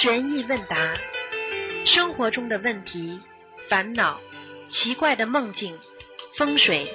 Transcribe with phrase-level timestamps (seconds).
[0.00, 0.94] 悬疑问答，
[1.84, 3.18] 生活中的问题、
[3.68, 4.20] 烦恼、
[4.70, 5.76] 奇怪的梦境、
[6.36, 6.86] 风水，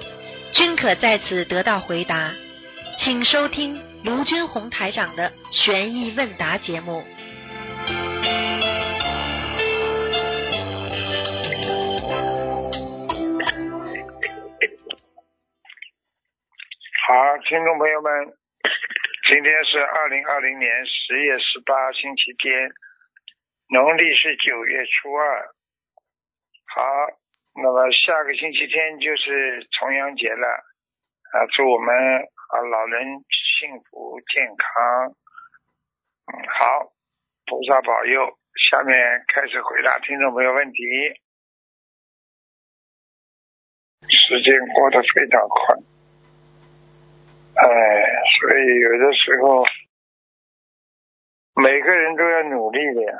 [0.54, 2.32] 均可在此得到回答。
[2.96, 7.04] 请收听卢军红台长的悬疑问答节目。
[17.06, 18.10] 好，听众朋友们，
[19.28, 22.70] 今天是二零二零年十月十八，星期天，
[23.68, 25.48] 农历是九月初二。
[26.74, 26.82] 好，
[27.56, 30.46] 那么下个星期天就是重阳节了，
[31.32, 33.24] 啊，祝我们啊老人
[33.58, 35.16] 幸福健康。
[36.26, 36.92] 嗯，好，
[37.46, 38.38] 菩萨保佑。
[38.70, 40.78] 下面开始回答听众朋友问题。
[44.08, 45.74] 时间过得非常快。
[47.56, 47.66] 哎，
[48.38, 49.64] 所以有的时候
[51.54, 53.12] 每个人都要努力的呀，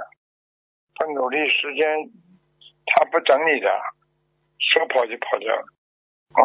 [0.97, 2.11] 不努力时间
[2.87, 3.69] 他不等你的，
[4.59, 5.55] 说跑就跑掉。
[6.36, 6.42] 嗯。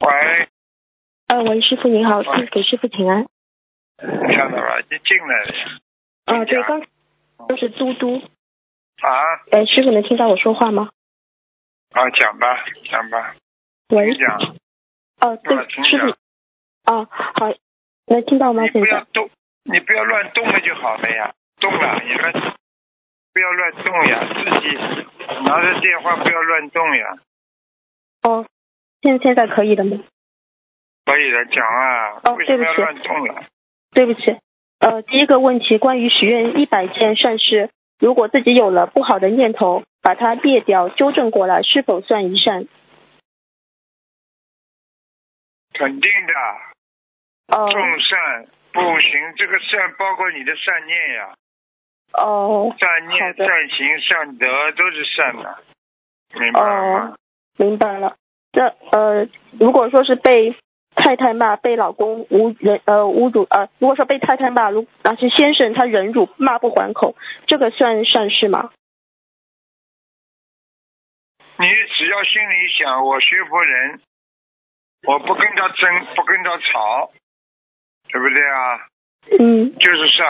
[0.00, 0.48] 喂。
[1.28, 3.26] 啊，喂，师傅您好，给师傅请安。
[3.98, 5.78] 看到了，你进来了呀。
[6.24, 6.86] 啊，对，刚
[7.48, 8.16] 都是嘟嘟。
[9.02, 9.10] 啊。
[9.52, 10.90] 哎，师傅能听到我说话吗？
[11.90, 13.34] 啊，讲吧，讲吧。
[13.88, 14.16] 喂。
[14.16, 14.56] 讲。
[15.20, 16.10] 哦，对，师傅。
[16.90, 17.52] 啊，好，
[18.06, 18.62] 能听到吗？
[18.62, 19.30] 你不要动，
[19.70, 21.34] 你不要乱动了就好了呀。
[21.60, 22.32] 动了，你乱，
[23.32, 24.26] 不要乱动呀。
[24.32, 24.76] 自己
[25.44, 27.18] 拿着电话不要乱动呀。
[28.22, 28.46] 哦，
[29.02, 29.98] 现现在可以的吗？
[31.04, 32.20] 可以的，讲啊。
[32.24, 32.52] 哦，对不起。
[32.52, 33.44] 为什么要乱动了？
[33.92, 34.38] 对不起，
[34.80, 42.66] 呃，第一个问题关于许愿一百件善事，如果自己有了不好的念头，把它灭掉，纠正过来，是否算一善？
[45.72, 47.56] 肯定的。
[47.56, 47.68] 哦。
[47.72, 48.46] 众善
[48.78, 51.34] 不行，这个善包括你的善念呀。
[52.12, 52.74] 哦。
[52.78, 55.58] 善念、善行、善德都是善的，
[56.34, 57.10] 明白了吗？
[57.12, 57.18] 哦，
[57.56, 58.16] 明白了。
[58.52, 60.56] 这呃，如果说是被
[60.94, 67.14] 太太骂，被老公侮人呃侮辱呃，如果说被太太骂，如而是先生他忍辱骂不还口，
[67.46, 68.70] 这个算善事吗？
[71.58, 71.66] 你
[71.96, 74.00] 只要心里想，我学佛人，
[75.06, 77.10] 我不跟他争，不跟他吵，
[78.08, 78.86] 对不对啊？
[79.38, 80.26] 嗯，就是善，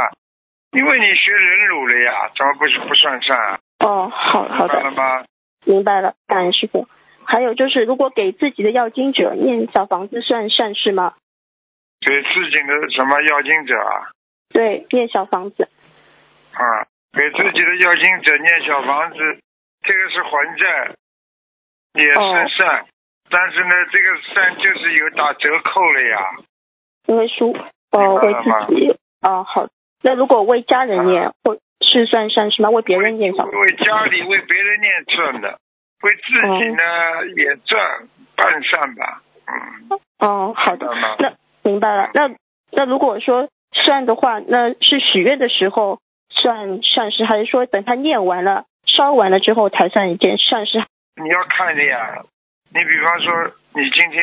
[0.72, 3.59] 因为你学忍辱了呀，怎么不是不算善啊？
[3.81, 5.25] 哦，好好明白了的，吗？
[5.65, 6.89] 明白了，感恩师傅。
[7.25, 11.15] 还有就是，如果给自己的要经者念小房子算善事吗？
[12.00, 14.10] 给自己的什么要经者啊？
[14.50, 15.69] 对，念小房子。
[16.55, 19.19] 啊，给自己的要经者念小房子，
[19.83, 20.95] 这个是还债，
[21.95, 22.87] 也哦是善，
[23.31, 26.19] 但是呢，这个善就是有打折扣了呀。
[27.06, 27.56] 因为书
[27.91, 29.69] 呃为自己哦好，
[30.03, 32.70] 那如果为家人念，或是算善事吗？
[32.70, 35.59] 为别人念小房子为家里为别人念赚的，
[36.03, 36.22] 为自
[36.59, 39.22] 己呢、也赚半善吧。
[39.47, 40.86] 嗯，哦好的
[41.19, 41.32] 那
[41.62, 42.10] 明白了。
[42.14, 42.31] 那
[42.72, 45.98] 那如果说算的话，那是许愿的时候
[46.30, 50.84] 算善事，还是说等他念完了烧完了之后才算一件善事？
[51.16, 52.22] 你要看的呀。
[52.70, 54.22] 你比方说，你今天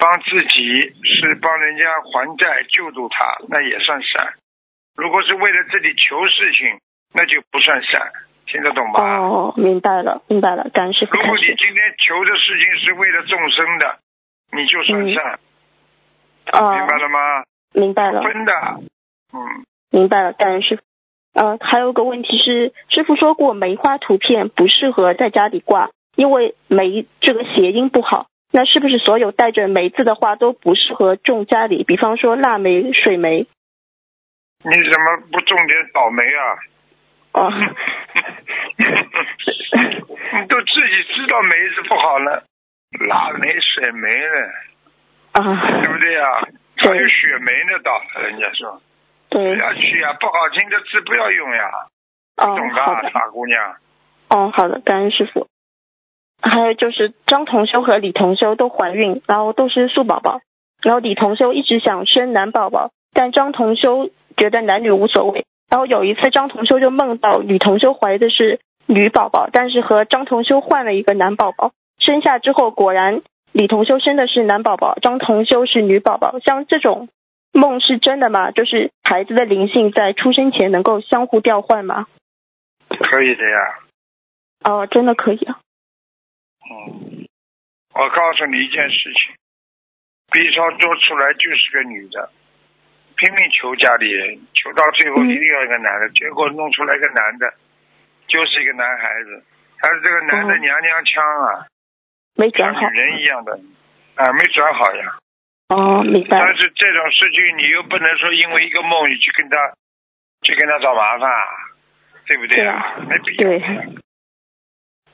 [0.00, 4.32] 帮自己是帮人家还债救助他，那也算善。
[4.96, 6.80] 如果是为了自己求事情，
[7.12, 8.10] 那就不算善，
[8.46, 9.18] 听得懂吧？
[9.18, 11.42] 哦，明白了，明白了，感恩师傅如果你。
[11.42, 13.98] 今天求的事情是为了众生的，
[14.56, 15.38] 你就算嗯善，
[16.52, 17.18] 哦，明白了吗？
[17.74, 18.22] 明白了。
[18.22, 18.52] 分的，
[19.34, 20.82] 嗯，明白了，感恩师傅。
[21.34, 28.26] 呃，还有个问题是，师傅说过梅花图片不适合在家里挂，因为梅这个谐音不好。
[28.52, 31.84] 那是不是所有带着梅字的花都不适合种家里？
[31.84, 33.46] 比方说腊梅、水梅。
[34.62, 36.58] 你怎么不种点倒霉啊？
[37.32, 37.50] 哦，
[38.76, 38.84] 你
[40.50, 42.42] 都自己知道梅子不好了，
[43.08, 44.34] 腊梅、水梅呢，
[45.32, 46.42] 啊对，不对啊？
[46.76, 48.82] 还有雪梅呢，倒人家说
[49.30, 51.70] 对不对，要去呀，不好听的字不要用呀，
[52.36, 53.76] 哦，懂的，傻姑娘。
[54.30, 55.46] 哦，好的，感恩师傅。
[56.42, 60.40] 还有就是张同修和李同修都怀孕，然后都是素宝宝，
[60.82, 65.44] 然后李同修一直想生男宝宝，但张同修觉得男女无所谓。
[65.68, 73.22] 然后有一次张同修就梦到李同修怀的是女宝宝，但是和张同修换了一个男宝宝，生下之后果然
[73.52, 76.38] 李同修生的是男宝宝，张同修是女宝宝。
[76.40, 77.08] 像这种
[77.52, 78.50] 梦是真的吗？
[78.50, 82.06] 就是孩子的灵性在出生前能够相互调换吗？
[82.88, 83.78] 可以的呀，
[84.64, 85.58] 哦，真的可以啊。
[86.70, 87.26] 嗯，
[87.94, 89.34] 我告诉你一件事情
[90.30, 92.30] ，B 超做出来就是个女的
[93.16, 97.52] 拼命求家里人，求到最后嗯一定要一个男的，结果弄出来一个男的，
[98.28, 99.44] 就是一个男孩子，
[99.80, 101.66] 但是这个男的哦娘娘腔啊，
[102.36, 102.88] 没转好。
[102.88, 103.58] 人一样的，
[104.14, 105.18] 啊，没转好呀。
[105.68, 106.56] 哦，明白但。
[106.56, 109.56] 是这种事情你又不能说因为一个梦你去跟他
[110.42, 111.46] 去跟他找麻烦，啊
[112.26, 112.96] 对不对啊？
[113.08, 113.48] 没必要。
[113.48, 113.62] 对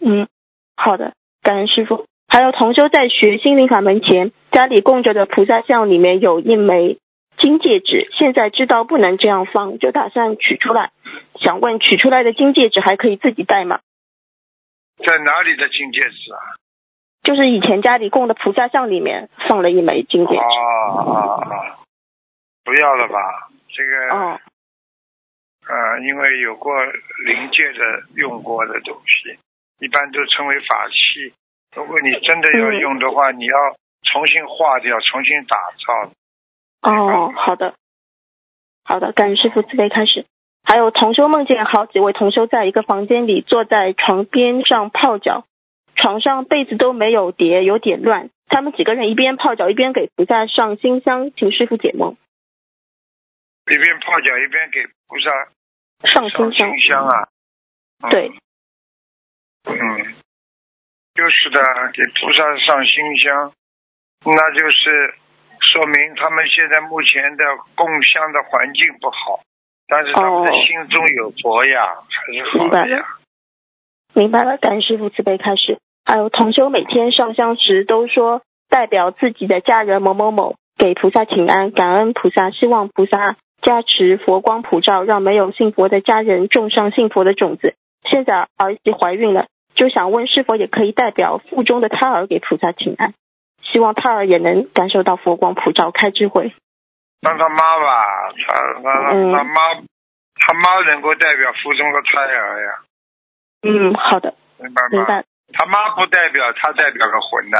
[0.01, 0.29] 嗯，
[0.77, 1.15] 好的，
[1.47, 2.07] 感恩师傅。
[2.27, 6.99] 还有同修在学心灵法门前，家里供着的菩萨像里面有一枚
[7.39, 10.91] 金戒指，现在知道不能这样放，就打算取出来。
[11.39, 13.79] 想问，取出来的金戒指还可以自己戴吗？
[15.07, 16.59] 在哪里的金戒指啊？
[17.23, 20.41] 就是以前家里供的菩萨像里面放了一枚金戒指。
[20.41, 21.79] 哦啊啊，
[22.65, 23.49] 不要了吧？
[23.69, 24.41] 这个，哦，
[25.69, 26.75] 呃，因为有过
[27.25, 29.39] 临界的用过的东西，
[29.79, 31.35] 一般都称为法器。
[31.75, 33.55] 如果你真的要嗯用的话，你要
[34.03, 36.13] 重新化掉，重新打造。
[36.83, 37.75] 哦，好的，
[38.85, 40.25] 好的，感恩师傅慈悲开始。
[40.65, 45.45] 还有同修梦见好几位同修在一个房间里坐在床边上泡脚，
[45.95, 48.31] 床上被子都没有叠，有点乱。
[48.49, 52.17] 他们几个人一边泡脚一边给菩萨上新香，请师傅解梦。
[53.71, 57.29] 一边泡脚一边给菩萨上新香啊。
[58.03, 58.33] 嗯对，
[59.67, 60.15] 嗯，
[61.15, 61.61] 就是的，
[61.93, 63.53] 给菩萨上心香，
[64.25, 65.15] 那就是
[65.61, 69.41] 说明他们现在目前的供香的环境不好，
[69.89, 73.05] 但是他们的哦心中有佛呀，还是好明白呀。
[74.15, 75.79] 明白了，感恩师傅慈悲开始。
[76.05, 87.75] 还有同修每天上香时都说代表自己的家人某某某给菩萨请安，感恩菩萨，希望菩萨加持佛光普照，让没有信佛的家人种上信佛的种子。
[88.09, 93.15] 现在儿媳怀孕了，就想问是否也可以代表腹中的胎儿给菩萨请安，
[93.63, 96.53] 希望胎儿也能感受到佛光普照，开智慧。
[97.21, 99.75] 让他妈吧，他他嗯他妈，
[100.35, 102.79] 他妈能够代表腹中的胎儿呀，
[103.63, 104.89] 嗯，好的，明白吗？
[104.91, 105.25] 明白。
[105.53, 107.59] 他妈不代表他代表个魂呐，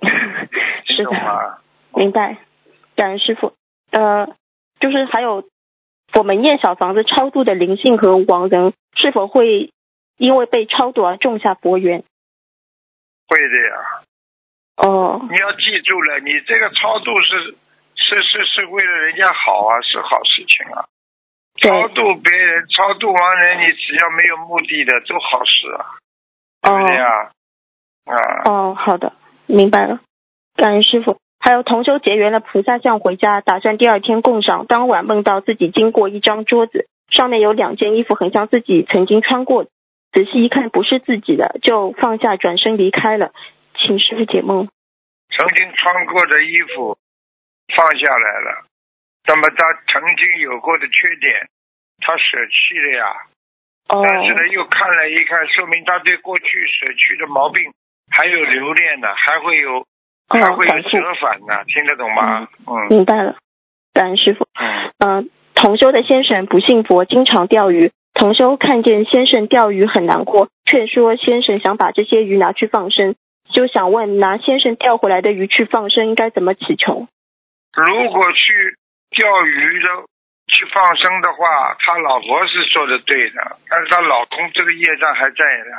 [0.86, 1.58] 是的。
[1.94, 2.36] 明白，
[2.96, 3.54] 感恩师傅。
[3.92, 4.26] 呃，
[4.80, 5.44] 就是还有
[6.14, 9.70] 我们念小房子超度的灵性和亡人，是否会
[10.16, 12.04] 因为被超度而种下佛缘？
[13.28, 14.02] 会的呀。
[14.76, 17.56] 哦，你要记住了，你这个超度是
[17.94, 20.84] 是是是为了人家好啊，是好事情啊。
[21.62, 25.86] 超，度别人、超度亡人，你只要没有目的的都好事啊，
[26.62, 27.30] 对不对哦，啊？
[28.06, 29.12] 啊，哦，好的，
[29.46, 30.00] 明白了，
[30.56, 31.18] 感恩师傅。
[31.38, 34.66] 还有同修结缘了菩萨像回家，打算第二天供上。
[34.66, 39.66] 当晚梦到自己经过一张桌子，上面有两件衣服，很像自己曾经穿过。
[40.14, 43.32] 仔细一看，不是自己的，就放下，转身离开了。
[43.74, 44.68] 请师傅解梦。
[45.36, 46.96] 曾经穿过的衣服
[47.74, 48.64] 放下来了，
[49.26, 51.48] 那么他曾经有过的缺点，
[51.98, 53.04] 他舍弃了呀。
[53.88, 57.72] 哦，但是呢，又看了一看，说明他对过去舍去的毛病
[58.10, 59.84] 还有留恋呢，还会有
[60.28, 60.82] 还哦，会有。
[60.88, 62.48] 折返呢，听得懂吗？
[62.68, 63.36] 嗯明白了，
[63.92, 64.46] 感恩师傅。
[65.04, 67.90] 嗯，嗯、同修的先生不信佛，经常钓鱼。
[68.14, 73.16] 同修看见先生钓鱼很难过，劝说先生想把这些鱼拿去放生，
[73.52, 77.08] 就想问拿先生钓回来的鱼去放生应该怎么祈求？
[77.74, 78.76] 如果去
[79.10, 79.88] 钓鱼的
[80.46, 85.70] 去放生的话，他老婆是说的对的，但是他老公这个业障还在的，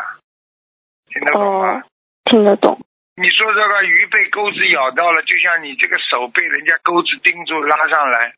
[1.07, 1.79] 听得懂吗？
[1.79, 1.83] 哦，
[2.25, 2.77] 听得懂。
[3.15, 8.33] 你说这个鱼被钩子咬到了，就像你这个手被人家钩子钉住拉上来，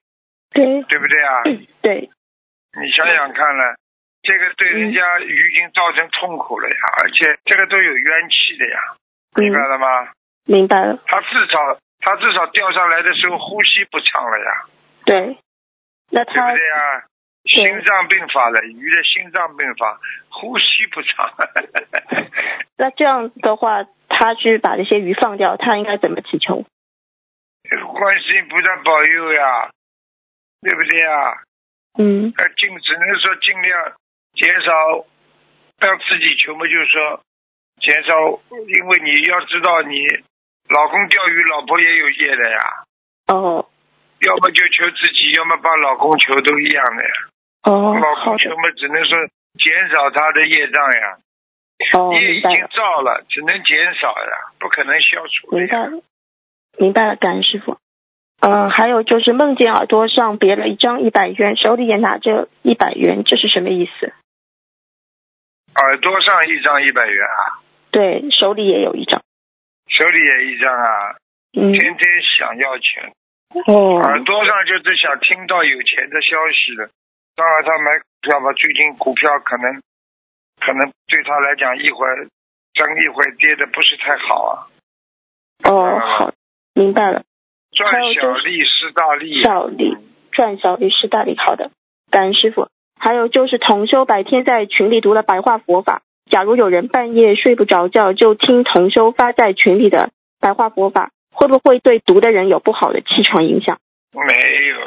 [0.52, 1.42] 对，对不对啊？
[1.82, 2.10] 对，
[2.80, 3.76] 你想想看了，
[4.24, 8.80] 这个对人家鱼已经造成痛苦了呀，而且这个都有冤气的呀，
[9.36, 10.10] 明白嗯，了吗？
[10.46, 11.00] 明白了。
[11.08, 14.66] 他至少他至少钓上来的时候呼吸不畅了呀，
[15.06, 15.38] 对，
[16.12, 17.06] 那对他不对呀？
[17.46, 21.32] 心脏病发了，鱼的心脏病发，呼吸不畅。
[22.78, 26.66] 那这样的话，他去把这些鱼放掉，他应该怎么祈求？
[27.94, 29.70] 观世音菩萨保佑呀，
[30.62, 31.42] 对不对呀？
[31.98, 33.94] 嗯，呃，尽只能说尽量
[34.38, 34.72] 减少，
[35.82, 37.20] 让自己求嘛，就是说
[37.82, 38.14] 减少，
[38.54, 40.06] 因为你要知道，你
[40.70, 42.60] 老公钓鱼，老婆也有业的呀。
[43.28, 43.66] 哦，
[44.22, 47.10] 要么就求自己，要么帮老公求，都一样的呀。
[47.64, 49.18] 哦，老公求嘛，只能说
[49.58, 51.18] 减少他的业障呀。
[51.98, 52.50] 哦，业已经。
[52.76, 55.60] 造了，只能减少呀，不可能消除呀。
[55.60, 56.02] 明白了，
[56.78, 57.78] 明白了，感恩师傅。
[58.40, 64.14] 嗯、还有就是梦见耳朵上别了一张一百元，手里也拿着一百元，这是什么意思？
[65.82, 69.22] 耳朵上一张一百元啊，对，手里也有一张。
[69.88, 71.16] 手里也一张啊，
[71.54, 73.14] 嗯，天天想要钱，
[73.68, 76.90] 哦耳朵上就是想听到有钱的消息了。
[77.38, 79.80] 让他买股票吧，最近股票可能
[80.60, 82.28] 可能对他来讲一会儿
[82.74, 84.68] 涨一会儿跌的不是太好啊。
[85.70, 86.34] 哦，好，
[86.74, 87.24] 明白了。
[87.74, 89.44] 赚小利是大利。
[89.44, 89.96] 小利
[90.32, 91.70] 赚小利是大利，好的，
[92.10, 92.68] 感恩师傅。
[93.00, 103.78] 还有就是同修白天在群里读了白话佛法，假如有人半夜睡不着觉，就听同修发在群里的白话佛法，会不会对读的人有不好的气场影响？
[104.14, 104.34] 没
[104.68, 104.78] 有，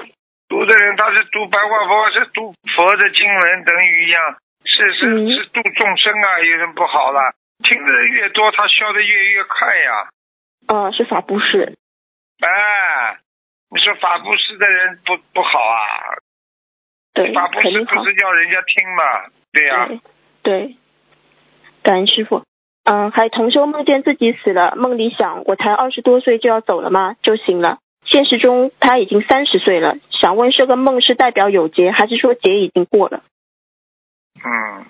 [0.48, 7.20] 读的人他是读白话佛，是读佛的经文，等于一样，是是嗯是度众生啊，有什么不好了。
[7.62, 10.08] 听的人越多，他消的越越快呀。
[10.66, 11.76] 呃，是法布施。
[12.40, 13.18] 哎，
[13.70, 16.16] 你说法布施的人不不好啊？
[17.12, 18.04] 对，肯定好不。
[18.04, 19.02] 是叫人家听嘛？
[19.52, 20.00] 对呀、对
[20.42, 20.76] 对，
[21.82, 22.42] 感恩师傅。
[22.84, 27.14] 嗯，还同修梦见自己死了，梦里想我才二十多岁就要走了吗？
[27.22, 27.78] 就醒了。
[28.06, 33.22] 现实中他已经三十岁了，想问这个梦是代表有劫，还是说劫已经过了？
[34.42, 34.86] 嗯，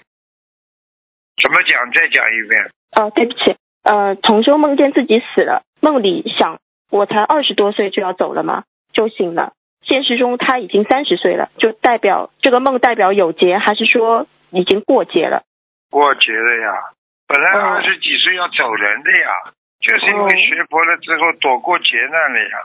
[1.43, 1.91] 怎么讲？
[1.93, 2.71] 再讲一遍。
[2.97, 6.61] 哦，对不起，呃，同修梦见自己死了，梦里想
[6.91, 8.65] 我才二十多岁就要走了吗？
[8.93, 9.53] 就醒了。
[9.82, 15.42] 现实中他已经三十岁了，就代表这个梦代表有劫，还是说已经过劫了？
[15.90, 16.92] 过节了呀，
[17.26, 22.56] 本来哦二十几岁要走人的呀，就是因为哦学佛了之后躲过劫难了呀。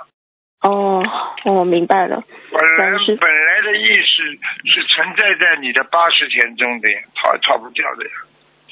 [0.62, 1.04] 哦，
[1.46, 2.24] 我、明白了。
[2.52, 8.12] 本来是本来的意识是存在在你的八十天中的呀，逃逃不掉的呀，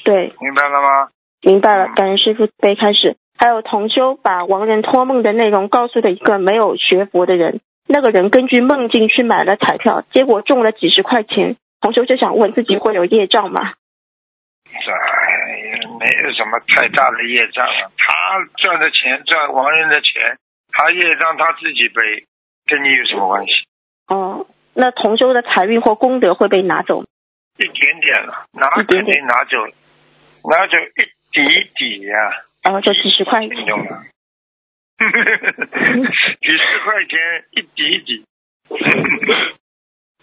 [0.04, 1.08] 对，明白了吗？
[1.42, 3.16] 明白了，感恩师傅背开始。
[3.36, 7.60] 还有同修把亡人托梦的内容告诉了一个没有学佛的人，
[7.94, 11.54] 那个人根据梦境去买了彩票，结果中了几十块钱。
[11.80, 13.74] 同修就想问自己会有业障吗？
[14.66, 18.12] 哎呀，没有什么太大的业障啊，他
[18.56, 20.38] 赚的钱赚亡人的钱，
[20.72, 22.26] 他业障他自己背，
[22.66, 23.52] 跟你有什么关系？
[24.08, 27.04] 哦，那同修的财运或功德会被拿走？
[27.58, 29.58] 一点点了，拿肯定拿走，
[30.50, 33.50] 拿走一滴滴呀、然后就几十块钱。
[33.50, 34.02] 听懂吗？
[36.40, 38.24] 几十块钱一滴一滴。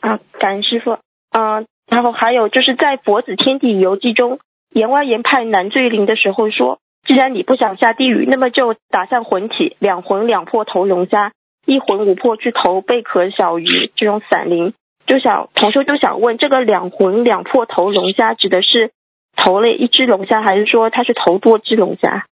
[0.01, 1.00] 啊，感恩师傅。
[1.31, 4.39] 嗯、然后还有就是在《佛子天地游记》中，
[4.71, 11.31] 阎王爷派南醉灵的时候说，既然你不想下地狱，那么就打散魂体，两魂两魄投龙虾，
[11.65, 14.73] 一魂五魄去投贝壳小鱼这种散灵。
[15.05, 18.91] 就想同修就想问，这个两魂两魄投龙虾指的是
[19.35, 22.25] 投了一只龙虾，还是说他是投多只龙虾？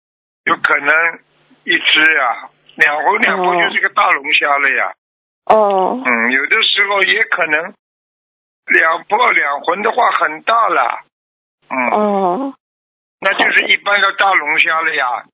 [0.45, 0.89] 有可能
[1.63, 4.93] 一只呀，两魂两魄哦就是个大龙虾了呀。
[5.45, 7.73] 哦嗯，有的时候也可能
[8.67, 11.01] 两破两魂的话很大了。
[11.69, 12.53] 嗯，哦
[13.21, 15.25] 那就是一般的大龙虾了呀。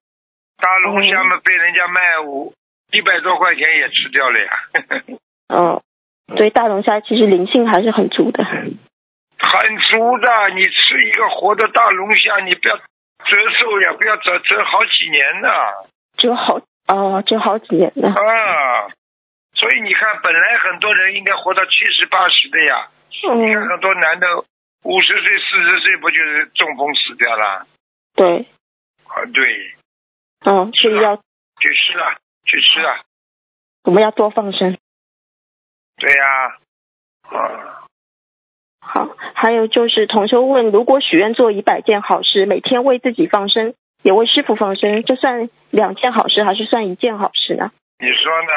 [0.58, 2.54] 大龙虾嘛，被人家卖五
[2.92, 4.52] 一百多块钱也吃掉了呀。
[5.50, 5.84] 哦，
[6.36, 8.44] 所以大龙虾其实灵性还是很足的。
[8.44, 12.84] 很足的，你吃一个活的大龙虾，你不要折
[13.60, 15.50] 寿呀，不要折折好几年呢。
[15.50, 18.10] 只有好哦，就好几年了。
[18.10, 18.88] 啊，
[19.54, 24.28] 所以你看，本来很多人应该活到七十八十的呀，你看嗯，很多男的
[24.84, 27.68] 五十岁、四十岁不就是中风死掉了？
[28.16, 28.48] 对，
[29.08, 29.76] 啊，对，
[30.46, 33.02] 嗯，所以要去吃啊，去吃啊，
[33.84, 34.78] 我们要多放生。
[35.98, 36.58] 对呀、
[37.30, 37.88] 啊，
[38.80, 43.74] 好，还有就是同修问，如果许愿做一百件好事，每天为自己放生，
[44.06, 47.72] 也为师傅放生，这算两件好事还是算一件好事呢？
[47.98, 48.54] 你说呢？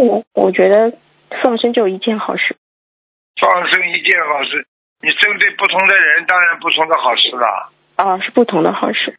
[0.00, 0.96] 我我觉得
[1.44, 2.56] 放生就一件好事。
[3.36, 4.64] 放生一件好事，
[5.04, 7.68] 你针对不同的人，当然不同的好事了。
[7.96, 9.14] 啊，是不同的好事。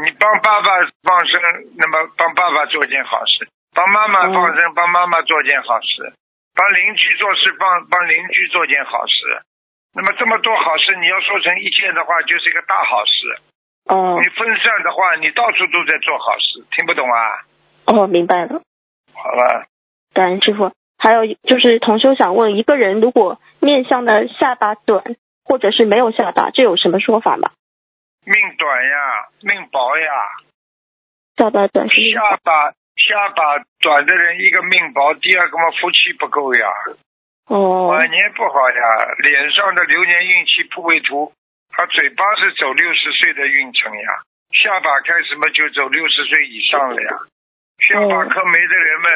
[0.00, 0.68] 你帮爸爸
[1.04, 1.42] 放生，
[1.76, 3.44] 那么帮爸爸做件好事；
[3.76, 6.16] 帮妈妈放生，帮妈妈做件好事；
[6.56, 9.12] 帮邻居做事，帮帮邻居做件好事。
[9.92, 13.36] 那么这么多好事，你要说成一件的话，就是一个大好事。
[13.90, 17.42] 哦你分散的话，你到处都在做好事，听不懂啊？
[17.86, 18.62] 哦，明白了，
[19.12, 19.66] 好了，
[20.14, 20.70] 感恩师傅。
[20.96, 27.50] 还有就是同修想问，一个人如果面相的下巴短，或者是没有下巴，这有什么说法吗？
[28.24, 30.06] 命短呀，命薄呀，
[31.36, 36.68] 下巴短是下巴下巴短的人，一个命薄，第二个嘛福气不够呀。
[37.46, 41.32] 哦晚年不好呀，脸上的流年运气不为图，
[41.80, 44.08] 他嘴巴是走六十岁的运程呀，
[44.52, 47.08] 下巴开始嘛就走六十岁以上了呀。
[47.88, 49.08] 下巴颏没的人们，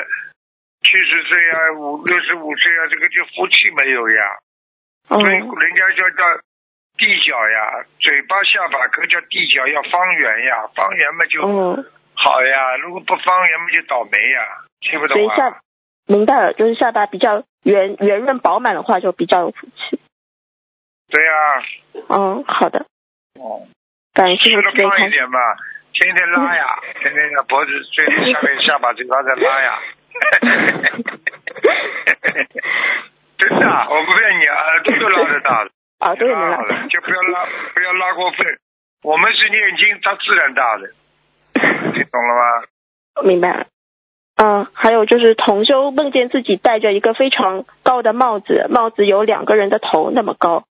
[0.80, 4.23] 七十岁啊，五六十五岁啊，这个就福气没有呀。
[5.11, 6.25] 哦所以人家叫叫
[6.97, 14.40] 地角呀，嘴巴下巴颏叫地角，要方圆呀，方圆嘛就哦，好呀，如果不方圆嘛就倒霉呀，
[14.80, 15.61] 听不懂啊？
[16.09, 20.00] 明白了，就是下巴比较圆圆润饱满的话，就比较有福气。
[21.11, 21.30] 对呀、
[22.08, 22.87] 嗯，好的，
[23.40, 23.66] 哦，
[24.14, 24.99] 感谢师吃的傅慈悲开示。
[24.99, 25.38] 胖一点嘛，
[25.92, 29.78] 天天拉呀，天天的脖子、嘴里下面、下巴、嘴巴在拉呀。
[33.38, 35.70] 真的啊，我不骗你啊，耳朵都拉得大的。
[36.00, 38.58] 耳朵也能拉好了，就不要拉，不要拉过分。
[39.02, 40.88] 我们是念经，它自然大的，
[41.92, 43.23] 听懂了吗？
[43.23, 43.66] 明白了。
[44.37, 50.64] 嗯，还有就是同修梦见自己戴着一个非常高的帽子，帽子有两个人的头那么高，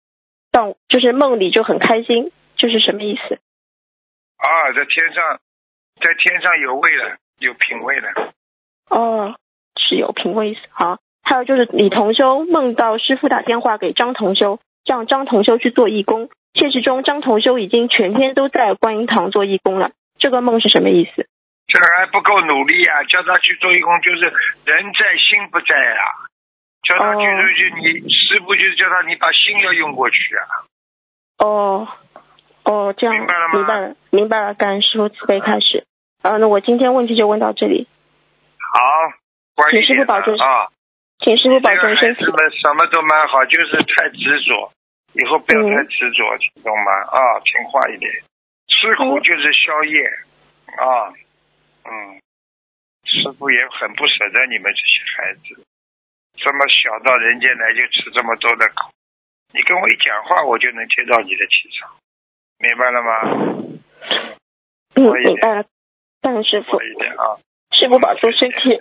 [0.53, 3.39] 但就是梦里就很开心，就是什么意思？
[4.37, 5.39] 啊，在天上，
[5.99, 8.33] 在天上有位了，有品位了。
[8.89, 9.35] 哦，
[9.75, 10.59] 是有品位意思。
[10.69, 16.29] 好，还有就是李同修梦到师傅打电话给张同修，让张同修去做义工。
[16.53, 19.89] 现实中，张同修已经全天都在观音堂做义工了。
[20.19, 21.27] 这个梦是什么意思？
[21.65, 23.01] 这还不够努力啊！
[23.05, 24.21] 叫他去做义工，就是
[24.65, 26.29] 人在心不在啊。
[26.83, 30.43] 叫他去哦做去，你师傅就是叫他你把心要用过去啊。
[31.39, 31.87] 哦，
[32.63, 34.53] 哦，这样明白了吗明白了，明白了。
[34.53, 35.85] 感恩师傅慈悲开始。
[36.21, 37.87] 啊，那我今天问题就问到这里，
[38.57, 38.79] 好，
[39.55, 40.67] 关请师傅保重了啊。
[41.19, 42.31] 请师傅保重身体子。
[42.31, 44.71] 们什么都蛮好，就是太执着，
[45.13, 46.91] 以后不要太嗯执着，听懂吗？
[47.11, 48.09] 啊，听话一点，
[48.67, 50.05] 吃苦嗯就是宵夜
[50.79, 51.11] 啊，
[51.83, 51.91] 嗯，
[53.03, 55.61] 师傅也很不舍得你们这些孩子，
[56.43, 58.91] 这么小到人间来就吃这么多的苦，
[59.53, 61.89] 你跟我一讲话，我就能接到你的气场，
[62.59, 63.11] 明白了吗？
[63.31, 63.79] 嗯，
[64.93, 65.65] 多一点明白了。
[66.21, 67.39] 感恩师傅，一点啊，
[67.71, 68.75] 师傅保重身体，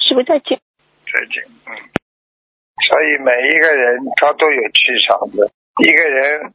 [0.00, 0.58] 师傅再见。
[1.06, 1.70] 再见，嗯。
[2.90, 5.50] 所以每一个人他都有气场的，
[5.86, 6.52] 一个人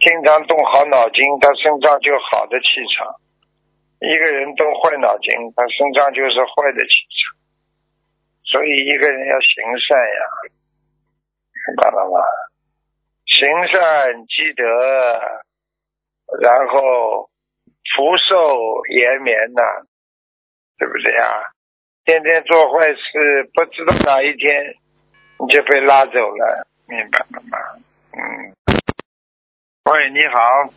[0.00, 3.12] 经常动好脑筋，他身上就好的气场；
[4.00, 7.36] 一个人动坏脑筋，他身上就是坏的气场。
[8.52, 10.20] 所以一个人要行善呀，
[11.66, 12.20] 明白了吗？
[13.24, 14.62] 行善积德，
[16.42, 17.30] 然后
[17.96, 19.62] 福寿延绵呐、
[20.78, 21.50] 对不对呀？
[22.04, 24.76] 天天做坏事，不知道哪一天
[25.38, 27.58] 你就被拉走了，明白了吗？
[28.12, 28.54] 嗯。
[29.90, 30.72] 喂，你好，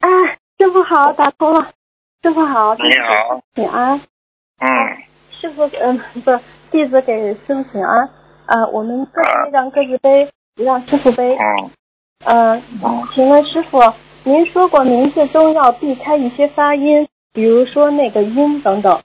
[0.00, 1.70] 哎，师傅好，打通了。
[2.22, 4.00] 师傅好，你好，请安。
[4.58, 4.68] 嗯，
[5.30, 6.40] 师傅，嗯、不是，
[6.72, 8.08] 弟子给师傅请安。
[8.46, 11.36] 呃，我们各自让各自背，不让师傅背。
[11.36, 11.70] 嗯，
[12.24, 12.62] 呃，
[13.14, 13.78] 请问师傅，
[14.24, 19.00] 您说过名字中要避开一些发音，比如说那个音等等。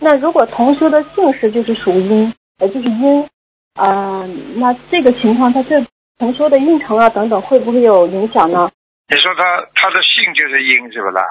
[0.00, 3.28] 那如果同修的姓氏就是属阴，呃，就是阴，
[3.74, 4.26] 呃，
[4.56, 5.84] 那这个情况，他对
[6.18, 8.70] 同修的运程啊等等会不会有影响呢？
[9.08, 9.42] 你说他
[9.74, 11.22] 他的姓就是阴是不啦？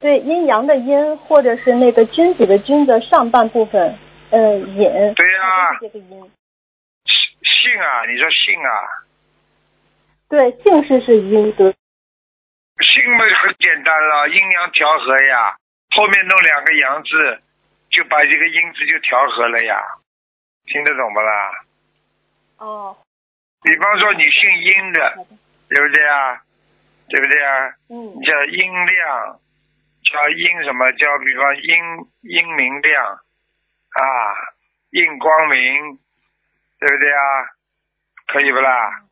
[0.00, 3.94] 对，阴阳的阴，或者是那个君子的君的上半部分，
[4.32, 6.32] 呃，引，对呀、这个阴。
[7.44, 8.72] 姓啊，你说姓啊，
[10.30, 11.70] 对，姓氏是阴，对，
[12.80, 15.54] 姓嘛很简单了，阴阳调和呀，
[15.90, 17.42] 后面弄两个阳字，
[17.90, 19.76] 就把这个阴字就调和了呀，
[20.64, 21.64] 听得懂不啦？
[22.56, 22.96] 哦，
[23.62, 25.26] 比方说你姓殷的，
[25.68, 26.40] 对不对啊？
[27.08, 27.68] 对不对啊？
[27.90, 29.38] 嗯你，叫殷亮，
[30.10, 30.90] 叫殷什么？
[30.92, 31.74] 叫比方殷
[32.22, 33.20] 殷明亮
[33.92, 34.02] 啊，
[34.90, 35.98] 殷光明，
[36.80, 37.20] 对不对啊？
[38.26, 39.02] 可以不啦？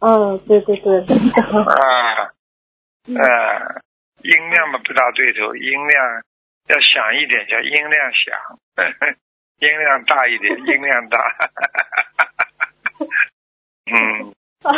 [0.00, 2.32] 嗯，对对对，啊，
[3.06, 3.80] 嗯呃，
[4.22, 6.22] 音量嘛不大对头，音量
[6.68, 8.38] 要响一点，叫音量响，
[9.60, 11.18] 音量大一点， 音量大。
[13.92, 14.70] 嗯，嗯，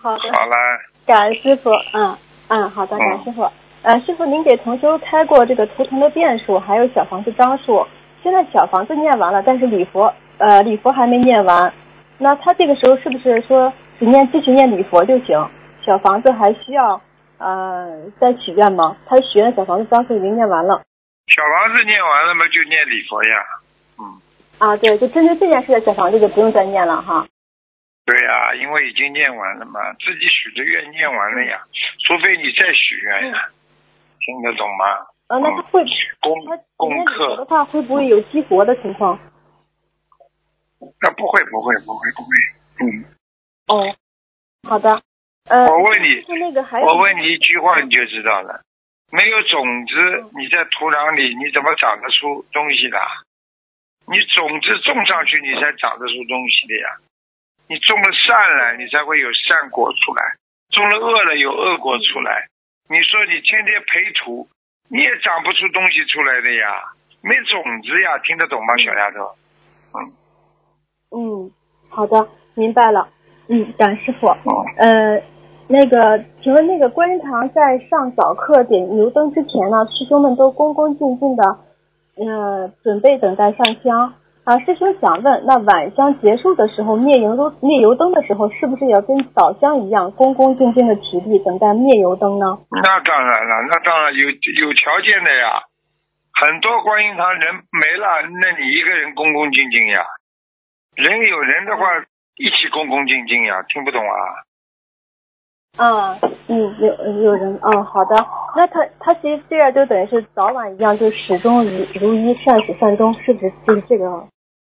[0.00, 0.56] 好的，好啦，
[1.06, 3.50] 感恩师傅，嗯嗯，好的，感恩师傅。
[3.82, 7.86] 呃，师傅，您给同修开过这个图腾的变数，还有小房子张数。
[8.22, 11.72] 现在小房子念完了，但是礼佛，呃，礼佛还没念完。
[12.18, 15.48] 那他这个时候是不是说只念继续念礼佛就行？
[15.86, 17.00] 小房子还需要
[17.38, 18.96] 呃再许愿吗？
[19.06, 20.82] 他许愿小房子张数已经念完了。
[21.28, 23.44] 小房子念完了嘛，就念礼佛呀。
[24.00, 24.20] 嗯，
[24.58, 27.26] 啊，对，就针对这件事的小房子就不用再念了哈。
[28.04, 31.60] 对呀、因为已经念完了嘛，自己许的愿念完了呀，
[32.04, 33.48] 除非你再许愿呀，
[34.28, 34.84] 听得懂吗？
[35.28, 35.82] 呃，那他会
[36.20, 39.18] 功他功念礼佛的课，话，会不会有激活的情况？
[41.00, 42.28] 那不会不会不会不会，
[42.84, 43.04] 嗯，
[43.68, 43.96] 哦，
[44.68, 45.00] 好的。
[45.48, 48.60] 呃，我问你，那个还我问你一句话你就知道了，
[49.10, 53.00] 没有种子，你在土壤里你怎么长得出东西的？
[54.06, 56.88] 你种子种上去，你才长得出东西的呀。
[57.68, 60.36] 你种了善了，你才会有善果出来；
[60.70, 62.48] 种了恶了，有恶果出来。
[62.90, 64.48] 你说你天天培土，
[64.88, 66.94] 你也长不出东西出来的呀。
[67.20, 69.34] 没种子呀，听得懂吗，小丫头？
[71.10, 71.50] 嗯，
[71.90, 73.08] 好的，明白了。
[73.48, 74.26] 嗯，感师傅。
[74.28, 75.22] 哦，呃，
[75.66, 81.58] 那个，请问那个观音堂在上早课点油灯之前呢，师兄们都恭恭敬敬的，
[82.16, 84.14] 呃，准备等待上香。
[84.48, 92.56] 啊，师兄想问，那晚香结束的时候灭油灯灭油灯的时候，是不是也要跟早香一样恭恭敬敬的起立等待灭油灯呢？
[92.70, 95.68] 那当然了，那当然有有条件的呀。
[96.40, 100.06] 很多观音堂人没了，那你一个人恭恭敬敬呀。
[100.94, 101.82] 人有人的话，
[102.38, 103.62] 一起恭恭敬敬呀。
[103.68, 104.16] 听不懂啊？
[105.76, 108.16] 啊，嗯，有有人，嗯，好的。
[108.56, 114.08] 那他他其实这样就等于是早晚一样，就始终如如一，善始善终，是不是就是这个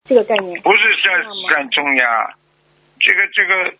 [0.05, 0.61] 这个概念？
[0.61, 2.33] 不是善善终呀，
[2.99, 3.73] 这个这个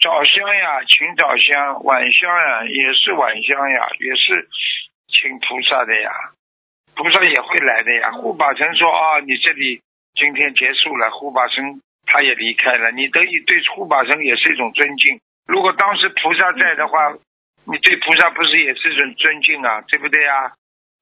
[0.00, 4.48] 早香呀，请早香；晚香呀，也是晚香呀，也是
[5.08, 6.10] 请菩萨的呀。
[6.96, 8.10] 菩萨也会来的呀。
[8.12, 9.82] 护法神说啊，你这里
[10.14, 15.20] 今天结束了，护法神他也离开了，你等于对护法神也是一种尊敬。
[15.46, 17.12] 如果当时菩萨在的话，
[17.66, 20.52] 你对菩萨不是也是一种尊敬啊，对不对啊？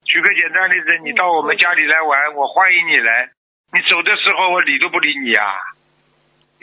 [0.05, 3.31] 举个简单例子，你到我们家里来玩，我欢迎你来，
[3.73, 5.45] 你走的时候我理都不理你啊，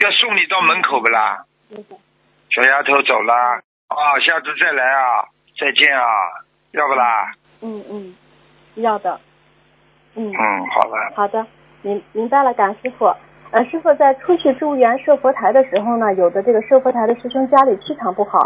[0.00, 1.44] 要送你到门口不啦？
[2.50, 3.34] 小丫头走了
[3.88, 5.24] 啊，下次再来啊，
[5.58, 6.04] 再见啊，
[6.72, 7.32] 要不啦？
[7.62, 8.14] 嗯嗯，
[8.76, 9.20] 要的。
[10.14, 11.12] 嗯，嗯，好了。
[11.14, 11.46] 好的，
[11.82, 13.06] 明明白了，感恩师傅。
[13.50, 18.38] 呃，师傅在出去助缘设佛台的时候呢，有的这个设佛台的师兄家里气场不好，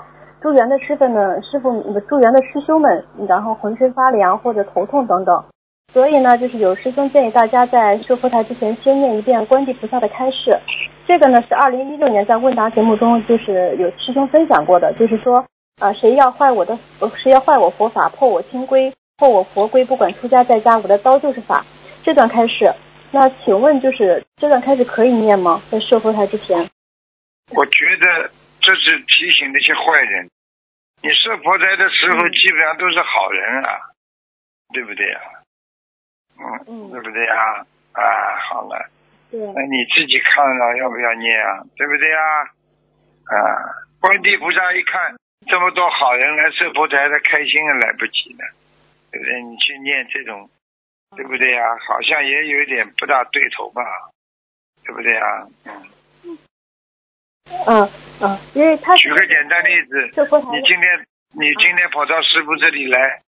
[0.43, 5.45] 助缘的师傅呢，师傅助缘的师兄们，然后浑身发凉或者头痛等等。
[5.93, 10.59] 所以呢，就是有师兄建议大家在设佛台之前先念一遍观地菩萨的开示。
[11.07, 15.47] 这个呢是二零一六年在问答节目中就是有师兄分享过的，就是说
[15.81, 21.65] 啊、谁要坏我的，呃谁要坏我佛法，破我清规，破我佛规，不管出家在家，我的刀就是法。
[22.03, 22.75] 这段开示，
[23.11, 25.63] 那请问就是这段开始可以念吗？
[25.71, 26.69] 在设佛台之前？
[27.55, 30.29] 我觉得这是提醒那些坏人，
[31.01, 33.79] 你设佛台的时候嗯基本上都是好人啊，
[34.75, 35.21] 对不对呀、
[36.39, 38.39] 嗯，嗯对不对呀、啊？
[38.49, 38.89] 好了，
[39.31, 41.63] 对，那你自己看了要不要念啊？
[41.77, 42.19] 对不对呀、
[43.27, 43.37] 啊？
[44.01, 48.45] 观地菩萨一看这么多好人来设佛台，他开心啊来不及呢，
[49.11, 49.43] 对不对？
[49.43, 50.49] 你去念这种，
[51.17, 53.83] 对不对呀、好像也有一点不大对头吧，
[54.85, 56.39] 对不对呀、嗯。
[57.67, 60.07] 嗯嗯，因为他举个简单例子，
[60.53, 63.23] 你今天你今天跑到师傅这里来，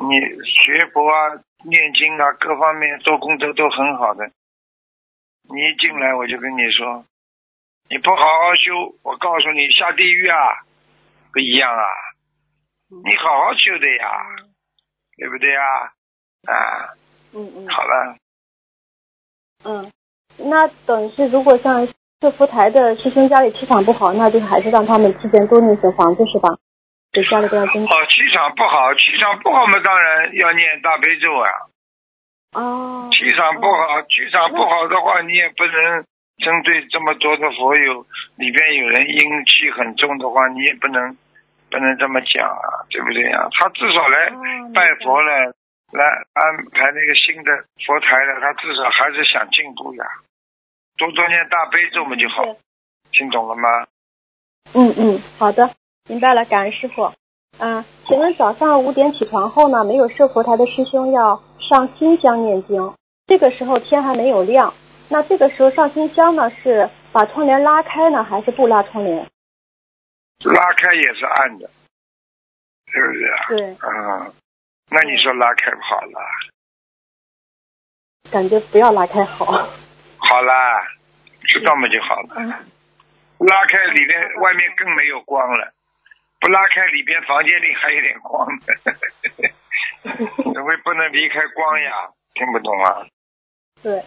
[0.00, 1.30] 你学佛啊、
[1.64, 4.30] 念经啊，各方面做功德都很好的。
[5.44, 7.04] 你一进来我就跟你说，
[7.88, 10.36] 你不好好修，我告诉你下地狱啊，
[11.32, 11.84] 不一样啊。
[12.88, 14.26] 你好好修的呀，
[15.16, 15.62] 对不对呀？
[16.46, 16.94] 啊，
[17.32, 18.16] 嗯嗯好了，
[19.64, 19.92] 嗯，
[20.38, 21.86] 那等于是如果像
[22.20, 26.48] 这佛台的师兄家里气场不好，那就还是让他们提前多念些房子是吧？
[27.12, 31.50] 给家里边经哦，气场不好，气场不好嘛，当然要念大悲咒啊。
[32.56, 36.04] 哦，气场不好，气场不好的话，你也不能
[36.38, 41.16] 针对这么多的佛友里边有人阴气很重的话，你也不能
[41.70, 45.52] 不能这么讲啊，对不对呀、他至少来哦拜佛了，
[45.92, 47.52] 来安排那个新的
[47.84, 50.04] 佛台了，他至少还是想进步呀，
[50.96, 52.56] 多多念大悲咒嘛就好，
[53.12, 53.86] 听懂了吗？
[54.74, 55.68] 嗯嗯，好的，
[56.08, 57.12] 明白了，感恩师傅。
[57.58, 62.94] 嗯、请问早上五点起床后呢，没有设佛台的师兄要上新香念经，
[63.26, 64.74] 这个时候天还没有亮，
[65.08, 69.16] 那这个时候上新香呢，是把窗帘拉开呢，还是不拉窗帘？
[70.44, 71.70] 拉开也是暗的，
[72.86, 73.46] 是不是啊？
[73.48, 74.32] 对，嗯，
[74.90, 76.20] 那你说拉开不好了？
[78.30, 79.44] 感觉不要拉开好。
[79.44, 80.82] 好啦，
[81.42, 82.34] 知道嘛就好了。
[82.38, 82.52] 嗯
[83.38, 85.72] 拉开里面，外面更没有光了。
[86.42, 88.74] 不拉开里边，房间里还有点光的，
[90.44, 92.10] 因为不能离开光呀。
[92.34, 93.06] 听不懂啊？
[93.82, 94.02] 对，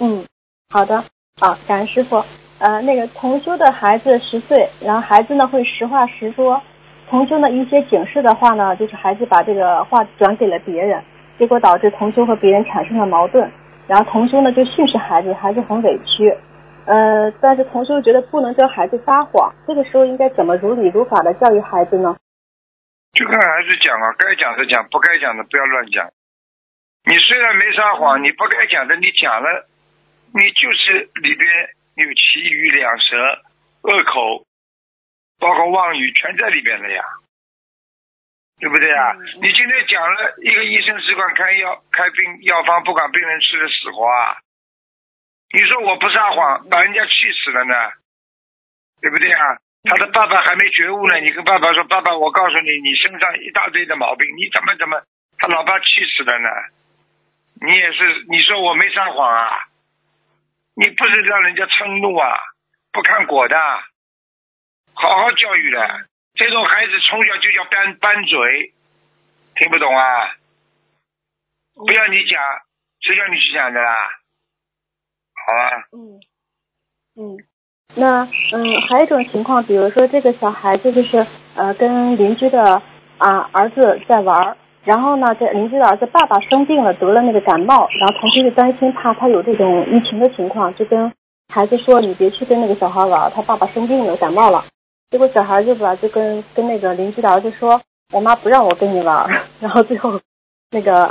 [0.00, 0.26] 嗯，
[0.68, 1.02] 好的，
[1.40, 2.22] 好，感恩师傅。
[2.58, 6.60] 呃，那个同修的孩子十岁，然后孩子呢会实话实说，
[7.08, 11.02] 同修呢一些警示的话呢，就是孩子把这个话转给了别人，
[11.38, 13.50] 结果导致同修和别人产生了矛盾，
[13.86, 16.36] 然后同修呢就训斥孩子，孩子很委屈。
[16.90, 22.16] 呃，但是同时又觉得不能教孩子撒谎，这个时候应该怎么如理如法的教育孩子呢？
[23.12, 26.10] 就跟孩子讲啊，该讲的讲，不该讲的不要乱讲。
[27.04, 29.68] 你虽然没撒谎，你不该讲的你讲了，
[30.34, 31.48] 你就是里边
[31.94, 33.16] 有其余两舌、
[33.82, 34.44] 恶口，
[35.38, 37.04] 包括妄语，全在里边了呀。
[38.58, 39.14] 对不对啊？
[39.14, 44.36] 嗯你今天讲了一个医生只管开药开病药方，不管病人吃的死活啊。
[45.52, 47.10] 你说我不撒谎，把人家气
[47.44, 47.74] 死了呢，
[49.00, 49.58] 对不对啊？
[49.82, 55.02] 他的爸爸还没觉悟呢，你跟爸爸说，爸爸，我告诉你，你身上一大堆的毛病，你怎么怎么，
[55.38, 55.86] 他老爸气
[56.16, 56.48] 死了呢？
[57.62, 59.58] 你也是，你说我没撒谎啊？
[60.76, 62.38] 你不是让人家嗔怒啊，
[62.92, 63.56] 不看果的，
[64.94, 66.06] 好好教育的。
[66.34, 68.72] 这种孩子从小就叫搬搬嘴，
[69.56, 70.36] 听不懂啊？
[71.74, 72.40] 不要你讲，
[73.00, 74.19] 谁叫你去讲的啦？
[75.46, 76.20] 好啊，嗯
[77.16, 77.36] 嗯，
[77.96, 81.26] 那嗯还有一种情况，比如说这个小孩子就是
[81.56, 82.62] 呃跟邻居的
[83.18, 91.12] 啊儿子在玩儿，然后呢这邻居的儿子爸爸生病了，得了那个感冒，然后同学就担心怕他有这种疫情的情况，就跟
[91.52, 94.64] 孩子说你别去跟那个小孩玩，他爸爸生病了感冒了。
[95.10, 97.80] 结果小孩就把就跟跟那个邻居的儿子说，
[98.12, 99.28] 我妈不让我跟你玩，
[99.60, 100.20] 然后最后
[100.70, 101.10] 那个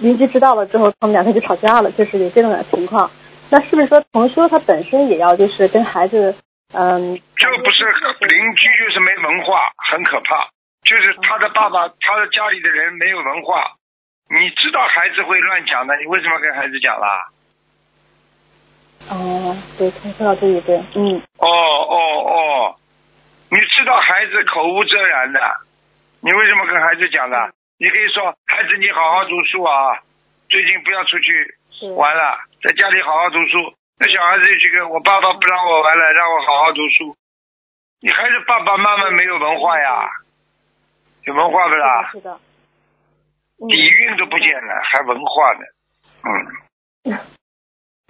[0.00, 3.10] 邻居知道了之后，他们两个就吵架了，就是有这种情况。
[3.50, 6.34] 那是不是说同修他本身也要就是跟孩子，
[6.72, 7.84] 嗯，就不是
[8.28, 10.48] 邻居就是没文化，很可怕。
[10.82, 13.72] 就是他的爸爸，他的家里的人没有文化，
[14.28, 17.28] 你知道孩子会乱讲的，你为什么跟孩子讲啦？
[19.08, 22.76] 哦，对，听说到这一对，嗯哦哦哦，
[23.50, 25.40] 你知道孩子口无遮拦的，
[26.20, 27.36] 你为什么跟孩子讲的？
[27.78, 30.00] 你可以说，孩子你好好读书啊，
[30.48, 31.54] 最近不要出去
[31.84, 33.76] 是，玩了，在家里好好读书。
[34.00, 37.14] 那小孩子就去跟我爸爸不让我玩了，让我好好读书。
[38.00, 40.08] 你还是爸爸妈妈没有文化呀？
[41.24, 42.10] 有文化不啦？
[42.12, 42.32] 是的，
[43.60, 45.64] 嗯底蕴都不见了，还文化呢？
[46.24, 47.18] 嗯，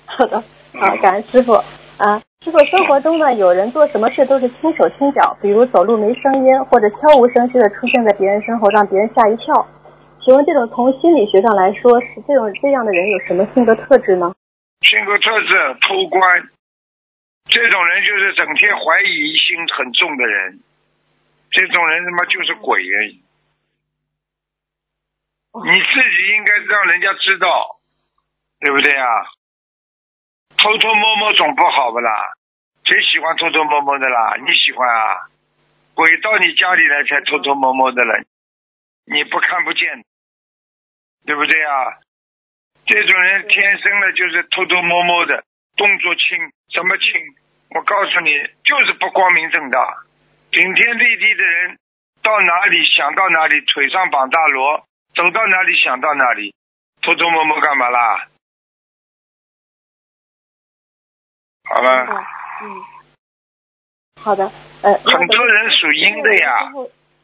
[0.07, 0.41] 好的，
[0.81, 2.23] 好，感恩师傅啊。
[2.45, 9.67] 师傅，生活中呢，有人做什么事都是轻手轻脚，比如走路没声音，或者悄无声息的出现在别人身后，让别人吓一跳。
[10.25, 14.35] 请问这种从心理学上来说，是这种这样的人有什么性格特质呢？
[14.81, 16.49] 性格特质偷官，
[17.45, 20.61] 这种人就是整天怀疑心很重的人，
[21.51, 23.23] 这种人他妈就是鬼而已。
[25.53, 27.77] 你自己应该让人家知道，
[28.61, 29.07] 对不对啊？
[30.57, 32.33] 偷偷摸摸总不好不啦？
[32.85, 34.37] 谁喜欢偷偷摸摸的啦？
[34.41, 35.29] 你喜欢啊？
[35.93, 38.25] 鬼到你家里来才偷偷摸摸的了，
[39.05, 40.05] 你不看不见，
[41.27, 41.99] 对不对啊？
[42.87, 45.43] 这种人天生的就是偷偷摸摸的，
[45.77, 47.07] 动作轻，什么轻？
[47.71, 48.31] 我告诉你，
[48.63, 50.05] 就是不光明正大。
[50.51, 51.79] 顶天立地的人，
[52.23, 56.55] 到哪里想到哪里，腿上绑大锣，走到哪里想到哪里，
[57.03, 58.29] 偷偷摸摸干嘛啦？
[61.67, 62.07] 好吧，
[62.63, 62.85] 嗯，
[64.23, 64.45] 好的，
[64.83, 66.71] 呃，很多人属阴的呀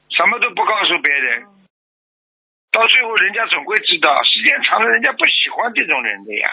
[0.08, 1.46] 什么都不告诉别人，
[2.72, 6.48] 到最后人家总归知道，时间长了人家不喜欢这种人的呀。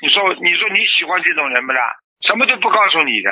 [0.00, 1.98] 你说，你说你喜欢这种人不啦？
[2.22, 3.30] 什么都不告诉你的，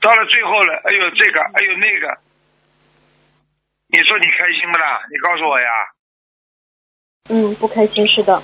[0.00, 2.18] 到了最后了，哎呦这个，哎呦那个，
[3.88, 5.00] 你说你开心不啦？
[5.10, 5.68] 你告诉我呀。
[7.28, 8.42] 嗯，不开心是的。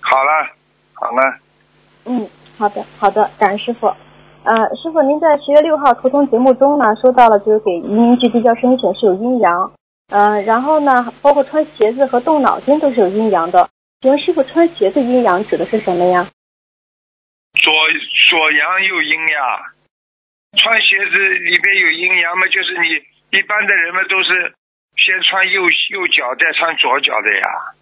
[0.00, 0.50] 好了，
[0.94, 1.38] 好了，
[2.06, 3.86] 嗯，好的，好的，感恩师傅。
[3.86, 9.72] 呃，师傅，您在十月六号图腾节目中呢，说到了就是给移民局递交申请是有阴阳，
[10.10, 13.70] 呃，然后呢，包括穿鞋子和动脑筋都是有阴阳的。
[14.00, 16.28] 请问师傅，穿鞋子阴阳指的是什么呀？
[17.54, 17.72] 左
[18.28, 19.72] 左阳右阴呀。
[20.58, 24.52] 穿鞋子里边有阴阳嘛，就是你一般的人们都是
[24.96, 27.74] 先穿右右脚，再穿左脚的呀。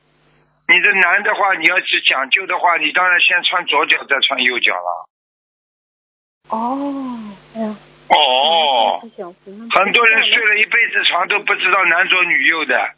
[0.69, 5.09] 你这男的话，你要是讲究的话，你当然先穿左脚，再穿右脚了。
[6.51, 7.77] 哦，哎呀，
[8.09, 9.01] 哦，
[9.71, 12.95] 很多人睡了一辈子床都不知道男左女右的，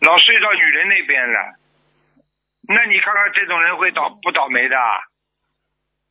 [0.00, 1.56] 老睡到女人那边了。
[2.68, 4.76] 那你看看这种人会倒不倒霉的？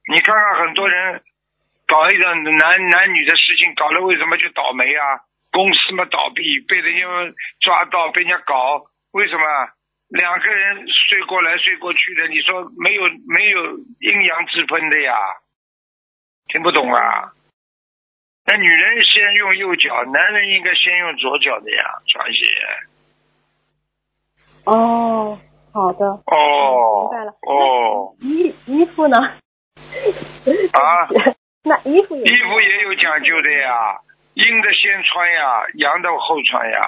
[0.09, 1.21] 你看看很多人
[1.87, 5.21] 搞一种男男女的事情，搞了为什么就倒霉啊？
[5.51, 9.43] 公司嘛倒闭，被人家抓到，被人家搞，为什么？
[10.09, 15.13] 两个人睡过来睡过去的，你说没有没有阴阳之分的呀？
[16.49, 17.31] 听不懂啊？
[18.45, 22.45] 那女人先用右脚，男人应该先用左脚的呀，穿鞋。
[24.65, 25.39] 哦，
[25.73, 27.34] 好的，哦明白了。
[27.47, 29.17] 哦，衣衣服呢？
[30.73, 31.08] 啊，
[31.63, 33.99] 那衣服也衣服也有讲究的呀，
[34.34, 36.80] 阴的先穿呀，阳的后穿呀。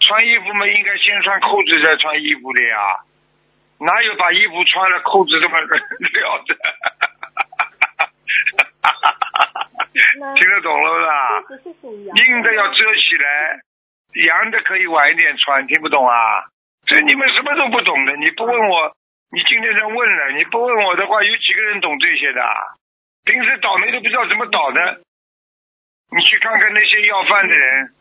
[0.00, 3.00] 穿衣服嘛，应该先穿裤子再穿衣服的呀，
[3.78, 5.68] 哪有把衣服穿了裤子这么撂
[6.44, 6.54] 着？
[10.18, 11.42] 那 听得懂了吧？
[11.42, 13.60] 裤子是属阳阴的要遮起来，
[14.26, 16.14] 阳的可以晚一点穿，听不懂啊？
[16.86, 18.92] 这你们什么都不懂的，你不问我，
[19.30, 22.42] 你今天在问了，你不问我的话，有几个人懂这些的？
[23.24, 25.00] 平时倒霉都不知道怎么倒的，
[26.10, 27.94] 你去看看那些要饭的人，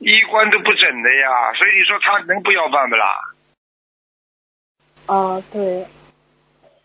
[0.00, 3.06] 衣冠都不整的呀，所以你说他能不要饭不啦？
[5.06, 5.86] 啊，对。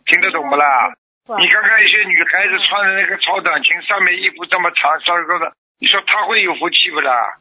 [0.08, 0.96] 听得懂不啦？
[1.38, 7.38] 你看看一些女孩子穿的那个超短裙，上面衣服这么长，稍高的，你说她会有福气不啦？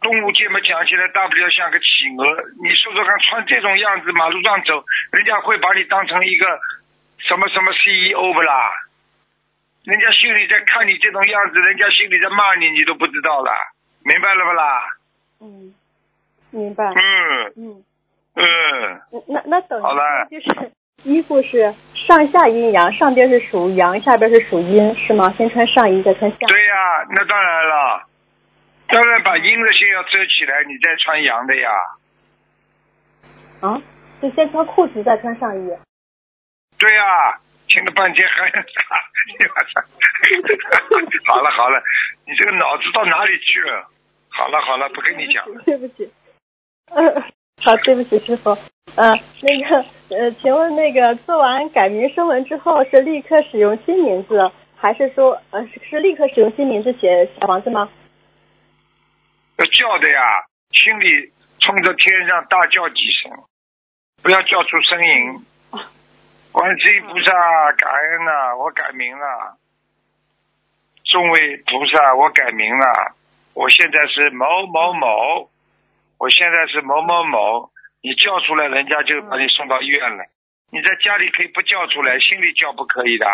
[0.00, 1.86] 动物界嘛讲起来，大不了像个企
[2.18, 2.26] 鹅。
[2.64, 6.58] 你说说看，穿这种样子马路上走，人家会把你当成一个
[7.18, 8.72] 什么什么 CEO 不啦？
[9.84, 13.52] 人家心里在看你这种样子，人家心里在骂你，你都不知道了，
[14.02, 14.84] 明白了不啦？
[15.40, 15.74] 嗯，
[16.50, 16.84] 明白。
[16.84, 17.84] 嗯嗯
[18.34, 18.44] 嗯，
[19.28, 20.72] 那那等于好了就是
[21.04, 25.32] 衣服是上下阴阳，上边是属阳，下边是属阴，是吗？
[25.36, 26.36] 先穿上衣，再穿下。
[26.46, 28.06] 对呀、那当然了，
[28.88, 31.70] 当然把阴的先要遮起来，你再穿阳的呀。
[33.60, 33.82] 啊，
[34.20, 35.70] 就先穿裤子，再穿上衣。
[36.78, 37.38] 对呀、
[37.68, 38.50] 听了半天还！
[41.26, 41.82] 好了好了，
[42.26, 43.88] 你这个脑子到哪里去了？
[44.28, 45.62] 好了好了，不跟你讲了。
[45.66, 46.10] 对不起。
[46.90, 47.22] 嗯，
[47.64, 48.50] 好，对不起，师傅。
[48.96, 49.08] 呃，
[49.40, 49.84] 那个，
[50.16, 57.88] 呃，请问那个做完改名声纹之后，是立刻使用新名字，还是说，呃，是是立刻使用新名字写小房子吗？
[59.58, 60.20] 要叫的呀，
[60.72, 63.30] 心里冲着天上大叫几声，
[64.22, 65.46] 不要叫出声音。
[66.50, 67.32] 观世音菩萨，
[67.78, 69.56] 感恩呐、我改名了。
[71.04, 73.14] 众位菩萨，我改名了，
[73.54, 75.48] 我现在是某某某，
[76.22, 77.70] 我现在是某某某。
[78.00, 80.24] 你叫出来，人家就把你送到医院了。
[80.70, 83.26] 你在家里可以不叫出来，心里叫不可以的。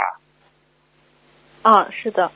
[1.62, 2.32] 啊，是的。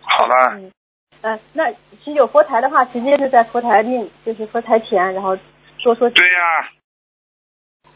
[0.00, 0.72] 好了，嗯。
[1.20, 1.72] 呃，那
[2.02, 5.36] 是有佛台的话，直接就在佛台面，就是佛台前，然后
[5.78, 6.10] 说说。
[6.10, 6.68] 对呀、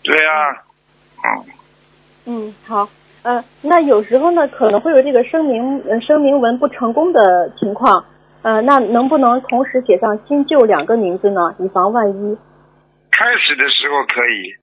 [0.05, 0.63] 对呀、
[1.25, 2.89] 嗯，嗯，好。
[3.25, 8.05] 呃，那有时候呢，可能会有这个声明呃声明文不成功的情况。
[8.43, 11.55] 呃，那能不能同时写上新旧两个名字呢？
[11.59, 12.39] 以防万一。
[13.11, 14.55] 开始的时候可以，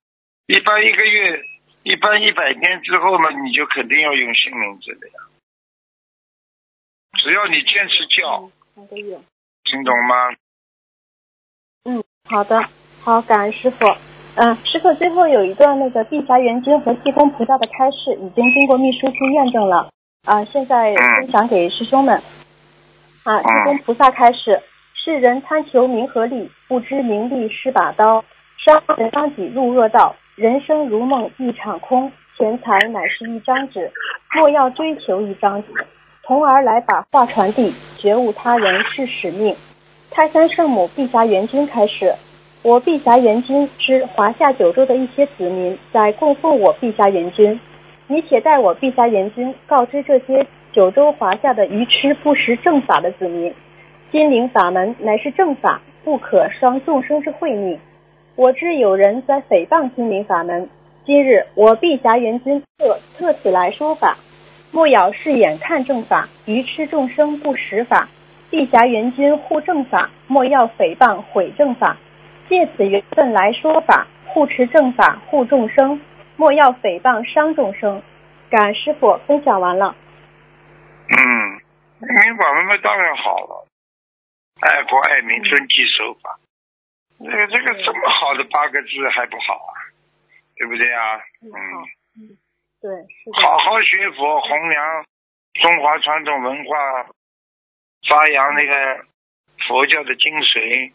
[0.48, 1.42] 一般一个月，
[1.84, 5.14] 一般一百天之后呢，你就肯定要用新名字的呀。
[7.22, 9.20] 只要你坚持叫，三个月。
[9.64, 10.16] 听懂吗？
[11.86, 12.64] 嗯，好的，
[13.02, 13.86] 好，感恩师傅。
[14.36, 19.90] 嗯、师傅最后有一段那个碧霞元君和济公菩萨的开示，已经经过秘书处验证了。
[20.26, 22.22] 啊、现在分享给师兄们。
[23.24, 24.62] 啊，济公菩萨开始：
[24.94, 28.24] 世人贪求名和利，不知名利是把刀，
[28.58, 30.16] 伤人伤己入恶道。
[30.36, 33.90] 人生如梦一场空，钱财乃是一张纸，
[34.36, 35.70] 莫要追求一张纸，
[36.26, 39.56] 从而来把话传递，觉悟他人是使命。
[40.12, 42.14] 泰山圣母碧霞元君开始：
[42.62, 47.58] 我碧霞元君之华夏九州的一些子民在供奉我碧霞元君，
[48.08, 53.54] 你且代我碧霞元君告知这些九州华夏的愚痴不识正法的子民，
[54.12, 57.80] 心灵法门乃是正法，不可伤众生之慧命。
[58.36, 60.68] 我知有人在诽谤心灵法门，
[61.06, 64.18] 今日我碧霞元君特特此来说法，
[64.72, 68.10] 莫要视眼看正法，愚痴众生不识法。
[68.50, 71.98] 碧霞元君护正法，莫要诽谤毁正法。
[72.50, 76.02] 借此缘分来说法，护持正法护众生，
[76.36, 78.02] 莫要诽谤伤众生。
[78.50, 79.96] 感师傅分享完了。
[81.10, 81.62] 嗯，
[82.00, 83.68] 民法文嘛当然好了，
[84.62, 86.39] 爱国爱民，遵纪守法。
[87.20, 89.72] 这个这个这么好的八个字还不好啊？
[90.56, 91.18] 对不对啊？
[91.42, 91.50] 嗯，
[92.82, 95.06] 对，是的，好好学佛，弘扬
[95.62, 96.76] 中华传统文化，
[98.10, 99.06] 发扬那个
[99.68, 100.92] 佛教的精髓，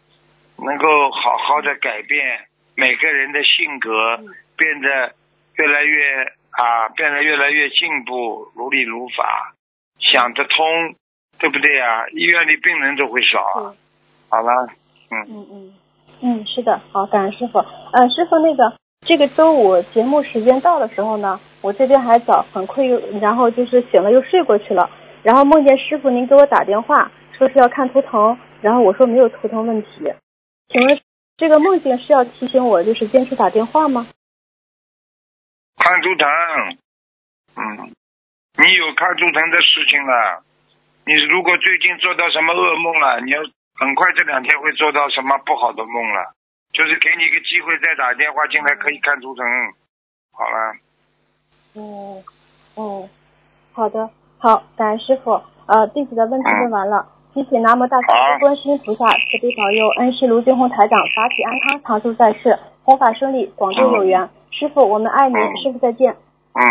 [0.59, 5.15] 能够好好的改变每个人的性格，嗯变得
[5.55, 9.55] 越来越啊，变得越来越进步，如理如法，
[9.99, 10.97] 想得通，
[11.39, 12.09] 对不对啊？
[12.11, 13.75] 医院里病人都会少啊。
[14.31, 14.69] 好了，
[15.11, 15.75] 嗯，嗯嗯
[16.21, 17.59] 嗯，是的，好，感恩师傅。
[17.59, 24.91] 呃，师傅，那个这个周五节目时间到的时候呢，我这边还早，很困又，然后就是醒了又睡过去了，
[25.23, 29.89] 然后梦见师傅您给我打电话，说是要看图腾，然后我说没有图腾问题，
[30.69, 31.01] 请问
[31.37, 34.09] 这个梦境是要提醒我就是坚持打电话吗？
[35.77, 36.29] 看图腾，
[37.57, 37.95] 嗯，
[38.59, 40.43] 你有看图腾的事情了。
[41.07, 43.41] 你如果最近做到什么噩梦了，你要
[43.77, 46.35] 很快这两天会做到什么不好的梦了，
[46.73, 49.47] 就是给你一个机会再打电话进来可以看图腾。
[50.33, 50.75] 好了，
[51.75, 52.23] 哦，
[52.75, 53.09] 哦，
[53.73, 55.41] 好的，好，感恩师傅。
[55.67, 64.29] 呃，弟子的问题问完了，谢谢南无大慈好悲观世音菩萨慈悲保佑，恩师卢俊宏台长法体安康，长寿在世，弘法顺利，广度有缘。
[64.51, 66.11] 师傅，我们爱您，嗯师傅再见。
[66.11, 66.63] 嗯，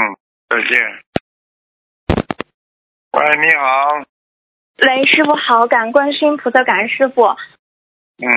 [0.49, 1.06] 再见。
[3.18, 3.95] 喂，你好。
[4.86, 7.24] 喂，师傅好，感恩观世音菩萨，感恩师傅。
[7.24, 8.30] 嗯，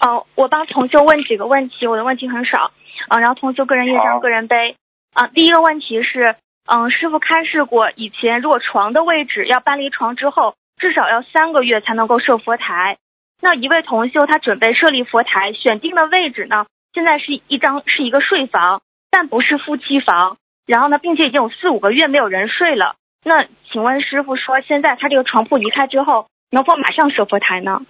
[0.00, 2.70] 哦，我帮同修问几个问题，我的问题很少，
[3.08, 4.76] 啊、然后同修个人业好障个人背。
[5.12, 12.96] 啊、第一个问题是，嗯，师傅开示过，以前如果床的位置要搬离床之后，至少要三个月才能够设佛台。
[13.42, 16.64] 那一位同修他准备设立佛台，选定的位置呢，
[16.94, 18.80] 现在是一张是一个睡房，
[19.10, 20.38] 但不是夫妻房。
[20.64, 22.96] 然后呢，并且已经有四五个月没有人睡了。
[23.24, 27.80] 那请问师傅说，现在他这个床铺离开之后，能否马上设佛台呢？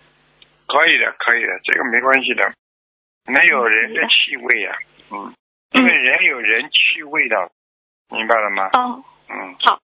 [0.66, 2.52] 可以的，可以的，这个没关系的，
[3.26, 4.76] 没有人的气味呀、
[5.10, 5.34] 嗯，
[5.72, 7.50] 因为人有人气味的，
[8.10, 8.68] 明白了吗？
[8.72, 9.80] 哦，嗯，好，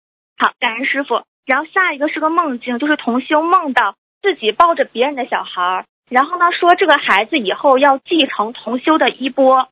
[0.59, 1.24] 感恩师傅。
[1.46, 9.68] 然后下一个是个梦境，就是同修梦到自己抱着别人的小孩儿，然后呢说这个孩子以后要继承同修的衣钵。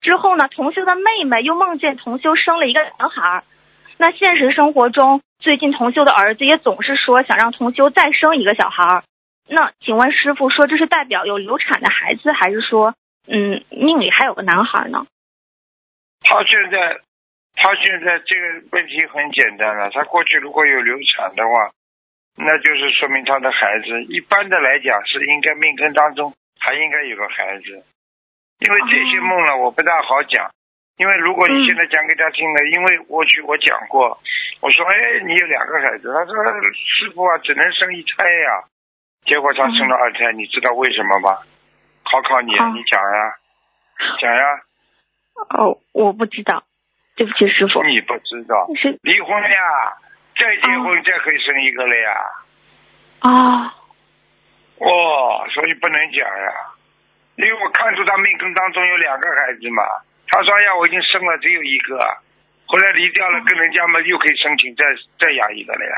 [0.00, 3.44] 之后呢，同修的妹妹又梦见同修生了一个男孩儿。
[4.02, 9.04] 那现实生活中，最近同修的儿子也总是说想让同修再生一个小孩儿。
[9.46, 12.96] 那请问师傅说这是代表有流产的孩子，还是说
[13.28, 15.06] 嗯命里还有个男孩呢？
[16.22, 16.98] 他现在，
[17.54, 21.70] 他现在这个问题很简单了，他过去如果有流产的话，
[22.34, 27.84] 那就是说明他的孩子，一般的来讲是应该命根当中还应该有个孩子，
[28.66, 30.50] 因为这些梦呢，我不大好讲。
[30.98, 34.20] 因为如果你现在讲给他听了，因为过去我讲过，
[34.60, 36.34] 我说哎，你有两个孩子，他说
[36.74, 38.64] 师傅啊，只能生一胎呀、
[39.24, 41.38] 结果他生了二胎，你知道为什么吗？
[42.04, 43.34] 考考你，哦你讲呀，
[44.20, 44.60] 讲呀，
[45.56, 46.64] 哦，我不知道，
[47.16, 47.82] 对不起师傅。
[47.84, 48.98] 你不知道，是。
[49.02, 49.96] 离婚呀，
[50.36, 52.14] 再结婚再可以生一个了呀，
[53.20, 53.74] 啊。
[54.78, 56.52] 哦，所以不能讲呀，
[57.36, 59.82] 因为我看出他命根当中有两个孩子嘛，
[60.32, 61.98] 他说哎呀，我已经生了只有一个，
[62.64, 64.82] 后来离掉了，跟人家嘛又可以申请再
[65.20, 65.94] 再养一个了呀。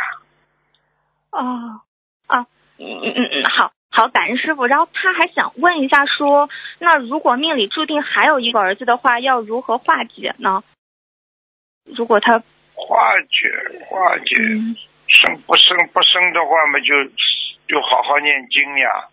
[1.31, 1.81] 哦，
[2.27, 2.47] 啊，
[2.79, 4.67] 嗯嗯嗯嗯，好好，感恩师傅。
[4.67, 10.65] 然后他还想问一下说，那如果命里注定还有一个儿子的话，要如何化解呢？
[11.85, 12.41] 如果他
[12.75, 14.75] 化解化解，嗯
[15.07, 17.05] 生不生不生的话嘛，就
[17.69, 19.09] 就好好念经呀。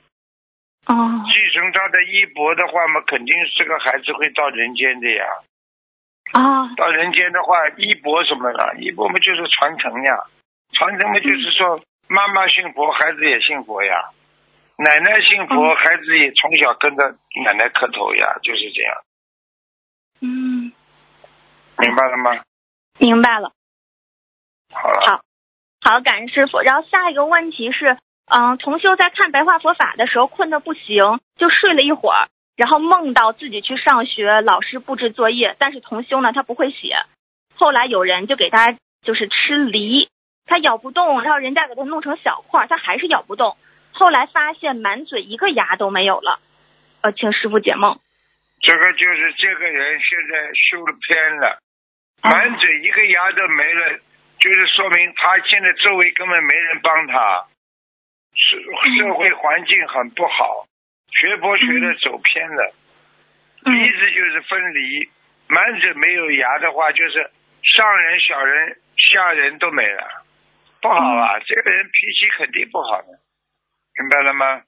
[0.88, 1.24] 哦。
[1.26, 5.26] 继承他的衣钵的话嘛，肯定这个孩子会到人间的呀。
[6.34, 10.16] 啊到人间的话，衣钵什么的，衣钵嘛就是传承呀，
[10.74, 14.12] 传承嘛就是说妈妈信佛，孩子也信佛呀，
[14.78, 19.04] 奶奶信佛，嗯孩子也从小跟着奶奶磕头呀，就是这样，
[20.22, 20.72] 嗯，
[21.78, 22.44] 明白了吗？
[23.00, 23.52] 明白了。
[24.74, 25.22] 好了，好。
[25.84, 26.62] 好，感恩师傅。
[26.62, 36.96] 然后下一个问题是，嗯，同修在看白话佛法的时候困得不行，就睡了一会儿，然后梦到自己去上学，老师布置作业，但是同修呢他不会写。
[37.56, 40.10] 后来有人就给他就是吃梨，
[40.46, 43.58] 他咬不动，然后人家给他弄成小块，他还是咬不动。
[43.92, 46.40] 后来发现满嘴一个牙都没有了，
[47.02, 48.00] 呃，请师傅解梦。
[48.62, 51.60] 这个就是这个人现在修了偏了，
[52.24, 54.00] 满嘴一个牙都没了，
[54.40, 57.46] 就是说明他现在周围根本没人帮他，
[58.34, 58.58] 社
[58.98, 60.66] 社会环境很不好，
[61.12, 62.74] 学佛学的走偏了。
[62.74, 62.78] 嗯
[63.64, 65.08] 鼻子就是分离，
[65.48, 67.30] 满嘴没有牙的话，就是
[67.62, 70.26] 上人、小人、下人都没了，
[70.82, 71.38] 不好啊！
[71.46, 73.08] 这个人脾气肯定不好的，
[74.00, 74.64] 明白了吗？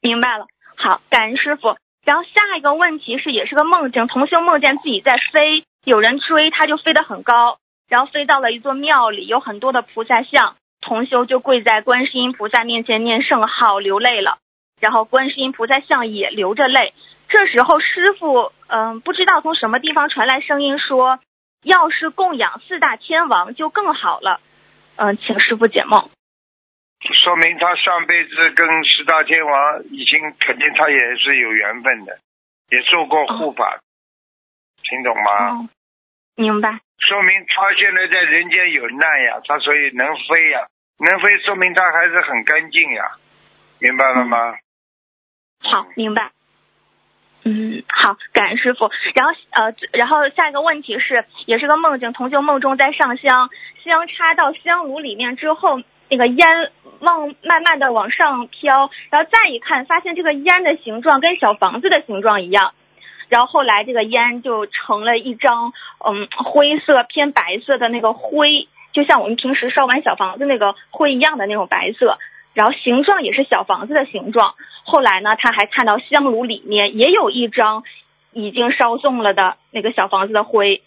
[0.00, 0.46] 明白了，
[0.76, 1.76] 好，感恩师傅。
[2.04, 14.38] 然后下一个问题是，也是个梦境，同修梦见自己在飞，有人追，他就飞得很高，然后飞到了一座庙里，有很多的菩萨像，同修就跪在观世音菩萨面前念圣号，流泪了，
[14.80, 16.94] 然后观世音菩萨像也流着泪。
[17.28, 21.18] 这时候师傅，嗯、不知道从什么地方传来声音说，
[21.62, 24.40] 要是供养四大天王就更好了，
[24.96, 26.08] 嗯、请师傅解梦。
[27.00, 32.18] 说明他上辈子跟四大天王已经肯定他也是有缘分的，
[32.70, 33.78] 也做过护法，
[34.82, 35.68] 听懂吗？
[36.38, 36.80] 哦，明白。
[36.98, 40.66] 说明他现在在人间有难呀，他所以能飞呀，
[40.98, 43.04] 能飞说明他还是很干净呀，
[43.80, 44.54] 明白了吗？
[45.60, 46.30] 好，明白。
[47.44, 48.90] 嗯，好，感恩师傅。
[49.14, 53.48] 然后呃，然后下一个问题是，也是个梦境，同修梦中在上香，
[53.84, 56.46] 香插到香炉里面之后，那个烟
[57.00, 62.74] 往慢慢的往上飘，然后再一看，发现这个烟的形状跟小房子的形状一样。
[63.28, 65.72] 然后后来这个烟就成了一张
[66.04, 72.18] 嗯灰色偏白色的那个灰，就像我们平时烧完小房子那个灰一样的那种白色。
[72.54, 74.54] 然后形状也是小房子的形状。
[74.82, 77.84] 后来呢，他还看到香炉里面也有一张
[78.32, 80.82] 已经烧送了的那个小房子的灰，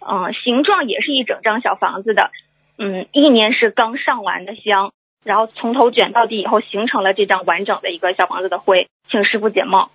[0.00, 2.30] 嗯，形状也是一整张小房子的，
[2.76, 4.92] 嗯，意念是刚上完的香，
[5.24, 9.88] 然后从头卷到底以后形成了这张完整的一个小房子的灰，请师傅解梦。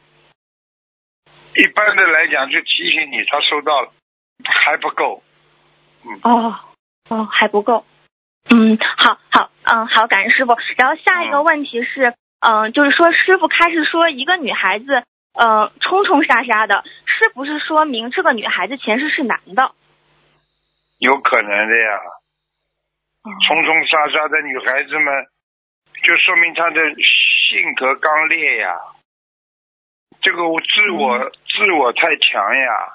[1.60, 3.92] 一般的来讲，就提醒你，他收到了
[4.46, 5.22] 还不够。
[6.06, 6.20] 嗯。
[6.24, 6.56] 哦
[7.10, 7.86] 哦，还不够。
[8.50, 10.56] 嗯，好好，嗯，好，感恩师傅。
[10.78, 15.04] 然后下一个问题是，嗯，就是说师傅开始说一个女孩子，
[15.34, 19.74] 呃，冲冲杀杀的，是不是说明这个女孩子前世是男的？
[21.00, 22.00] 有可能的呀。
[23.46, 25.28] 冲冲杀杀的女孩子们，
[26.04, 28.78] 就说明她的性格刚烈呀。
[30.22, 32.94] 这个自我自我太强呀，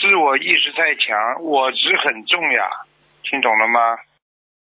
[0.00, 2.68] 自我意识太强，我执很重呀，
[3.22, 3.98] 听懂了吗？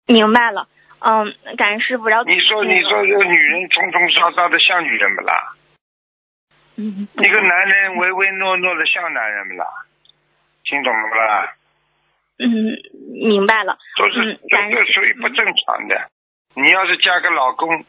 [0.06, 0.66] 明白了，
[0.98, 2.08] 嗯，感恩师傅。
[2.08, 5.54] 然后你说，你说这个女人冲冲杀杀的像女人不啦？
[6.76, 7.06] 嗯。
[7.14, 9.66] 一个男人唯唯诺诺的像男人不啦？
[10.64, 11.54] 听懂了不啦？
[12.38, 12.48] 嗯，
[13.28, 13.78] 明白了。
[13.96, 16.10] 都是这这属于不正常的。
[16.54, 17.84] 你要是嫁个老公。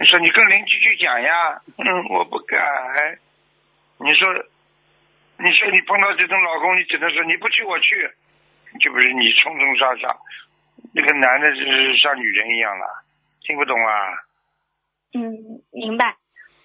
[0.00, 1.60] 你说你跟邻居去讲呀？
[1.76, 3.18] 嗯，我不敢。
[3.98, 4.32] 你说，
[5.38, 8.10] 你说你碰到这种老公，你只能说你不去，我去。
[8.80, 10.14] 就不是你冲冲杀杀，
[10.94, 12.84] 那个男的就是像女人一样了，
[13.40, 13.92] 听不懂啊？
[15.14, 16.16] 嗯，明白。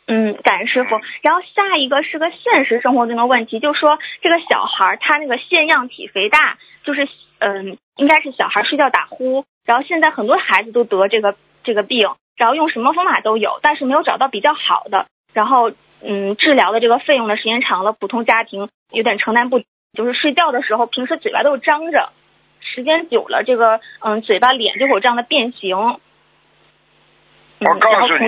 [0.06, 1.00] 嗯，感恩师傅。
[1.22, 7.08] 然后下一个是个现实生活中的问题，就说这个小孩他那个腺样体肥大，就是
[7.40, 12.00] 嗯，应该是小孩睡觉打呼，然后现在很多孩子都得这个这个病。
[12.36, 15.08] 然后用什么方法都有，但是没有找到比较好的。
[15.34, 15.72] 然后，
[16.02, 19.62] 嗯，治疗的这个费用的时间长了，普通家庭有点承担不。
[19.94, 22.12] 就是睡觉的时候，平时嘴巴都是张着，
[22.62, 25.78] 时间久了，这个嗯，嘴巴脸就会有这样的变形。
[27.60, 28.26] 我告诉你，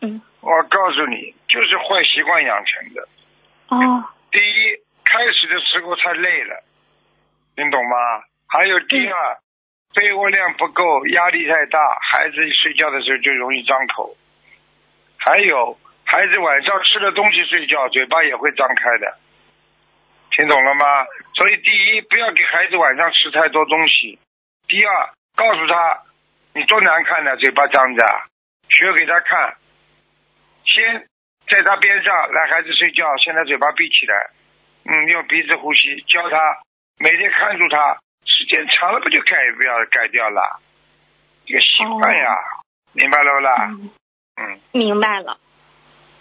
[0.00, 3.08] 嗯，我告诉你，就是坏习惯养成的。
[3.68, 4.04] 哦。
[4.30, 6.62] 第一，开始的时候太累了，
[7.56, 7.96] 听懂吗？
[8.46, 9.38] 还有第二。
[9.96, 14.14] 被窝量不够，压力太大，孩子睡觉的时候就容易张口。
[15.16, 19.16] 还有，孩子晚上吃了东西睡觉，嘴巴也会张开的。
[20.32, 20.84] 听懂了吗？
[21.34, 24.18] 所以，第一，不要给孩子晚上吃太多东西；
[24.68, 26.02] 第二，告诉他
[26.52, 28.04] 你多难看的嘴巴张着，
[28.68, 29.56] 学给他看。
[30.66, 31.06] 先
[31.48, 34.30] 在他边上来，孩子睡觉，现在嘴巴闭起来，
[34.84, 36.36] 嗯，用鼻子呼吸，教他
[36.98, 37.96] 每天看住他。
[38.46, 40.60] 时间长了不就改不要改掉了？
[41.46, 42.36] 一个习惯呀，
[42.92, 43.70] 明白了不啦？
[44.36, 45.38] 嗯，明白了。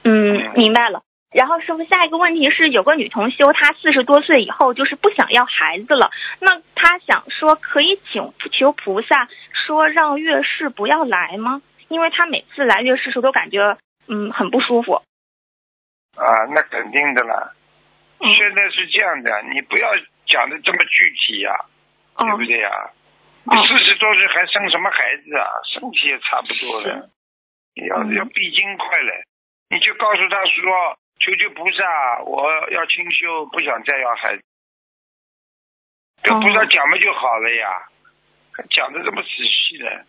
[0.03, 1.03] 嗯，明白了。
[1.31, 6.09] 然后师傅，下一个问题是，有个女同修，她四十多岁以后就是不想要孩子了，
[6.39, 11.61] 那她想说可以请求菩萨说让月事不要来吗？
[11.89, 14.95] 因为她每次来月事时候都感觉嗯很不舒服。
[16.15, 17.51] 啊，那肯定的啦。
[18.19, 19.89] 现在是这样的，你不要
[20.25, 21.53] 讲的这么具体呀。
[22.17, 22.69] 对不对呀？
[23.45, 25.45] 四十多岁还生什么孩子啊？
[25.73, 27.09] 身体也差不多了，
[27.75, 29.23] 要要闭经快了。
[29.69, 34.43] 你就告诉他说：“求求菩萨，我要清修，不想再要孩子。”
[36.23, 37.87] 跟菩萨讲嘛就好了呀，
[38.71, 40.05] 讲的这么仔细的，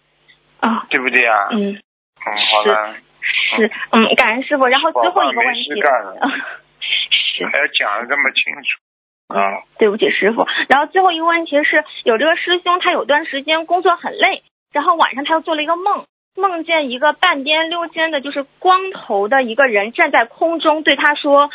[0.61, 1.49] 啊，对不对呀？
[1.53, 1.81] 嗯，嗯，
[2.25, 4.67] 好了，是，嗯，感恩师傅。
[4.67, 5.75] 然后最后一个问题，
[6.81, 8.81] 是还要讲的这么清楚。
[9.29, 10.47] 啊，对不起，师傅。
[10.69, 16.07] 然后最后一个问题是有这个师兄，他有段时间工作很累，然后晚上他又做了一个梦，
[16.37, 21.51] 梦见一个半边溜肩的，就是光头的一个人站在空中，对他说，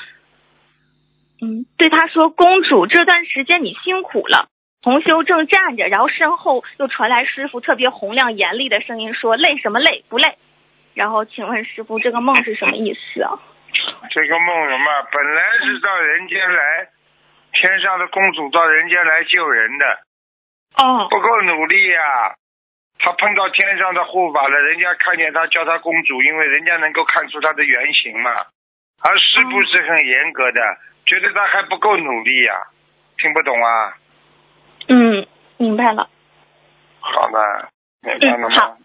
[1.41, 4.47] 嗯，对他说，公主这段时间你辛苦了。
[4.83, 10.37] 同修正站着，然后身后又传来师傅特别洪亮严厉的声音说，累什么累，不累。
[10.95, 13.39] 然后请问师傅，这个梦是什么意思啊？
[14.09, 14.85] 这个梦什么？
[15.11, 16.89] 本来是到人间来。
[17.53, 19.85] 天上的公主到人间来救人的，
[20.77, 22.35] 哦，不够努力呀！
[22.99, 28.31] 他碰到天上的护法了，人家看见他叫他公主，因为人家能够看出他的原型嘛。
[29.03, 30.61] 而是不是很严格的，
[31.07, 32.53] 觉得他还不够努力呀，
[33.17, 33.97] 听不懂啊？
[34.87, 35.25] 嗯，
[35.57, 36.07] 明白了。
[36.99, 37.69] 好的，
[38.01, 38.55] 明白了吗？
[38.55, 38.77] 好，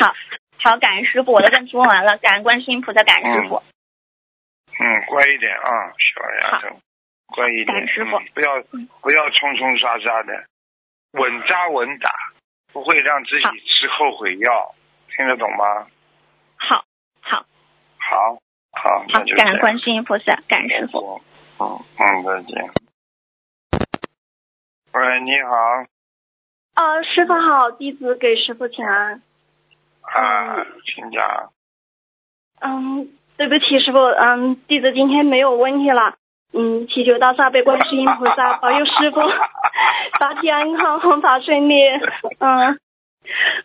[0.00, 0.14] 好，
[0.58, 3.62] 好，感恩师傅，我的问题问完了，感恩观世音菩萨，感恩师傅。
[4.80, 6.80] 嗯，乖一点啊，小丫头。
[7.26, 8.62] 乖一点，师傅，不要
[9.00, 10.46] 不要冲冲杀杀的，
[11.12, 12.10] 稳扎稳打，
[12.72, 14.74] 不会让自己吃后悔药，
[15.14, 15.86] 听得懂吗？
[16.56, 16.84] 好，
[17.20, 17.44] 好，
[17.98, 18.38] 好，
[18.72, 21.20] 好，好，感恩观世音菩萨，感恩师傅。
[21.58, 22.70] 好，嗯，再见。
[24.92, 25.84] 喂，你好。
[26.74, 29.22] 啊，师傅好，弟子给师傅请安。
[30.02, 31.52] 啊，请讲。
[32.60, 36.15] 嗯，对不起，师傅，嗯，弟子今天没有问题了。
[36.52, 39.20] 嗯，祈求大慈悲观世音菩萨保佑师傅
[40.18, 41.74] 法体安康，弘法顺利。
[42.38, 42.78] 嗯，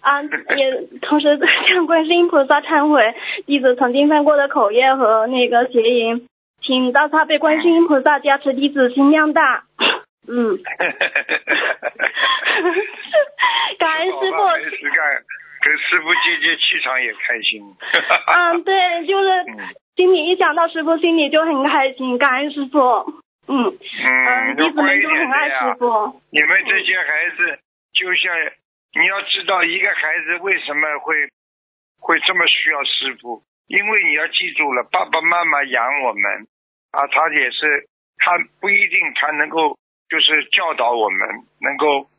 [0.01, 0.21] 啊，
[0.57, 3.15] 也同时向观世音菩萨忏悔
[3.45, 6.27] 弟子曾经犯过的口业和那个邪淫，
[6.61, 9.63] 请大慈悲观世音菩萨加持弟子心量大。
[10.27, 10.57] 嗯，
[13.79, 14.37] 感恩师傅。
[14.57, 15.23] 没事干，
[15.61, 17.61] 跟师傅接接气场也开心。
[18.27, 19.29] 嗯，对，就是
[19.95, 22.17] 心里一想到师傅，心里就很开心。
[22.17, 22.79] 感恩师傅。
[23.47, 26.21] 嗯嗯，弟子们都很爱师傅。
[26.31, 27.59] 你们这些孩子，
[27.93, 28.35] 就像
[28.93, 31.15] 你要知道，一个孩子为什么会
[31.99, 33.43] 会这么需要师傅？
[33.67, 36.47] 因为你要记住了，爸爸妈妈养我们
[36.91, 37.87] 啊，他也是，
[38.17, 39.77] 他不一定他能够。
[40.11, 41.19] 就是教导我们
[41.61, 42.09] 能够，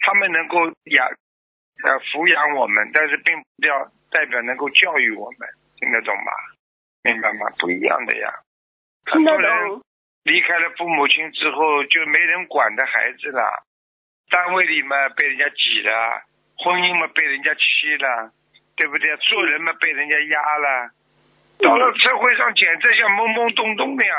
[0.00, 0.58] 他们能够
[0.90, 1.06] 养
[1.86, 5.48] 呃抚养我们，但是并不要代表能够教育我们，
[5.78, 6.32] 听得懂吗？
[7.02, 7.46] 明白吗？
[7.58, 8.32] 不一样的呀。
[9.06, 9.80] 很多人
[10.24, 13.64] 离开了父母亲之后就没人管的孩子了，
[14.30, 16.22] 单位里嘛被人家挤了，
[16.58, 18.32] 婚姻嘛被人家欺了，
[18.76, 19.16] 对不对？
[19.16, 20.90] 做人嘛被人家压了，
[21.60, 24.14] 到了社会上简直像懵懵懂懂的呀，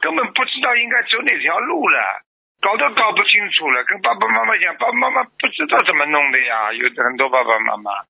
[0.00, 2.22] 根本不知道应该走哪条路了。
[2.60, 6.70] 搞都搞不清楚了，跟爸爸妈妈讲，爸爸妈妈不知道怎么弄的呀。
[6.74, 8.04] 有很多爸爸妈妈，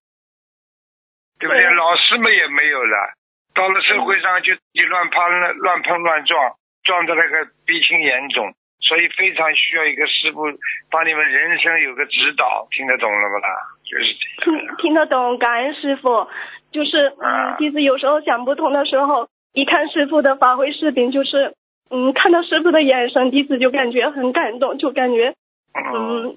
[1.39, 1.63] 对不对？
[1.75, 3.15] 老师们也没有了，
[3.55, 10.43] 到了社会上就你乱碰乱乱碰乱撞，撞的那个鼻青眼肿，所以非常需要一个师傅
[10.91, 13.49] 帮你们人生有个指导，听得懂了不啦？
[13.85, 14.05] 就是
[14.39, 16.29] 这听得懂，感恩师傅。
[16.73, 21.55] 就是嗯，弟子有时候想不通的时候，一看师傅的发挥视频，就是。
[21.93, 25.35] 嗯，看到师傅的眼神，弟子就感觉很感动，就感觉，
[25.75, 26.37] 嗯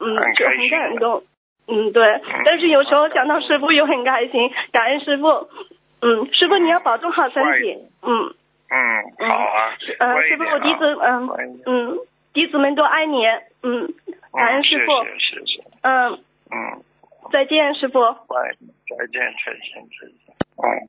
[0.00, 1.22] 嗯，就很感动，
[1.68, 2.20] 嗯对。
[2.44, 5.48] 但是有时候想到师傅又很开心，感恩师傅，
[6.02, 8.34] 嗯，师傅你要保重好身体，嗯。
[8.68, 11.28] 嗯好啊，嗯师傅我弟子嗯
[11.66, 11.98] 嗯
[12.32, 13.24] 弟子们都爱你，
[13.62, 13.94] 嗯
[14.32, 16.12] 感恩师傅，谢谢谢谢，嗯。
[16.50, 16.82] 嗯。
[17.30, 20.88] 再见师傅，再见再见再见，嗯。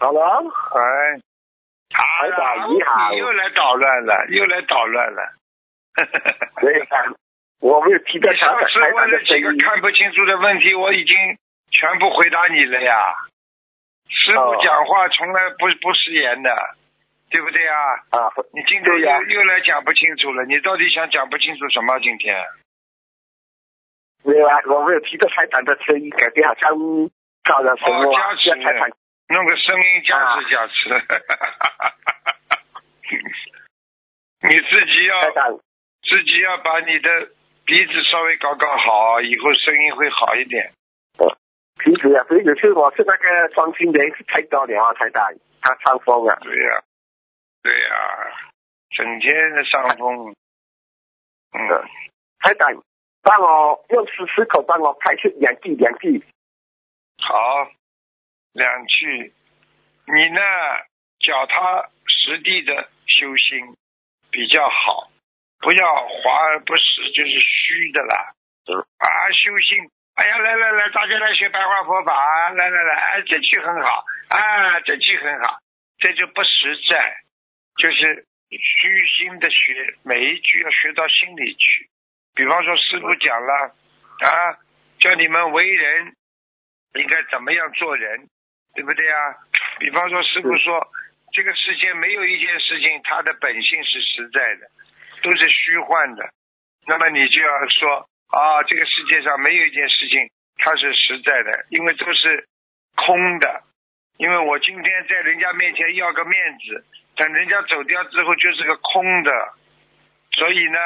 [0.00, 1.20] 好了，哎。
[1.90, 5.22] 台长你好，又来捣乱了，又来捣乱了。
[6.60, 6.86] 对呀，
[7.60, 11.16] 我没有提到上次问了几个看不清楚的问题，我已经
[11.70, 13.14] 全部回答你了呀。
[14.08, 16.50] 师傅讲话从来不不食言的，
[17.30, 17.76] 对不对啊？
[18.10, 22.00] 啊，你今天又又来讲不清楚了，你到底想讲不清楚什么？
[22.00, 22.42] 今天？
[24.24, 26.70] 没有啊，我没有提到台长的声音，感觉好像
[27.44, 28.50] 搞了什么加持。
[29.28, 30.88] 弄个声音加持加持，
[34.40, 35.20] 你自己要
[36.02, 37.28] 自己要把你的
[37.66, 40.72] 鼻子稍微搞搞好，以后声音会好一点。
[41.78, 46.36] 平时啊，所以有时我是那个装新人是太高了啊，太大，他伤风啊。
[46.42, 46.82] 对呀，
[47.62, 48.34] 对呀，
[48.90, 50.34] 整天的伤风。
[51.52, 51.88] 嗯，
[52.40, 52.66] 太大，
[53.22, 56.24] 帮我用十四口帮我拍出两句两句。
[57.18, 57.70] 好。
[58.54, 59.32] 两句，
[60.06, 60.40] 你呢？
[61.20, 63.76] 脚踏实地的修心
[64.30, 65.10] 比较好，
[65.60, 68.32] 不要华而不实，就是虚的啦。
[68.98, 75.58] 啊，修心，哎呀，来来来，大家来学白话佛法，来来来，哎，这句很好，啊，这句很好，
[75.98, 77.22] 这就不实在，
[77.76, 81.88] 就是虚心的学，每一句要学到心里去。
[82.34, 83.74] 比方说，师傅讲了
[84.20, 84.58] 啊，
[84.98, 86.14] 叫你们为人
[86.94, 88.28] 应该怎么样做人。
[88.74, 89.34] 对不对啊？
[89.80, 90.86] 比方说，师傅说，
[91.32, 94.68] 这个世界没有一件事情它的本性是实在的，
[95.22, 96.30] 都是虚幻的。
[96.86, 102.48] 那么你就要说啊，这个世界上没有一件事情它是实在的，因为都是
[102.94, 103.62] 空的。
[104.18, 106.84] 因为我今天在人家面前要个面子，
[107.16, 109.32] 等人家走掉之后就是个空的。
[110.32, 110.78] 所以呢，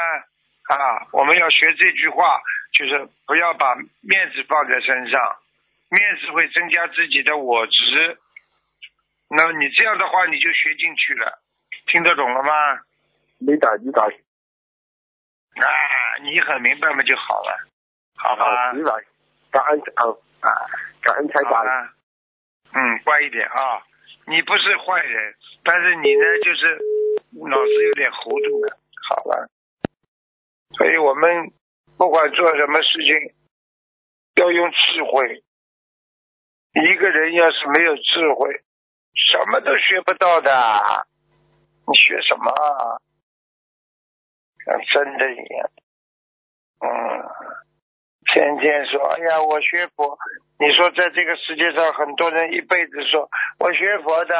[0.69, 2.41] 啊，我们要学这句话，
[2.73, 5.19] 就是不要把面子放在身上。
[5.89, 8.17] 面子会增加自己的我值，
[9.29, 11.39] 那你这样的话你就学进去了，
[11.87, 12.49] 听得懂了吗？
[13.39, 14.01] 明白，明白。
[15.61, 15.67] 啊，
[16.21, 17.57] 你很明白嘛就好了，
[18.17, 18.73] 好吧？
[18.73, 18.91] 明白，
[19.51, 20.05] 感恩啊
[20.41, 20.49] 啊，
[21.01, 21.63] 感恩才长。
[22.75, 23.83] 嗯，乖一点啊！
[24.25, 26.79] 你不是坏人，但是你呢，就是
[27.49, 28.77] 脑子有点糊涂了。
[29.09, 29.49] 好了，
[30.77, 31.51] 所以我们
[31.97, 33.35] 不管做什么事情，
[34.35, 35.43] 要用智慧。
[36.73, 38.63] 一个人要是没有智慧，
[39.13, 41.05] 什么都学不到的。
[41.85, 42.51] 你学什么？
[44.65, 45.69] 像真的一样。
[46.79, 46.87] 嗯，
[48.33, 50.17] 天天说，哎呀，我学佛。
[50.59, 54.35] 你说在这个世界上，很多人一辈子说我学佛的，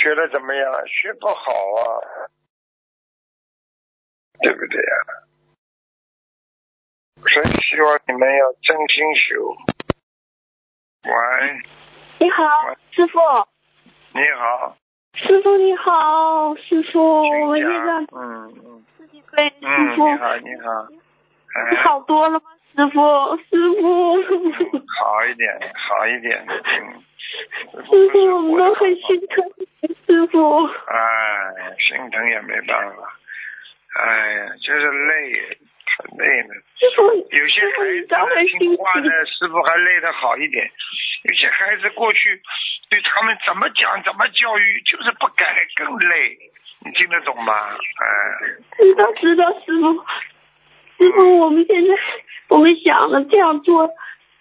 [0.00, 0.86] 学的怎么样？
[0.86, 2.00] 学不好啊，
[4.40, 4.96] 对不对呀？
[7.26, 9.56] 所以希望你们要真心修。
[11.04, 11.10] 喂，
[12.20, 13.18] 你好，师傅。
[14.12, 14.76] 你好。
[15.14, 20.88] 师傅你好，师傅，我们请业障讲嗯嗯自己背，师嗯，傅你好你好。
[20.90, 20.98] 你
[21.54, 22.46] 哎，好多了吗？
[22.74, 27.02] 师傅，师傅，嗯好一点，好一点，嗯。
[27.84, 29.44] 师傅，我们都很心疼，
[30.06, 30.64] 师傅。
[30.66, 30.96] 哎，
[31.78, 33.16] 心疼也没办法，
[34.00, 35.58] 哎呀，就是累，
[35.96, 36.54] 很累呢。
[36.78, 40.66] 师傅，有些孩子呢听话呢，师傅还累得好一点；
[41.24, 42.40] 有些孩子过去
[42.88, 46.36] 对他们怎么讲、怎么教育，就是不改，更累。
[46.84, 47.52] 你听得懂吗？
[47.72, 48.06] 哎，
[48.76, 49.94] 知道知道，师傅，
[50.98, 51.94] 师傅，我们现在
[52.48, 53.88] 我们想了这样做，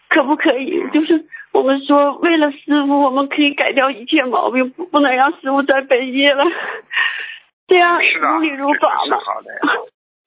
[0.09, 0.83] 可不可以？
[0.91, 6.43] 就是我们说，为了师傅，我们可以改掉一切毛病，不不能让师傅再背业了，
[7.67, 9.73] 这样如理如法这个嘛。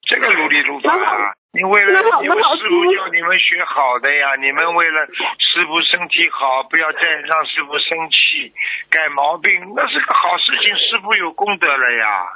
[0.07, 1.33] 这个如理如法啊！
[1.53, 5.05] 你为了那好因为那好师傅叫你们学好的呀，你们为了
[5.39, 8.53] 师傅身体好，不要再让师傅生气，
[8.89, 12.27] 改毛病，那是个好事情，师傅有功德了呀，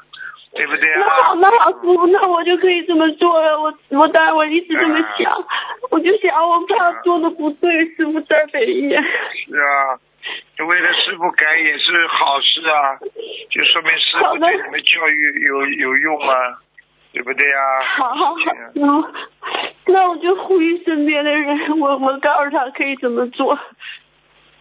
[0.53, 1.35] 对不对啊那啊好，？
[1.35, 3.59] 那好，师傅，那我就可以这么做了。
[3.59, 5.31] 我我当然我一直这么想，
[5.91, 8.99] 我就想我怕做的不对，师傅再背业。
[8.99, 9.99] 是啊，
[10.67, 12.97] 为了师傅改也是好事啊，
[13.51, 16.57] 就说明师傅对你们教育有有用啊，
[17.13, 17.59] 对不对啊？
[17.97, 18.35] 好好好，
[18.75, 18.85] 那
[19.87, 23.57] 那我就呼吁身边的人，我我告诉他可以怎么做。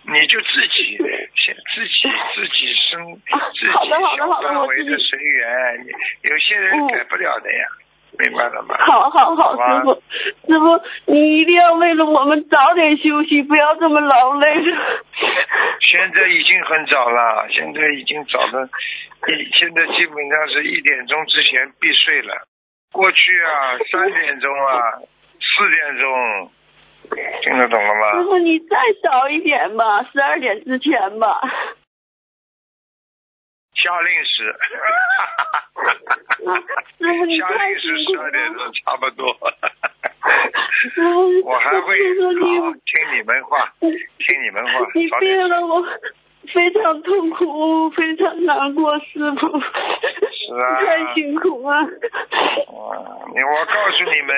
[0.03, 0.96] 你就自己
[1.36, 3.14] 先自己 自己生
[3.55, 7.66] 自己好的好的小好的范围的随缘，你有些人嗯改不了的呀，
[8.18, 8.74] 明白了吗？
[8.80, 10.03] 好好好，吧师傅，
[10.48, 10.80] 师傅，
[11.12, 15.05] 你一定要为了我们早点休息，不要这么劳累了。
[15.80, 18.68] 现在已经很早了，现在已经早的，一
[19.27, 22.47] 现在基本上是一点钟之前必睡了。
[22.93, 24.99] 过去啊， 三点钟啊，
[25.39, 26.51] 四点钟，
[27.43, 28.25] 听得懂了吗师吗？
[28.25, 31.41] 傅，你再早一点吧，十二点之前吧。
[33.75, 34.57] 下令时，
[37.39, 38.53] 下令时十二点。
[38.55, 39.37] 钟差不多。
[41.45, 42.16] 我还会听
[43.16, 45.83] 你们话，听你们话，你早点病了，我
[46.49, 49.61] 非常痛苦，非常难过，师傅。
[49.61, 51.76] 是啊太辛苦了。
[52.68, 54.34] 哦，你我告诉你们，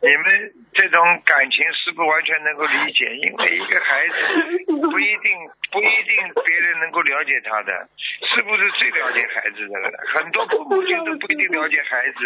[0.00, 4.14] 你们这种感情师傅完全能够理解，因为一个孩子
[4.66, 5.28] 不一定
[5.70, 7.88] 不一定别人能够了解他的，
[8.34, 9.90] 是不是最了解孩子的了？
[10.14, 12.18] 很多父母亲都不一定了解孩子，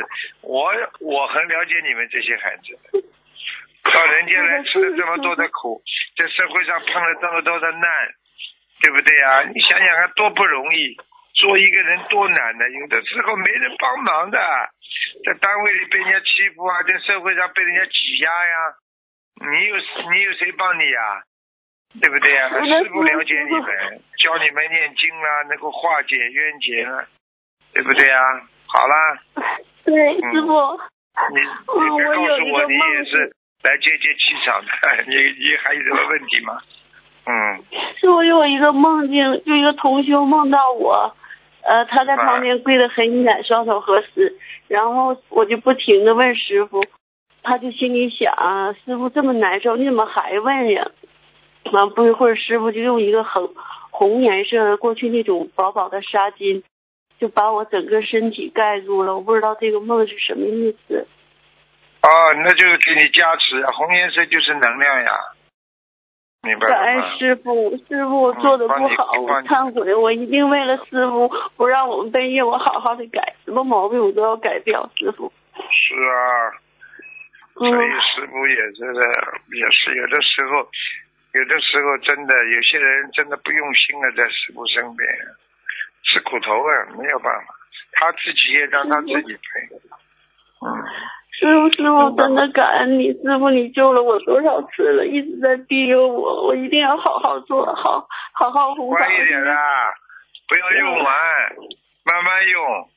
[0.42, 0.70] 我
[1.00, 2.78] 我很了解你们这些孩子。
[3.82, 5.82] 到人间来吃了这么多的苦，
[6.16, 7.88] 在社会上碰了这么多的难，
[8.84, 9.42] 对不对啊？
[9.48, 10.94] 你想想看，多不容易，
[11.40, 14.38] 做一个人多难的，有的时候没人帮忙的，
[15.24, 18.56] 在单位里被人家欺负啊，在社会上被人家挤压呀，
[19.40, 19.76] 你有
[20.12, 21.22] 你有谁帮你呀？
[22.02, 22.50] 对不对呀？
[22.52, 27.08] 我的师傅了解你们，教你们念经啦，能够化解冤结啊，
[27.72, 28.20] 对不对呀？
[28.66, 29.18] 好啦，
[29.86, 30.78] 对，嗯师傅。
[31.32, 33.32] 你嗯你别告诉我你也是
[33.62, 36.60] 来接接气场的， 你你还有什么问题吗？
[37.26, 37.62] 嗯，
[38.00, 41.14] 是我有一个梦境，就一个同修梦到我，
[41.62, 44.36] 呃，他在旁边跪得很远，双手合十，
[44.68, 46.84] 然后我就不停的问师傅，
[47.42, 50.86] 他就心里想，师傅这么难受，你怎么还问呀？
[51.72, 53.48] 完不一会儿，师傅就用一个很
[53.90, 56.62] 红颜色的过去那种薄薄的纱巾，
[57.18, 59.14] 就把我整个身体盖住了。
[59.14, 61.06] 我不知道这个梦是什么意思。
[62.02, 65.10] 哦，那就是给你加持啊，红颜色就是能量呀，
[66.44, 67.18] 明白感恩？
[67.18, 75.32] 师傅，师傅我做的不好，我忏悔，我一定为了师傅，不让我们背业，我好好的改，什么毛病我都要改掉，师傅。
[75.56, 76.52] 是啊，
[77.54, 79.00] 所以嗯，师傅也是的，
[79.56, 80.68] 也是有的时候，
[81.32, 85.08] 有的时候真的有些人真的不用心了，在师傅身边
[86.04, 87.54] 吃苦头啊，没有办法，
[87.92, 89.40] 他自己也让他自己背。
[90.60, 90.68] 嗯，
[91.44, 98.96] 师傅，师傅真的感恩你，师傅你救了我多少次了，一直在庇佑我，我一定要好好做好，好好弘法。
[98.96, 99.92] 快一点啦，
[100.48, 101.14] 不要用完，
[102.06, 102.88] 慢慢用，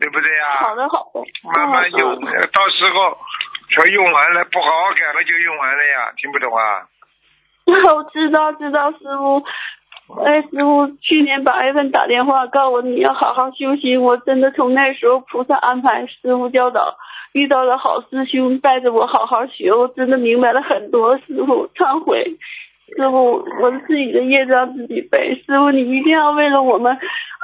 [0.00, 0.66] 对不对啊？
[0.66, 1.20] 好的，好的。
[1.54, 3.16] 慢慢用，嗯到时候
[3.70, 6.88] 全用完了，不好好改了就用完了呀，听不懂啊？
[7.94, 9.44] 我知道，知道，师傅。
[10.24, 16.96] 哎，师傅，去年八月份打电话告我你要好好修行，我真的从那时候菩萨安排，师傅教导，
[17.36, 21.18] 遇到了好师兄带着我好好学，我真的明白了很多。
[21.18, 22.24] 师傅忏悔，
[22.96, 25.34] 师傅我自己的业障自己背。
[25.44, 26.96] 师傅你一定要为了我们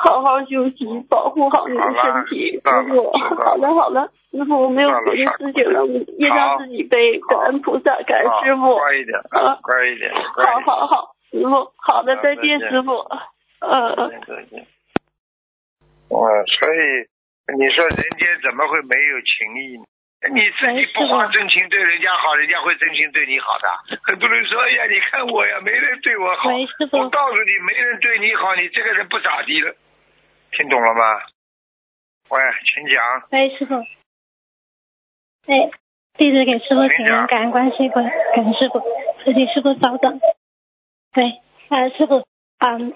[0.02, 2.52] 好好休息，保护好你的身体。
[2.52, 5.86] 师傅，好的好的，师傅我没有别的事情了，
[6.16, 8.74] 业障自己背，感恩菩萨，感恩师傅。
[8.78, 12.92] 乖一点，啊，乖一点，好好好，师傅，好的，再见，师傅。
[13.60, 14.10] 嗯嗯。
[14.26, 14.66] 再见。
[16.08, 17.12] 哇，所以。
[17.50, 19.84] 你说人间怎么会没有情义呢？
[20.30, 23.98] 你自己不花真情对人家好，人家会真心对你好的。
[24.04, 26.50] 很多人说：“哎呀，你看我呀，没人对我好。”
[26.92, 29.74] 我告诉你，没人对你好，你这个人不咋地了。
[30.52, 31.22] 听懂了吗？
[32.28, 33.28] 喂，请讲。
[33.32, 33.74] 喂，师傅。
[35.50, 35.70] 哎，
[36.16, 38.80] 弟子给师傅请安，感恩关系，感恩师傅，
[39.24, 40.20] 自己师傅稍等。
[41.12, 42.24] 对，呃，师傅，
[42.60, 42.94] 嗯，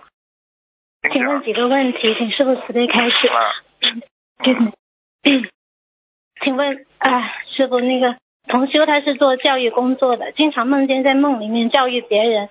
[1.13, 3.29] 请问几个问题，请师傅慈悲开始。
[6.43, 8.17] 请问啊，师傅，那个
[8.49, 12.49] 同修他是做教育工作的，经常梦见在梦里面教育别人，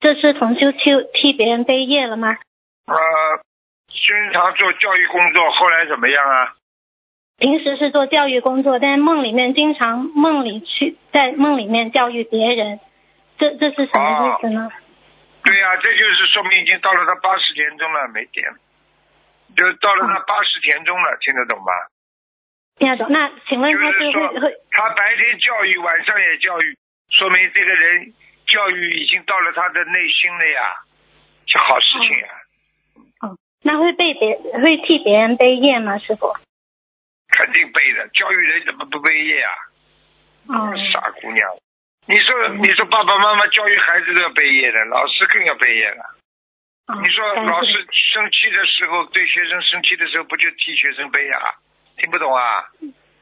[0.00, 2.36] 这是同修替替别人背业了吗？
[2.86, 2.96] 呃，
[3.88, 6.54] 经常做教育工作，后来怎么样啊？
[7.38, 12.78] 平时是做教育工作，但是梦里面经常梦里去在梦里面教育别人，
[13.38, 14.70] 这这是什么意思呢？
[15.42, 18.46] 对呀，这就是说明已经到了他八十年中了，没电。
[19.56, 21.72] 就到了那八十田中了，听得懂吗？
[22.76, 23.06] 听得懂。
[23.10, 24.54] 那请问他是会会？
[24.70, 26.76] 他白天教育，晚上也教育，
[27.10, 28.12] 说明这个人
[28.46, 30.74] 教育已经到了他的内心了呀，
[31.46, 32.28] 是好事情呀。
[33.20, 36.32] 哦，那会被别会替别人背业吗，师傅？
[37.36, 39.52] 肯定背的，教育人怎么不背业啊？
[40.48, 40.74] 哦。
[40.92, 41.48] 傻姑娘，
[42.06, 46.16] 你说你说爸爸妈妈教育孩子都要背业的，老师更要背业了。
[46.88, 51.54] 你说老师生气的时候，对学生生气的时候，不就替学生背啊？
[51.96, 52.64] 听不懂啊？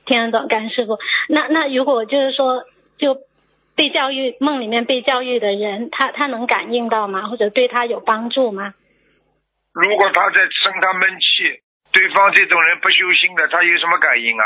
[0.07, 0.99] 听得懂，感恩师傅。
[1.29, 2.65] 那那如果就是说，
[2.99, 3.19] 就
[3.77, 7.29] 被教育梦里面被教育的人，他他能感应到吗？
[7.29, 8.75] 或者对他有帮助吗？
[9.73, 14.45] 如果他在生他闷气，对方这种人不修心的，他有什么感应啊？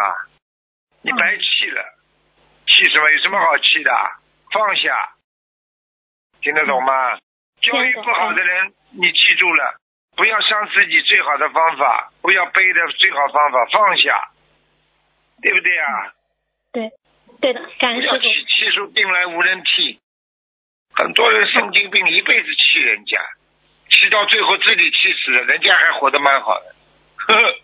[1.03, 1.83] 你白气了，
[2.67, 3.11] 气什么？
[3.11, 3.93] 有什么好气的？
[4.51, 5.15] 放下，
[6.43, 7.19] 听得懂吗？
[7.65, 8.73] 教育不好的人。
[8.97, 9.75] 你记住了，
[10.17, 14.29] 不要伤自己最好的方法，不要背的最好方法放下，
[15.43, 16.13] 对不对啊？
[16.73, 16.91] 对，
[17.41, 18.19] 对的，感恩师傅。
[18.19, 19.99] 气气出病来无人替，
[20.95, 23.19] 很多人神经病一辈子气人家，
[23.91, 26.75] 气到最后自己气死了，人家还活得蛮好的。
[27.27, 27.55] 呵呵。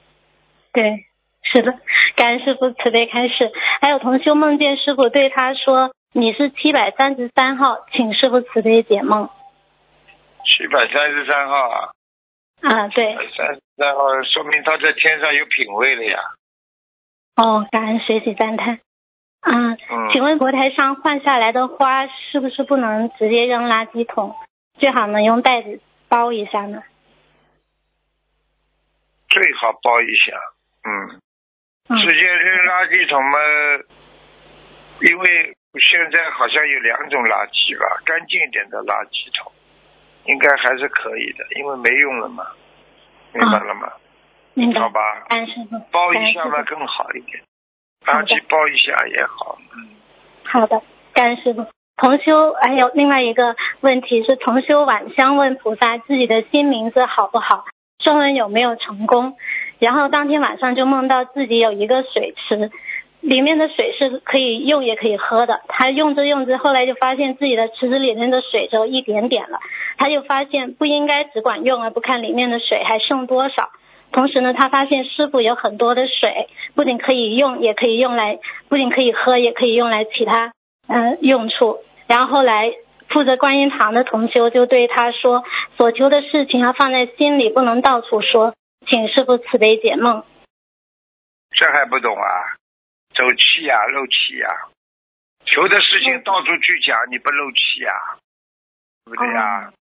[0.73, 1.07] 对，
[1.43, 1.79] 是的，
[2.17, 3.53] 感恩师傅慈悲开示。
[3.81, 9.31] 还有同修梦见师傅对他说：“你是七百三十三号，请师傅慈悲解梦。”
[10.45, 11.91] 七百三十三号啊！
[12.63, 13.15] 啊，对。
[13.37, 16.19] 三十三号说明他在天上有品位了呀。
[17.37, 18.81] 哦，感恩学习赞叹。
[19.43, 19.73] 嗯。
[19.73, 20.11] 嗯。
[20.13, 24.35] 请问佛台上换下来的花是不是不能直接扔垃圾桶？
[24.79, 26.83] 最好能用袋子包一下呢？
[29.29, 30.37] 最好包一下，
[30.85, 31.21] 嗯。
[31.89, 33.39] 直接扔垃圾桶嘛？
[35.03, 39.51] 因为现在好像有两种垃圾吧，干净一点的垃圾桶。
[40.31, 42.47] 应该还是可以的，因为没用了嘛，
[43.33, 43.93] 明白了吗？
[44.55, 44.81] 明白。
[44.81, 45.01] 好吧。
[45.91, 47.43] 包一下嘛更好一点，
[48.07, 49.59] 垃圾包一下也好。
[49.75, 49.89] 嗯。
[50.45, 50.81] 好的，
[51.13, 51.67] 感恩师傅。
[51.97, 57.65] 同修还有另外一个问题是，同修晚香问菩萨自己的新名字好不好，
[58.03, 59.37] 声纹有没有成功？
[59.79, 62.71] 然后当天晚上就梦到自己有一个水池。
[63.21, 69.59] 里面的水是可以用也可以喝的，他用着用着，后来就发现自己的池子里面的水只有一点点了，
[69.99, 73.71] 他就发现不应该只管用而不看里面的水还剩多少。
[74.13, 80.53] 同时呢，他发现师傅有很多的水，不仅可以用，也可以用来，不仅可以喝，也可以用来其他
[80.89, 81.79] 嗯用处。
[82.09, 82.73] 然后后来
[83.09, 85.45] 负责观音堂的同修就对他说，
[85.77, 88.55] 所求的事情要放在心里，不能到处说，
[88.87, 90.25] 请师傅慈悲解梦。
[91.53, 92.57] 这还不懂啊？
[93.19, 94.49] 漏气呀，漏气呀！
[95.45, 97.93] 求的事情到处去讲，你不漏气呀？
[99.05, 99.73] 对不对呀？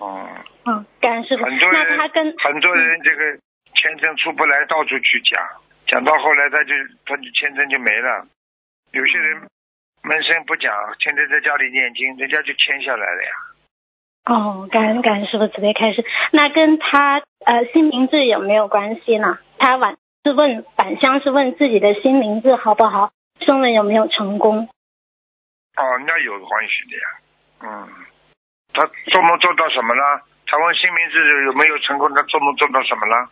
[0.00, 0.44] 嗯。
[0.66, 1.44] 嗯，感恩师傅。
[1.44, 3.36] 很多人，很多人这个
[3.74, 5.42] 签证出不来，到处去讲，
[5.88, 6.72] 讲到后来他就
[7.04, 8.26] 他就签证就没了。
[8.92, 9.48] 有些人
[10.02, 13.30] 闷声不讲，天天在家里念经，人家就签下来了呀。
[14.26, 16.04] 哦，感恩感恩师傅准备开始。
[16.30, 19.38] 那跟他呃新名字有没有关系呢？
[19.58, 19.96] 他晚。
[20.24, 23.12] 是问返乡，是问自己的新名字好不好？
[23.40, 24.70] 生了有没有成功？
[25.76, 27.04] 哦，那有关系的呀。
[27.60, 27.88] 嗯，
[28.72, 30.22] 他做梦做到什么了？
[30.46, 32.14] 他问新名字有没有成功？
[32.14, 33.28] 他做梦做到什么了？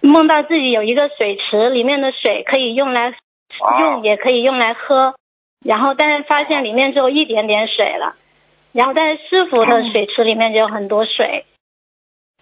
[0.00, 5.16] 梦到自己有一个水池，里面的水可以用来啊用也可以用来喝，
[5.64, 8.14] 然后但是发现里面只有一点点水了，
[8.70, 11.46] 然后但是师傅的水池里面就有很多水。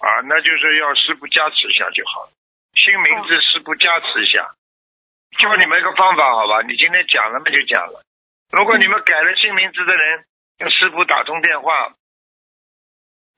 [0.01, 2.28] 啊，那就是要师傅加持一下就好。
[2.77, 4.55] 新名字师傅加持一下，
[5.39, 6.62] 教你们一个方法，好吧？
[6.62, 8.03] 你今天讲了嘛就讲了。
[8.53, 10.24] 如果你们改了新名字的人，
[10.59, 11.95] 跟师傅打通电话，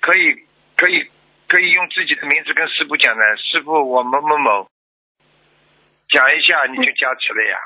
[0.01, 1.09] 可以可以
[1.49, 4.68] 可以用自己的名字跟师傅讲的，师傅我某某某，
[6.09, 7.59] 讲一下你就加持了呀。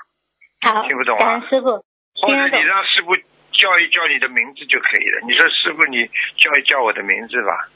[0.60, 1.84] 好，听不懂啊师傅，
[2.20, 2.62] 或者你。
[2.62, 3.16] 让师傅
[3.52, 5.20] 叫一叫你的名字就可以了。
[5.26, 6.06] 你说师傅，你
[6.36, 7.68] 叫一叫我的名字吧，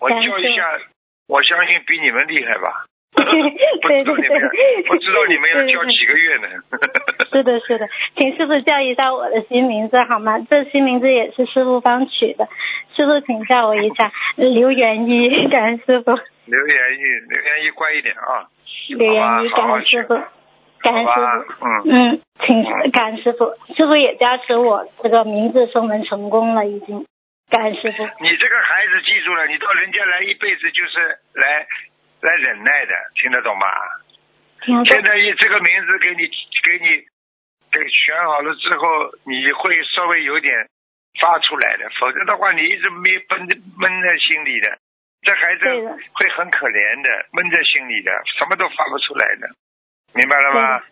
[0.00, 0.80] 我叫一下，
[1.28, 2.86] 我相信比你们厉害吧。
[3.16, 3.22] 不
[3.88, 6.48] 对对知道你们要对，不知道你们要对对叫几个月呢？
[7.32, 10.38] 是的，是的，请师傅叫一下我的新名字好吗？
[10.48, 12.48] 这新名字也是师傅帮取的，
[12.94, 16.12] 师傅请叫我一下刘元一， 感恩师傅，
[16.44, 17.02] 刘元一，
[17.32, 18.48] 刘元一乖一点啊。
[18.88, 20.14] 刘元一，感恩师傅，
[20.80, 21.10] 感恩师
[21.58, 21.66] 傅。
[21.66, 27.04] 嗯，嗯，请感恩师傅，师傅也加持我这个名字升文成功了，已经，
[27.50, 28.04] 感恩师傅。
[28.22, 31.66] 你这个孩子记住了，你到人家来一辈子就是来
[32.26, 33.66] 来忍耐的，听得懂吗？
[34.84, 37.06] 现在以这个名字给你给你
[37.70, 38.86] 给选好了之后，
[39.24, 40.68] 你会稍微有点
[41.20, 44.78] 发出来的，否则的话你一直没闷着闷在心里的，
[45.22, 45.62] 这孩子
[46.14, 49.48] 会很可怜的，闷在心里的，什么都发不出来的，
[50.14, 50.82] 明白了吗？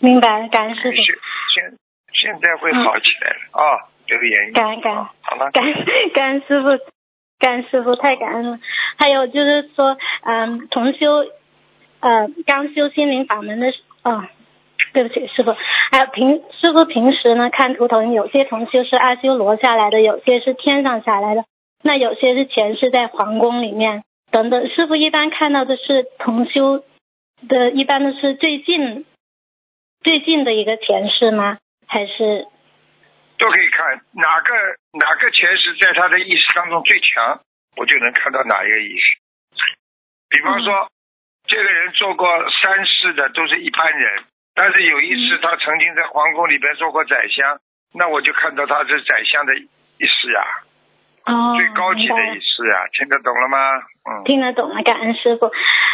[0.00, 0.96] 明白，感恩师傅。
[0.96, 1.14] 现
[1.52, 1.78] 现
[2.14, 5.74] 现在会好起来了啊，刘言语，感恩感恩啊好了，感恩
[6.14, 6.68] 感恩师傅，
[7.40, 8.60] 感恩师傅太感恩了。
[8.96, 11.26] 还有就是说，嗯，同修，
[11.98, 14.22] 呃，刚修心灵法门的时，哦，
[14.92, 15.52] 对不起，师傅。
[15.90, 21.44] 还有平师傅平时呢看图腾，有些同修是阿修罗下来的，有些是天上下来的，
[21.82, 24.68] 那有些是前世在皇宫里面等等。
[24.68, 26.84] 师傅一般看到的是同修
[27.48, 29.04] 的，一般都是最近
[30.02, 31.58] 最近的一个前世吗？
[31.86, 32.46] 还是
[33.36, 34.54] 都可以看哪个
[34.92, 37.40] 哪个前世在他的意识当中最强，
[37.76, 39.18] 我就能看到哪一个意识。
[40.28, 40.88] 比方说，
[41.46, 42.26] 这个人做过
[42.62, 44.24] 三世的都是一般人，
[44.54, 47.58] 但是有一次他曾经在皇宫里边做过宰相，
[47.94, 50.42] 那我就看到他是宰相的一世啊，
[51.26, 53.58] 哦，最高级的意思呀啊，听得懂了吗？
[54.10, 55.50] 嗯，听得懂了，感恩师傅。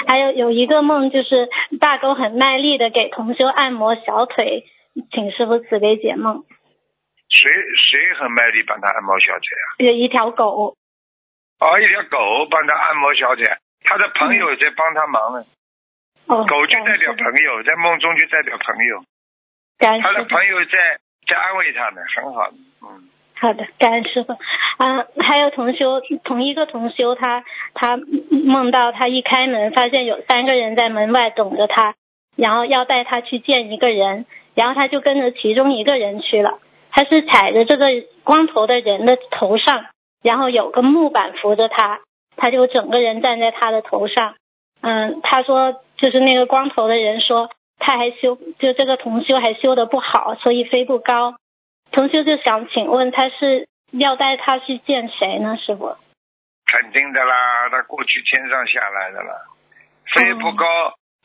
[0.06, 1.48] 还有有一个梦，就是
[1.80, 4.64] 大狗很卖力的给同修按摩小腿，
[5.12, 6.44] 请师傅慈悲解梦。
[7.36, 9.68] 谁谁很卖力帮他按摩小姐啊？
[9.78, 10.74] 有一条狗，
[11.60, 13.44] 哦，一条狗帮他按摩小姐，
[13.84, 15.44] 他的朋友在帮他忙呢。
[16.26, 19.04] 哦，狗就代表朋友，在梦中就代表朋友，
[19.78, 20.28] 他的感恩师傅。
[20.34, 23.08] 朋友在在安慰他呢，很好的，嗯，
[23.38, 24.32] 好的，感恩师傅。
[24.32, 31.94] 啊、还有同修，同一个同修他，他梦到他一开门，发现有三个人在门外等着他，
[32.36, 36.58] 然后要带他去见一个人，然后他就跟着其中一个人去了。
[36.96, 37.88] 他是踩着这个
[38.24, 39.84] 光头的人的头上，
[40.22, 42.00] 然后有个木板扶着他，
[42.36, 44.34] 他就整个人站在他的头上。
[44.80, 51.36] 嗯，他说就是那个光头的人说他还修，就这个同修还修的不好，所以飞不高。
[51.92, 55.58] 同修就想请问他是要带他去见谁呢？
[55.58, 55.98] 师傅？
[56.64, 59.44] 肯定的啦，他过去天上下来的了，
[60.14, 60.64] 飞不高，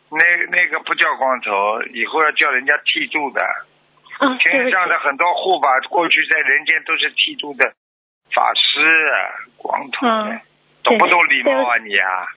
[0.10, 0.20] 那
[0.52, 3.42] 那个不叫光头，以后要叫人家剃度的。
[4.40, 7.74] 天上的很多护法过去在人间都是剃度的
[8.34, 9.16] 法师啊，
[9.58, 10.42] 光头的，嗯
[10.84, 12.28] 懂不懂礼貌啊你啊？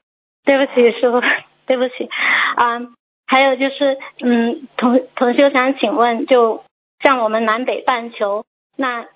[0.44, 1.20] 对不起，师傅，
[1.66, 2.08] 对不起。
[2.56, 2.80] 啊，
[3.26, 6.62] 还有就是，嗯，同同修想请问，就
[7.00, 8.44] 像我们南北半球，
[8.76, 9.06] 那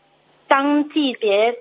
[0.49, 1.57] 当季节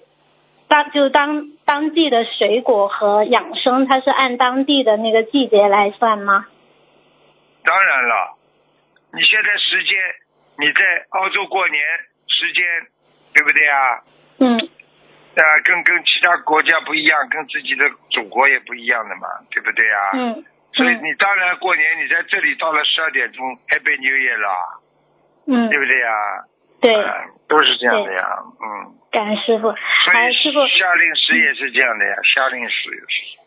[0.69, 6.45] 当就当当季的水果和养生，它是按当地的那个季节来算吗？
[7.63, 8.37] 当然了，
[9.11, 9.97] 你现在时间
[10.59, 11.79] 你在澳洲过年
[12.27, 12.63] 时间，
[13.33, 14.01] 对不对啊？
[14.39, 20.11] 嗯，啊，跟跟其他国家不一样，跟自己的祖国也不一样的嘛，对不对啊？
[20.13, 24.81] 嗯，嗯所以你当然过年你在这里到了十二点钟，Happy New Year 了，
[25.47, 26.11] 嗯对，不对呀？
[26.81, 28.27] 对，啊都是这样的呀，
[28.61, 28.93] 嗯。
[29.09, 29.63] 感恩师傅。
[29.71, 33.37] 所以师傅，夏令时也是这样的呀，夏令时也是。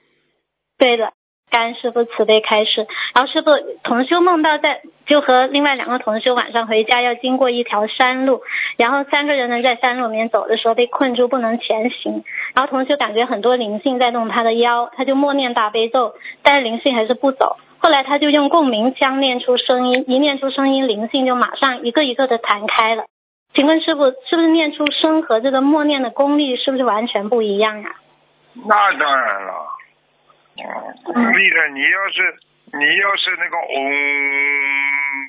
[0.78, 1.12] 对的，
[1.50, 2.86] 感恩师傅慈悲开示。
[3.14, 3.50] 然后师傅
[3.82, 8.42] 同修梦到在就和另外两个同修晚上回家要经过一条山路，
[8.76, 12.24] 然后三个人呢在山路里面走的时候被困住不能前行，
[12.54, 17.56] 然后同修感觉很多灵性在动他的腰，他就默念大悲咒，但是灵性还是不走。
[17.78, 23.04] 后来他就用共鸣腔念出声音，一念出声音，灵性就马上一个一个的弹开了。
[23.54, 27.96] 请问师傅，是不是念出声和这个默念的功力是不是完全不一样呀、
[28.54, 29.52] 那当然了，
[30.60, 30.68] 嗯，
[31.04, 32.34] 功力的，你要是
[32.72, 33.90] 你要是那个嗡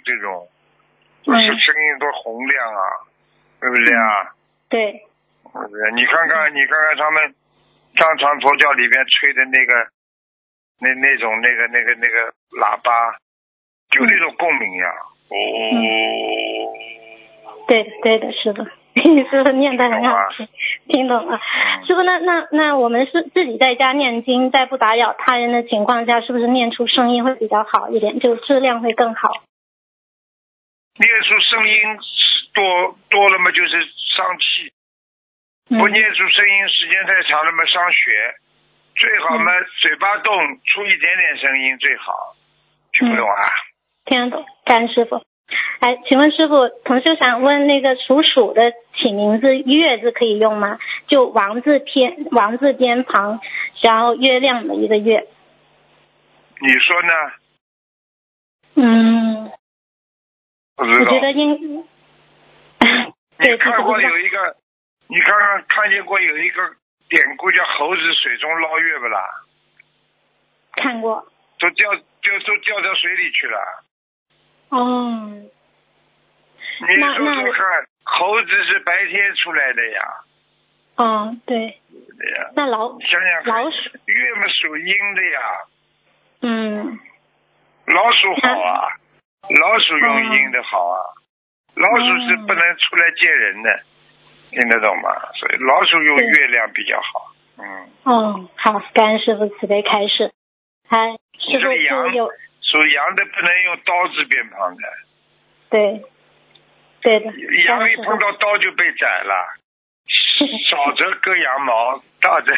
[0.03, 0.47] 这种，
[1.25, 2.83] 不是声音多洪亮啊，
[3.59, 4.35] 对不对啊？
[4.69, 5.91] 对，对不对？
[5.93, 7.35] 你看看，你看看他们
[7.97, 9.87] 藏传佛教里边吹的那个，
[10.79, 13.17] 那那种那个那个那个喇叭，
[13.89, 14.87] 就那种共鸣呀。
[15.29, 15.33] 哦，
[17.67, 18.63] 对的对的，师傅，
[18.93, 20.47] 师傅念的很好听，
[20.87, 21.39] 听懂了。
[21.87, 29.29] 师傅，那那那我们是自己在家念经，在不打扰他人的情况下，是不是念出声音会比较好一点，就质量会更好？
[30.99, 31.75] 念出声音
[32.53, 33.81] 多多了嘛，就是
[34.17, 34.69] 伤气；
[35.69, 38.35] 不念出声音，时间太长了嘛，伤血。
[38.93, 40.35] 最好嘛，嘴巴动，
[40.65, 42.35] 出一点点声音最好。
[42.91, 43.49] 听不懂啊？
[44.05, 45.23] 听得懂，感恩师傅。
[45.79, 50.79] 哎，请问师傅，同学想问那个属鼠的起名字月字可以用吗？
[51.07, 53.39] 就王字偏王字边旁，
[53.81, 55.27] 然后月亮的一个月。
[56.59, 57.13] 你说呢？
[58.75, 59.51] 嗯，
[60.75, 61.13] 不知道。
[61.13, 61.83] 我觉得应。
[63.37, 64.55] 对，你看过有一个，
[65.07, 66.61] 你看看看见过有一个
[67.09, 69.25] 典故叫猴子水中捞月不啦？
[70.73, 71.25] 看过。
[71.59, 73.57] 都掉就都掉到水里去了。
[74.71, 79.99] 哦，你那说说那看，猴子是白天出来的呀，
[80.95, 81.77] 哦，对，
[82.17, 82.49] 对呀。
[82.55, 85.39] 那老想想看，老鼠，月嘛属阴的呀，
[86.41, 86.99] 嗯，
[87.87, 88.87] 老鼠好啊，
[89.61, 90.99] 老鼠用阴的好啊，
[91.75, 93.83] 老鼠是不能出来见人的，
[94.51, 95.11] 听得懂吗？
[95.35, 97.33] 所以老鼠用月亮比较好。
[97.57, 100.31] 嗯，哦，好，感恩师傅慈悲开示。
[100.87, 101.67] 嗨师傅
[102.71, 104.83] 属羊的不能用刀子边旁的，
[105.69, 106.01] 对，
[107.01, 107.25] 对的，
[107.67, 109.35] 羊一碰到刀就被宰了。
[110.71, 112.51] 少则割羊毛，大则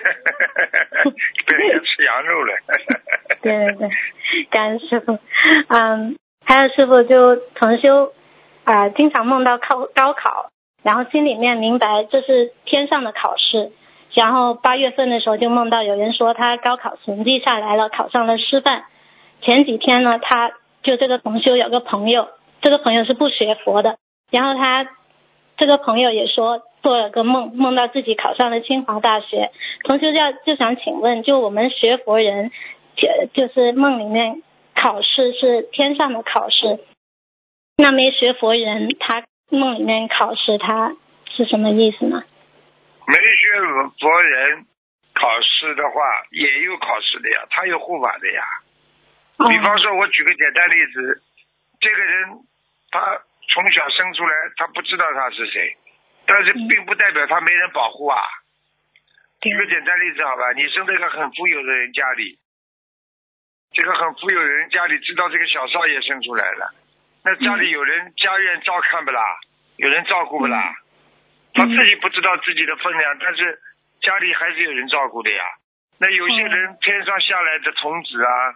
[1.47, 2.53] 被人家吃羊肉了。
[3.41, 3.89] 对对对，
[4.49, 5.19] 感恩师傅。
[5.67, 8.13] 嗯，还有师傅就同修
[8.63, 10.49] 啊、经常梦到考高考，
[10.83, 13.73] 然后心里面明白这是天上的考试。
[14.13, 18.85] 然后八月份的时候就梦到有人说他高考成绩下来了，考上了师范。
[19.45, 20.51] 前几天呢，他
[20.83, 22.29] 就这个同修有个朋友，
[22.61, 23.97] 这个朋友是不学佛的，
[24.31, 24.87] 然后他
[25.57, 29.51] 这个朋友也说做了个梦，梦到自己考上了清华大学。
[29.83, 32.51] 同修要就想请问，就我们学佛人，
[32.95, 34.41] 就就是梦里面
[34.75, 36.79] 考试是天上的考试，
[37.77, 40.95] 那没学佛人他梦里面考试他
[41.35, 42.23] 是什么意思呢？
[43.07, 43.59] 没学
[43.99, 44.65] 佛人
[45.13, 45.99] 考试的话，
[46.31, 48.41] 也有考试的呀，他有护法的呀。
[49.37, 51.21] 哦比方说，我举个简单例子，
[51.79, 52.29] 这个人
[52.91, 55.75] 他从小生出来，他不知道他是谁，
[56.25, 58.21] 但是嗯并不代表他没人保护啊。
[59.41, 62.39] 对举个简单例子好吧，你生在一个很富有的人家里，
[63.73, 66.73] 这个很富有的人家里知道这个小少爷生出来了，
[67.25, 69.21] 那家里有人家院照看不啦？
[69.77, 70.75] 有人照顾不啦？
[71.55, 73.59] 他自己不知道自己的分量，但是
[74.01, 75.43] 家里还是有人照顾的呀。
[75.99, 78.55] 那有些人天上下来的童子啊，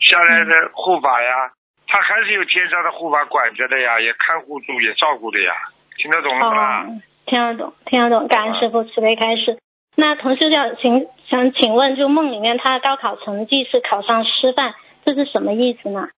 [0.00, 1.52] 下来的护法呀，
[1.86, 5.52] 他还是有天上的护法管着的呀，也看护住，也照顾的呀。
[5.96, 6.84] 听得懂了吗？
[6.84, 9.58] 哦，听得懂，听得懂，感恩师傅慈悲开示。
[9.96, 14.74] 那同事想请想请问，就梦里面他的高考成绩是考上师范，
[15.04, 16.08] 这是什么意思呢？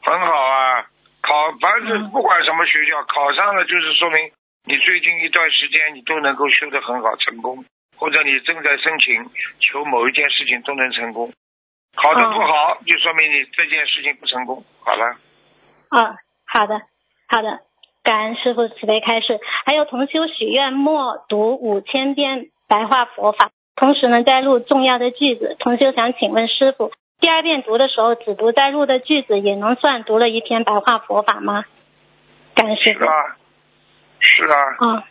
[0.00, 0.86] 很好啊，
[1.20, 4.30] 考凡是嗯不管什么学校，考上了就是说明
[4.64, 7.64] 你最近一段时间你都能够修得很好，成功，
[7.96, 9.30] 或者你正在申请
[9.60, 11.32] 求某一件事情都能成功。
[11.94, 14.64] 考得不好，就说明你这件事情不成功。
[14.80, 15.16] 好了，
[15.88, 16.16] 啊，
[16.46, 16.82] 好的，
[17.28, 17.60] 好的，
[18.02, 19.40] 感恩师傅慈悲开示。
[19.64, 25.56] 还有同修许愿默读五千遍白话佛法，同时呢摘录重要的句子。
[25.58, 31.64] 同修想请问师傅，第二遍读的时候只读在录的句子，也能算读了一篇白话佛法吗？
[32.54, 33.00] 感恩师傅。
[33.00, 33.36] 是啊，
[34.20, 35.04] 是啊，啊，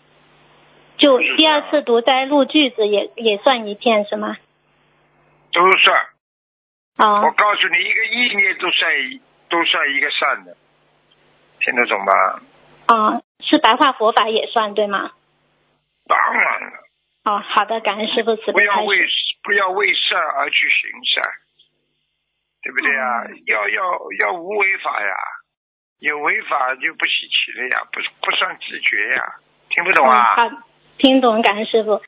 [0.97, 4.37] 就第二次读摘录句子也也算一片是吗？
[5.53, 6.12] 都算。
[6.97, 10.55] 啊我告诉你，一个意念都算一，都算一个善的，
[11.59, 12.13] 听得懂吗？
[12.87, 15.11] 啊，是白话佛法也算对吗？
[16.07, 16.71] 当然了，
[17.25, 18.97] 哦，好的，感恩师傅慈不要为。
[19.43, 21.21] 不要为善而去行善，
[22.63, 23.23] 对不对啊？
[23.27, 23.83] 嗯要要
[24.19, 25.13] 要无为法呀，
[25.99, 29.35] 有为法就不稀奇了呀，不不算自觉呀，
[29.69, 30.35] 听不懂啊？
[30.35, 30.63] 嗯、好，
[30.97, 32.01] 听懂，感恩师傅。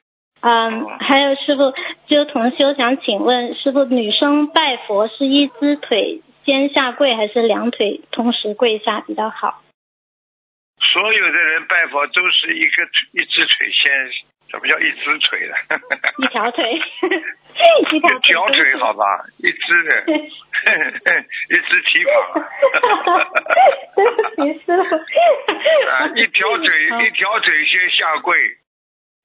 [0.45, 1.73] 嗯，哦还有师傅，
[2.05, 9.63] 就同修想请问师傅，女生拜佛是一只腿先下跪，还是两腿同时跪下比较好？
[10.77, 13.91] 所有的人拜佛都是一个一只腿先，
[14.51, 15.55] 什么叫一只腿的？
[16.23, 16.79] 一条腿，
[17.91, 22.13] 一条腿好吧，一只的， 一只蹄膀。
[24.45, 24.95] 你师傅。
[25.89, 26.67] 啊，一条腿
[27.07, 28.37] 一条腿先下跪，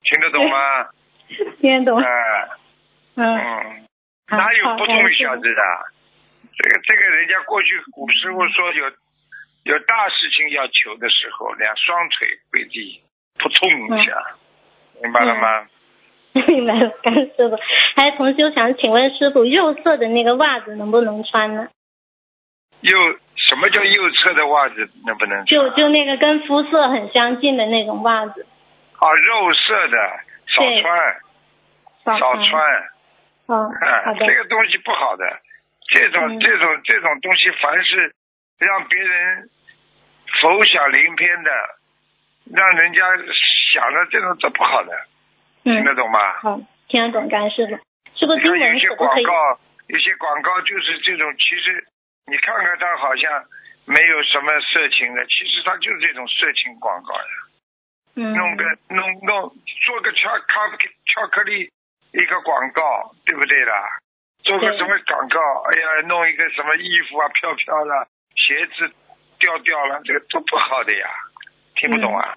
[0.04, 0.88] 听得懂吗？
[1.60, 2.00] 听得懂。
[2.00, 2.06] 啊，
[3.16, 3.86] 嗯，嗯，
[4.28, 5.62] 哪有不通晓得的？
[6.56, 8.84] 这个这个人家过去古师傅说有
[9.64, 13.02] 有大事情要求的时候，两双腿跪地，
[13.38, 14.12] 扑通一下，
[15.02, 15.66] 明白了吗？
[16.46, 17.56] 明白了，感谢师傅。
[17.96, 21.68] 还有同修想请问师傅，右侧的那个袜子能不能穿呢？
[22.80, 22.96] 右
[23.36, 25.46] 什么叫右侧的袜子能不能穿？
[25.46, 28.46] 就就那个跟肤色很相近的那种袜子，
[28.98, 30.20] 啊，肉色的
[30.50, 31.20] 少穿，
[32.04, 32.90] 少少穿。
[33.48, 34.34] 嗯，啊好，的这。
[34.34, 35.40] 个东西不好的，
[35.88, 38.14] 这种、嗯这种这种东西，凡是
[38.58, 39.50] 让别人
[40.40, 41.50] 浮想联翩的，
[42.54, 43.00] 让人家
[43.74, 44.92] 想的这种都不好的，
[45.64, 46.18] 听得嗯，懂吗？
[46.40, 47.74] 好，听得懂，感恩师傅。
[48.14, 49.24] 师傅你经看有些文可不可以？
[49.24, 51.84] 广告，有些广告就是这种，其实
[52.26, 53.44] 你看看它好像
[53.86, 57.49] 没有什么色情的，其实它就是这种色情广告呀。
[58.16, 59.48] 嗯，弄个弄弄
[59.86, 60.68] 做个巧咖
[61.06, 61.70] 巧克力
[62.12, 63.74] 一个广告，对不对啦？
[64.42, 65.38] 做个什么广告？
[65.70, 68.92] 哎呀，弄一个什么衣服啊，飘飘的，鞋子
[69.38, 71.08] 掉掉了，这个都不好的呀，
[71.76, 72.36] 听不懂啊？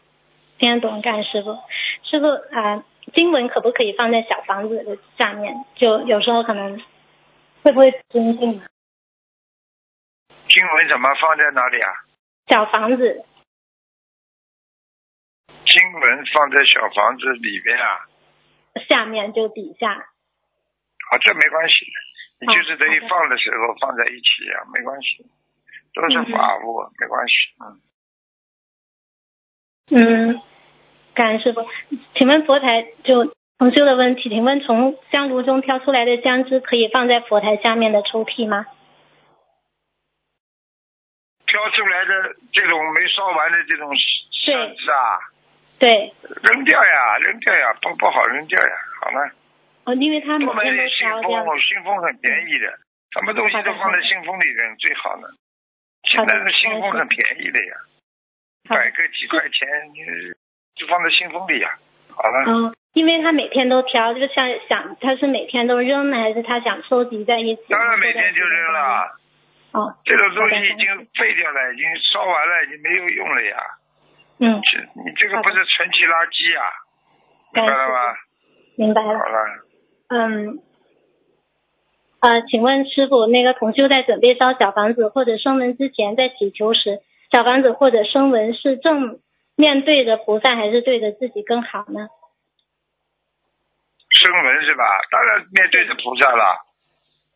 [0.60, 1.58] 听得懂，感恩师傅。
[2.04, 2.84] 师傅啊、
[3.14, 5.54] 经文可不可以放在小房子的下面？
[5.76, 6.80] 就有时候可能
[7.64, 8.68] 会不会尊敬啊？
[10.48, 11.92] 经文怎么放在哪里啊？
[12.48, 13.26] 小房子，
[15.84, 18.08] 经文放在小房子里边啊？
[18.88, 19.92] 下面就底下。
[19.92, 21.86] 啊，这没关系，
[22.40, 25.26] 你就是等于放的时候放在一起啊、没关系，
[25.94, 27.34] 都是嗯法物，没关系。
[29.92, 30.42] 嗯，嗯，
[31.14, 31.68] 感恩师傅。
[32.16, 38.66] 请问佛台就同修的问题，请问从香炉中挑出来的香枝可以放在佛台下面的抽屉吗？
[41.46, 43.94] 挑出来的这种没烧完的这种
[44.32, 45.20] 香枝啊，
[45.84, 46.16] 对，
[46.48, 49.20] 扔掉呀，扔掉呀，不不好扔掉呀，好了。
[49.84, 51.04] 哦，因为他每多买天都点信。
[51.28, 52.72] 封，信封很便宜的，
[53.12, 55.28] 什么东西都放在信封里扔最好呢。
[56.08, 57.76] 现在的信封很便宜的呀，
[58.70, 60.00] 好的买个几块钱，你
[60.80, 61.76] 就放在信封里呀。
[62.16, 67.62] 好了，嗯，因为他每天都挑，就像想他是每天都扔呢，还是他想收集在一起？
[67.68, 69.20] 当然每天就扔了。
[69.74, 70.88] 哦，这种东西已经
[71.20, 73.58] 废掉了，已经烧完了，已经没有用了呀。
[74.44, 76.68] 嗯，这你这个不是存起垃圾啊？
[77.54, 78.14] 明白了吗？
[78.76, 79.24] 明白了好。
[79.24, 79.46] 了，
[80.10, 80.60] 嗯，
[82.20, 87.00] 呃，请问师傅，那个同修在准备烧小房子或者声闻之前，在祈求时，
[87.32, 89.22] 小房子或者声闻是正
[89.56, 92.10] 面对着菩萨，还是对着自己更好呢？
[94.20, 94.84] 声闻是吧？
[95.10, 96.60] 当然面对着菩萨了，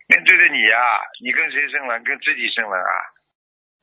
[0.10, 0.78] 面对着你呀、
[1.24, 2.04] 你跟谁声闻？
[2.04, 2.92] 跟自己声闻啊？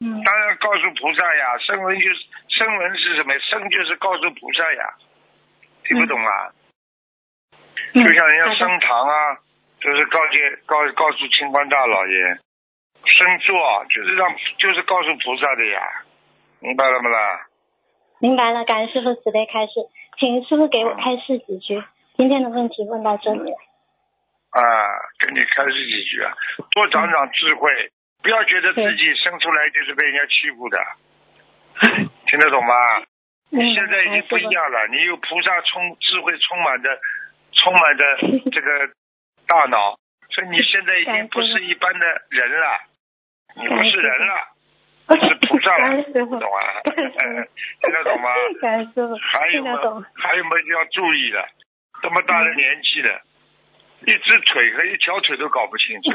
[0.01, 3.39] 嗯当然告诉菩萨呀，声闻就是声闻是什么？
[3.41, 4.95] 声就是告诉菩萨呀，
[5.85, 6.53] 听不懂啊？
[7.95, 9.37] 嗯，就像人家升堂啊，
[9.81, 12.39] 就是告诫告告诉清官大老爷，
[13.05, 15.83] 升座就是让就是告诉菩萨的呀，
[16.61, 17.47] 明白了没啦？
[18.21, 19.73] 明白了，感恩师傅慈悲开示，
[20.19, 21.83] 请师傅给我开示几句。
[22.17, 23.57] 今天的问题问到这里了。
[24.51, 24.63] 啊，
[25.19, 26.33] 给你开示几句啊，
[26.71, 27.91] 多长长智慧，
[28.23, 30.79] 不要觉得自己生出来就是被人家欺负的，
[32.35, 32.75] 听得懂吗？
[32.99, 33.07] 嗯
[33.51, 36.99] 你现在已经不一样了，你有菩萨充智慧充满的
[37.53, 38.05] 充满的
[38.51, 38.91] 这个
[39.47, 39.95] 大脑，
[40.31, 42.67] 所以你现在已经不是一般的人了，
[43.55, 44.35] 你不是人了，
[45.23, 46.83] 是菩萨懂啊？
[46.83, 48.35] 听得懂吗？
[49.31, 50.05] 还有么听得懂。
[50.17, 51.49] 还有么要注意的，
[52.03, 53.23] 这么大的年纪了，
[54.01, 56.11] 一只腿和一条腿都搞不清楚，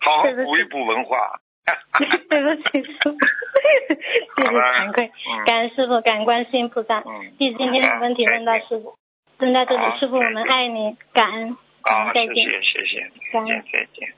[0.00, 1.38] 好好补一补文化。
[2.28, 3.10] 对不起，师傅，
[4.36, 6.98] 弟子惭愧，嗯感恩师傅，感恩观世音菩萨。
[7.00, 8.96] 嗯，弟子今天的问题问到师傅，
[9.38, 12.62] 问到这里，师傅我们爱你，感恩，感好，恩，再谢见。
[12.62, 14.08] 谢谢谢，再见再见。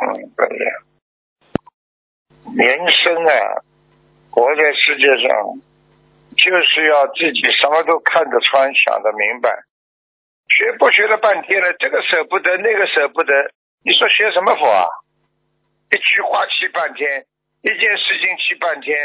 [0.00, 0.58] 嗯，再见。
[2.56, 3.64] 人生啊，
[4.30, 5.58] 活在世界上，
[6.36, 9.50] 就是要自己什么都看得穿、想得明白。
[10.46, 13.32] 学不学了半天了，这个舍不得，那个舍不得，
[13.82, 14.86] 你说学什么佛啊？
[15.94, 17.24] 一句话气半天，
[17.62, 18.98] 一件事情气半天。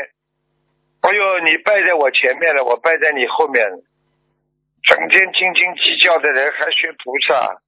[1.02, 3.78] 哎呦，你败在我前面了，我败在你后面了。
[4.82, 7.62] 整天斤斤计较的人还学菩萨，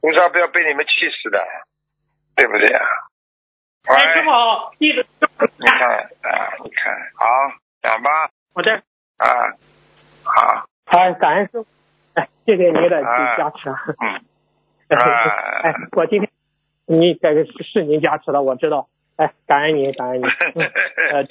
[0.00, 1.46] 菩萨不要被你们气死的，
[2.34, 2.84] 对不对啊？
[3.86, 5.06] 哎，师喂，傅好，弟子
[5.58, 5.88] 你看
[6.22, 7.24] 啊，你看，好，
[7.82, 8.10] 讲吧，
[8.54, 9.54] 我这啊，
[10.24, 11.66] 好，啊，感恩师傅，
[12.14, 13.78] 哎，谢谢您的啊加持啊。
[14.00, 16.28] 嗯，啊 哎，我今天
[16.86, 18.88] 你这个是是您加持的，我知道。
[19.16, 20.26] 哎，感恩您，感恩您。
[20.28, 20.70] 嗯
[21.12, 21.24] 呃，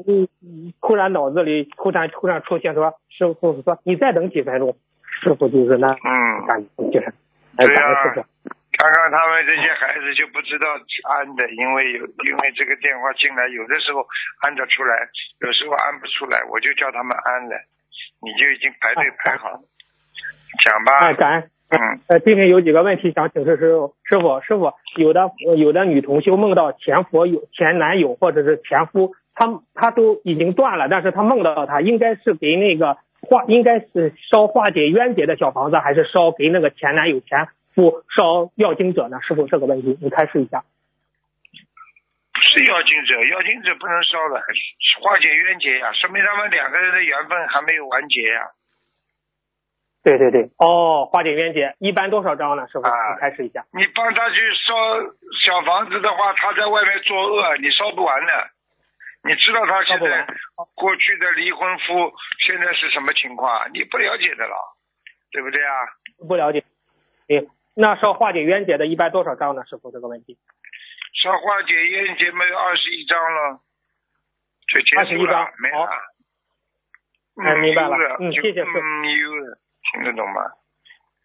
[0.80, 4.76] 突，然脑子里突然突然出现说，师傅说你再等几分钟，
[5.22, 7.12] 师傅就是那嗯，感就是，
[7.56, 8.50] 哎，对感恩师呀傅。
[8.80, 10.66] 看看他们这些孩子就不知道
[11.04, 14.06] 按的，因为有因为这个电话进来，有的时候
[14.40, 14.96] 按得出来，
[15.40, 17.60] 有时候按不出来，我就叫他们按了，
[18.22, 19.60] 你就已经排队排好了。
[20.64, 21.50] 讲吧，哎，感恩。
[21.70, 23.94] 嗯，呃，今天有几个问题想请示师傅。
[24.02, 39.20] 师傅，师傅，有的有的女同修梦到前佛友、前男友或者是前夫，他他都已经断了，但是他梦到他，应该是给那个化，应该是烧化解冤结的小房子，还是烧给那个前男友、前夫烧要经者呢？
[39.22, 40.64] 师傅，这个问题你开示一下。
[42.34, 44.42] 不是要经者，要经者不能烧的，
[45.02, 48.50] 化解冤结呀，说明他们两个人的缘分还没有完结呀。
[50.02, 52.66] 对对对，哦，化解冤结一般多少张呢？
[52.68, 53.66] 师傅，啊你开始一下。
[53.72, 54.72] 你帮他去烧
[55.44, 58.32] 小房子的话，他在外面作恶，你烧不完的。
[59.22, 60.26] 你知道他现在
[60.74, 62.12] 过去的离婚夫
[62.46, 63.68] 现在是什么情况？
[63.74, 64.56] 你不了解的了，
[65.32, 65.74] 对不对啊？
[66.26, 66.64] 不了解。
[67.28, 69.66] 对，那烧化解冤结的一般多少张呢？
[69.66, 70.38] 师傅，这个问题。
[71.22, 73.60] 烧化解冤结没有二十一章了，
[74.72, 75.90] 就结束21了章，没了。
[77.36, 78.80] 嗯明白了嗯谢谢师傅
[79.92, 80.42] 听得懂吗？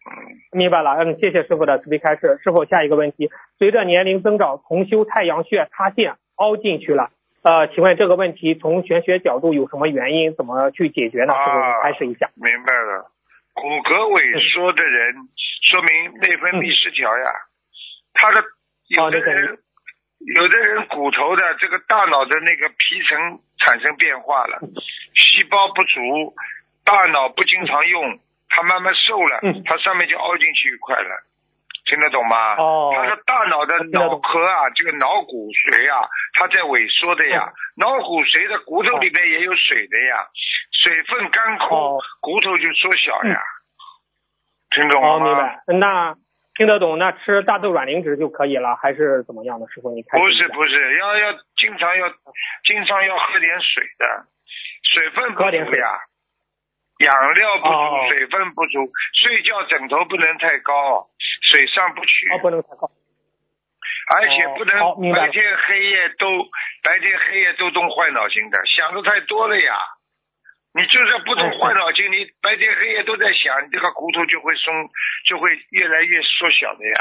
[0.06, 0.12] 嗯，
[0.52, 2.38] 明白了，嗯，谢谢师傅的慈悲开示。
[2.42, 3.28] 师傅，下一个问题，
[3.58, 7.10] 随着年龄增长，重修太阳穴塌陷凹进去了，
[7.42, 10.34] 呃，请问这个问题从玄学角度有什么原因？
[10.36, 11.32] 怎么去解决呢？
[11.34, 12.30] 师傅，啊开始一下。
[12.36, 13.10] 明白了。
[13.54, 15.14] 骨骼萎缩的人，
[15.66, 17.24] 说明内分泌失调呀。
[18.12, 18.44] 他的
[18.88, 19.58] 有的人，
[20.36, 24.60] 有的人骨头的这个大脑的那个皮层产生变化了，
[25.14, 26.34] 细胞不足，
[26.84, 28.18] 大脑不经常用，
[28.56, 31.12] 它慢慢瘦了嗯，它上面就凹进去一块了。
[31.84, 32.56] 听得懂吗？
[32.56, 37.52] 哦他的大脑的脑壳啊，这个脑骨髓啊，它在萎缩的呀。
[37.52, 40.24] 嗯脑骨髓的骨头里面也有水的呀，
[40.72, 43.38] 水分干枯，哦骨头就缩小呀。
[44.70, 45.26] 听懂了哦，吗？
[45.26, 45.62] 明白。
[45.78, 46.14] 那
[46.56, 46.96] 听得懂？
[46.98, 49.66] 那吃大豆卵磷脂就可以了，还是怎么样的？
[49.68, 50.26] 师傅，你看不。
[50.30, 52.08] 是不是，要要经常要
[52.64, 54.24] 经常要喝点水的，
[54.94, 55.78] 水分不喝点水
[56.98, 61.08] 养料不足，哦水分不足，睡觉枕头不能太高，
[61.50, 62.90] 水上不去，哦，不能太高。
[64.08, 66.26] 而且不能哦白天黑夜都
[66.82, 69.74] 白天黑夜都动坏脑筋的，想的太多了呀。
[70.74, 74.90] 你就算不动嗯坏脑筋，你白天黑夜都在想，你这个骨头就会松，
[75.26, 77.00] 就会越来越缩小的呀。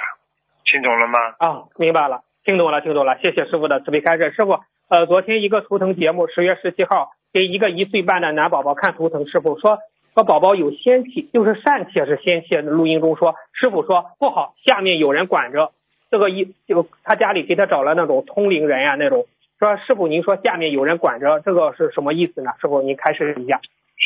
[0.64, 1.20] 听懂了吗？
[1.40, 4.32] 啊，明白了，听懂了，听懂了，谢谢师傅的慈悲开示。
[4.32, 9.80] 师傅，呃，昨天一个图腾节目，十月十七号给一个一岁半的男宝宝看图腾，师傅说
[10.14, 12.56] 说宝宝有仙气，就是疝气还是仙气？
[12.56, 15.74] 录音中说，师傅说不好，下面有人管着。
[16.10, 19.28] 这个一就他家里给他找了那种通灵人呀、那种，
[19.60, 22.52] 说师傅您说下面有人管着，这个是什么意思呢？
[22.62, 23.60] 师傅您开始一下。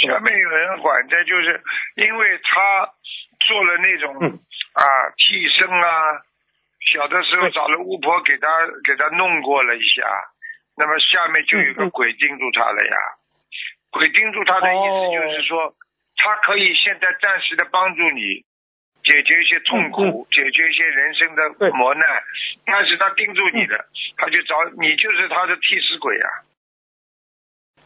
[0.08, 1.62] 下面有人管着，就是
[1.98, 2.90] 因为他
[3.46, 4.40] 做了那种、嗯
[4.74, 4.84] 啊
[5.18, 6.26] 替身啊，
[6.82, 8.48] 小的时候找了巫婆给他
[8.84, 10.02] 给他弄过了一下，
[10.76, 12.96] 那么下面就有个鬼盯住他了呀。
[13.92, 15.74] 鬼盯住他的意思就是说，
[16.18, 18.44] 他可以现在暂时的帮助你。
[19.02, 22.06] 解决一些痛苦，解决一些人生的磨难，
[22.66, 23.86] 但是他盯住你的，
[24.18, 26.28] 他就找你就是他的替死鬼啊！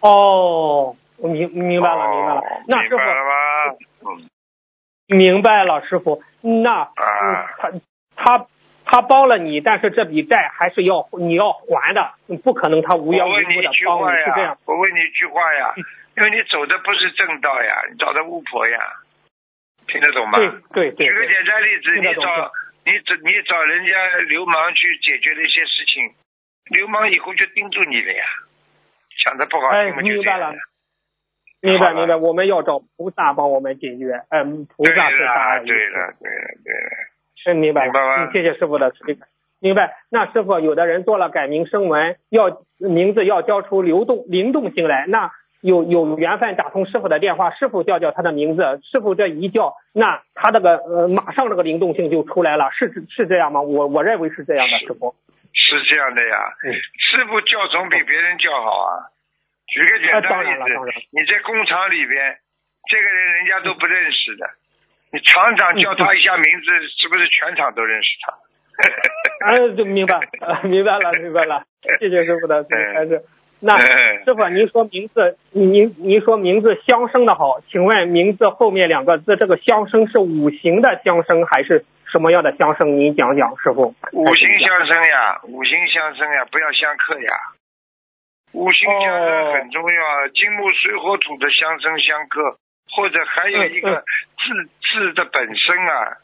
[0.02, 2.64] 哦，我明明白了，明白了哦。
[2.68, 3.14] 那师明白了
[4.02, 4.18] 傅吗？
[4.18, 4.30] 嗯
[5.08, 6.24] 明白了，师傅。
[6.42, 7.80] 那啊嗯，
[8.16, 8.48] 他他
[8.86, 15.74] 他帮了你，但是这笔债还是要你要还的，不可能他无缘无我问你故的一句话帮你，是这样呀。，我问你一句话呀，
[16.18, 18.80] 因为你走的不是正道呀，你找的巫婆呀，
[19.88, 20.38] 听得懂吗？
[20.38, 22.52] 对对对对，举个简单例子，你找
[22.86, 23.92] 你找你找人家
[24.28, 26.14] 流氓去解决了一些事情，
[26.70, 28.26] 流氓以后就盯住你了呀，
[29.24, 30.64] 想的不好哎听嘛就明白了这样
[31.64, 34.22] 明白明白，我们要找菩萨帮我们解决。
[34.30, 36.90] 嗯，菩萨是大了，爱对了，对了，对了，
[37.46, 37.92] 嗯，明白了。
[37.92, 38.94] 明白吗嗯，谢谢师傅的。
[39.60, 39.96] 明白。
[40.10, 53.62] 那师傅，有的人做了改名声纹，要名字要交出流动灵动性来，那有有缘分打通师傅的电话，师傅叫叫他的名字，师傅这一叫，那他这个呃马上这个灵动性就出来了，是是这样吗？
[53.62, 55.16] 我我认为是这样的，师傅。
[55.54, 56.38] 是这样的呀。
[56.66, 59.08] 嗯师傅叫总比别人叫好啊。
[59.68, 62.36] 举个简单例子，你在工厂里边，
[62.90, 64.46] 这个人人家都不认识的，
[65.14, 66.66] 你厂长叫他一下名字，
[66.98, 68.34] 是不是全场都认识他？
[69.46, 71.64] 啊， 就明白，呃，明白了， 明白了，
[72.00, 73.22] 谢谢师傅的开示。
[73.60, 82.98] 那嗯师傅，您说名字，您您说名字相生的好，请问名字后面两个字，这个相生是五行的相生还是什么样的相生？
[82.98, 83.94] 您讲讲，师傅。
[84.12, 87.32] 五行相生呀，五行相生呀，不要相克呀。
[88.54, 92.58] 五行相生很重要，金木水火土的相生相克，
[92.96, 94.04] 或者还有一个
[94.38, 96.18] 字字的本身啊，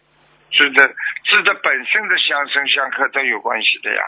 [0.52, 4.04] 是的字的本身的相生相克都有关系的呀。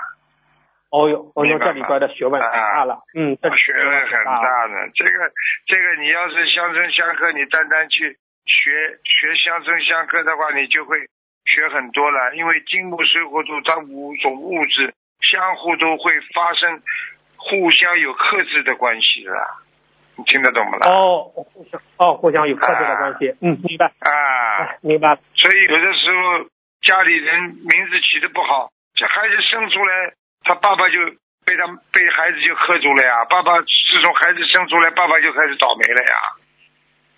[0.92, 4.90] 哦哟，哦哟，这里边的学问很大了，嗯，这学问很大的。
[4.94, 5.32] 这个
[5.66, 10.98] 这个，你要是相生相克，你单单去学学相生相克的话，你就会
[11.46, 12.36] 学很多了。
[12.36, 16.82] 因为金木水火土它五种物质相互都会发生
[17.38, 19.32] 互相有克制的关系的，
[20.18, 20.90] 你听得懂不啦？
[20.90, 25.16] 哦，互相哦，互相有克制的关系，嗯，明白啊，明白。
[25.36, 26.50] 所以有的时候
[26.82, 30.14] 家里人名字起的不好，这孩子生出来。
[30.44, 30.98] 他爸爸就
[31.46, 36.16] 被他被孩子就克住了呀，爸爸自从孩子生出来，爸爸就开始倒霉了呀，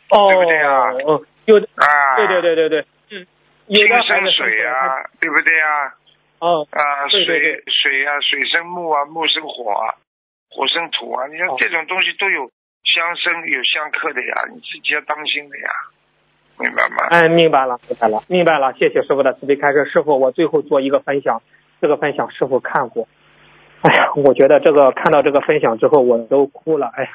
[0.10, 0.92] 哦，对不对呀？
[1.08, 3.28] 嗯，有的啊，对对对对对，嗯，
[3.70, 5.94] 金生水呀，对不对呀？
[6.40, 9.96] 哦，啊，水水呀，水生木啊，木生火啊，
[10.52, 12.52] 火生土啊，你说这种东西都有
[12.84, 15.70] 相生有相克的呀，你自己要当心的呀，
[16.60, 17.08] 明白吗？
[17.10, 21.42] 哎，明白了，明白了，明白了，谢谢师傅的慈悲开示，师傅，我最后做一个分享。
[21.82, 23.10] 这个分享师傅看过，
[23.82, 26.88] 哎呀，我觉得这个看到这个分享之后我都哭了。
[26.88, 27.10] 哎呀，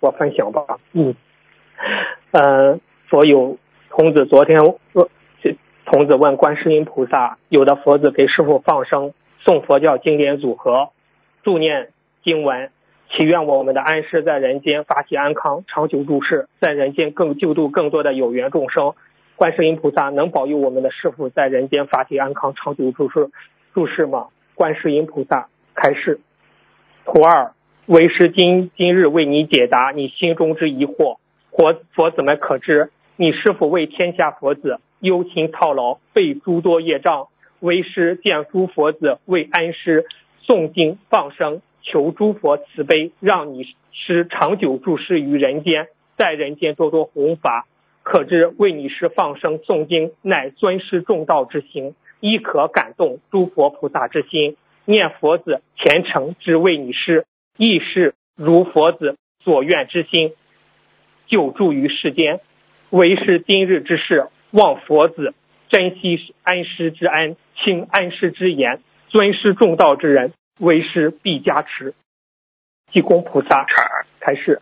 [0.00, 1.14] 我分享吧，嗯，
[2.32, 3.56] 嗯，所有
[3.88, 4.58] 童子昨天
[4.92, 5.08] 问，
[5.86, 10.90] 童子问观世音菩萨，有的佛子给师傅放生，送佛教经典组合，
[11.42, 11.88] 助念
[12.22, 12.70] 经文，
[13.14, 18.94] 祈愿我们的安师在人间法体安康，长久住世，在人间更救度更多的有缘众生。
[19.36, 23.28] 观世音菩萨能保佑我们的师傅在人间法体安康，长久住世。
[23.74, 26.20] 住世吗，观世音菩萨开示：
[27.04, 27.52] 徒二，
[27.84, 31.18] 为师今今日为你解答你心中之疑惑。
[31.50, 37.28] 佛佛子们可知，你师父为天下佛子忧心操劳，被诸多业障。
[37.60, 40.06] 为师见诸佛子为安师
[40.46, 47.66] 诵经放生，求诸佛慈悲，让你师长久住世于人间，在人间多多弘法。
[48.02, 51.94] 可知为你师放生诵经，乃尊师重道之行。
[52.18, 57.26] 亦可感动诸佛菩萨之心，念佛子虔诚之为你师，
[57.58, 60.32] 亦是如佛子所愿之心，
[61.26, 62.40] 久住于世间。
[62.90, 65.34] 为师今日之事，望佛子
[65.68, 71.94] 珍惜安师之恩，听安师之言，尊师重道之人，为师必加持。
[72.92, 73.66] 济公菩萨
[74.20, 74.60] 开示，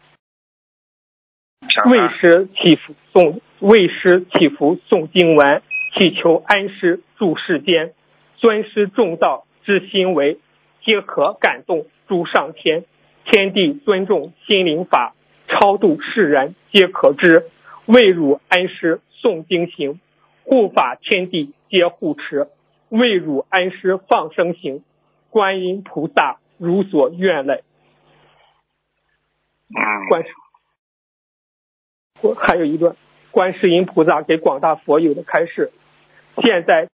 [1.86, 5.62] 为师祈福诵，为师祈福诵经文。
[5.92, 7.94] 祈求安师住世间，
[8.36, 10.38] 尊师重道之心为，
[10.84, 12.84] 皆可感动诸上天，
[13.24, 15.16] 天地尊重心灵法，
[15.48, 17.50] 超度世人皆可知。
[17.86, 19.98] 为汝安师诵经行，
[20.44, 22.46] 护法天地皆护持。
[22.88, 24.84] 为汝安师放生行，
[25.30, 27.62] 观音菩萨如所愿累。
[30.08, 30.24] 观
[32.36, 32.96] 还有一段，
[33.30, 35.70] 观世音菩萨给广大佛友的开示。
[36.42, 36.88] 现在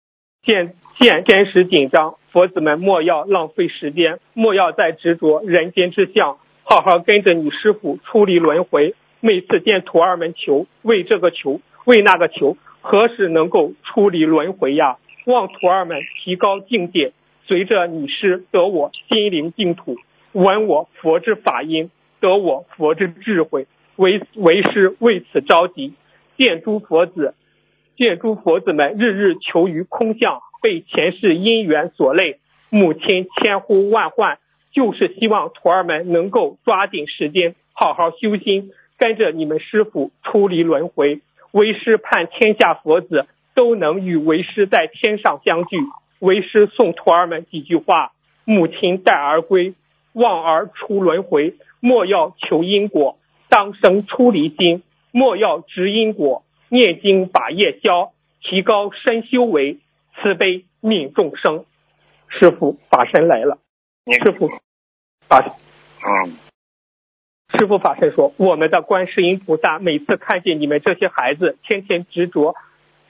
[0.43, 8.95] 现现真实紧张，佛子们莫要浪费时间，莫要再执着人间之相，好好跟着你师傅出离轮回。
[9.19, 14.97] 每次见徒儿们求，为这个求，为那个求，何时能够出离轮回呀？
[15.25, 17.13] 望徒儿们提高境界，
[17.45, 19.97] 随着你师得我心灵净土，
[20.31, 23.67] 闻我佛之法音，得我佛之智慧。
[23.95, 25.93] 为为师为此着急，
[26.37, 27.35] 见诸佛子。
[27.95, 32.39] 见诸佛子们日日求于空相，被前世因缘所累，
[32.69, 34.39] 母亲千呼万唤，
[34.73, 41.21] 就是希望徒儿们能够抓紧时间好好修心，跟着你们师傅出离轮回。
[41.51, 45.77] 为师盼天下佛子都能与为师在天上相聚。
[46.23, 48.13] 为师送徒儿们几句话：
[48.45, 49.73] 母亲待儿归，
[50.13, 53.17] 望儿出轮回，莫要求因果，
[53.49, 56.45] 当生出离心，莫要执因果。
[56.69, 59.79] 念经把业消，提高身修为，
[60.15, 61.65] 慈悲悯众生。
[62.29, 63.57] 师傅法身来了，
[64.23, 64.47] 师傅
[65.27, 66.37] 法，嗯，
[67.59, 72.55] 师傅法身说：“我们的观世音菩萨每次看见你们这些孩子天天执着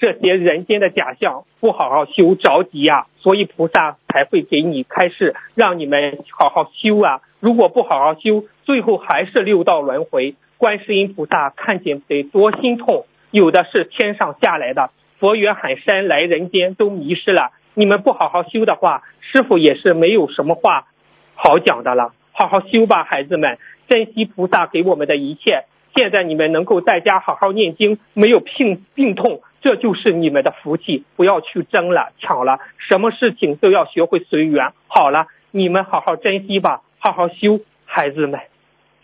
[0.04, 7.22] 这些人间的假象，不好好修，着急呀，所以菩萨才会给你开示，让你们好好修啊。
[7.40, 10.36] 如果不好好修，最后还是六道轮回。
[10.58, 17.52] 观世音菩萨看见得多心痛。”有的是天上下来的，佛缘很深，来人间都迷失了。
[17.74, 20.88] 你们不好好修的话，师傅也是没有什么话
[21.34, 22.12] 好讲的了。
[22.34, 23.58] 好好修吧，孩子们，
[23.88, 25.64] 珍惜菩萨给我们的一切。
[25.96, 31.06] 现在你们能够在家好好念经，没有病病痛，这就是你们的福气。
[31.16, 34.74] 不要去争了、抢了，什么事情都要学会随缘。
[34.88, 38.42] 好了，你们好好珍惜吧，好好修，孩子们，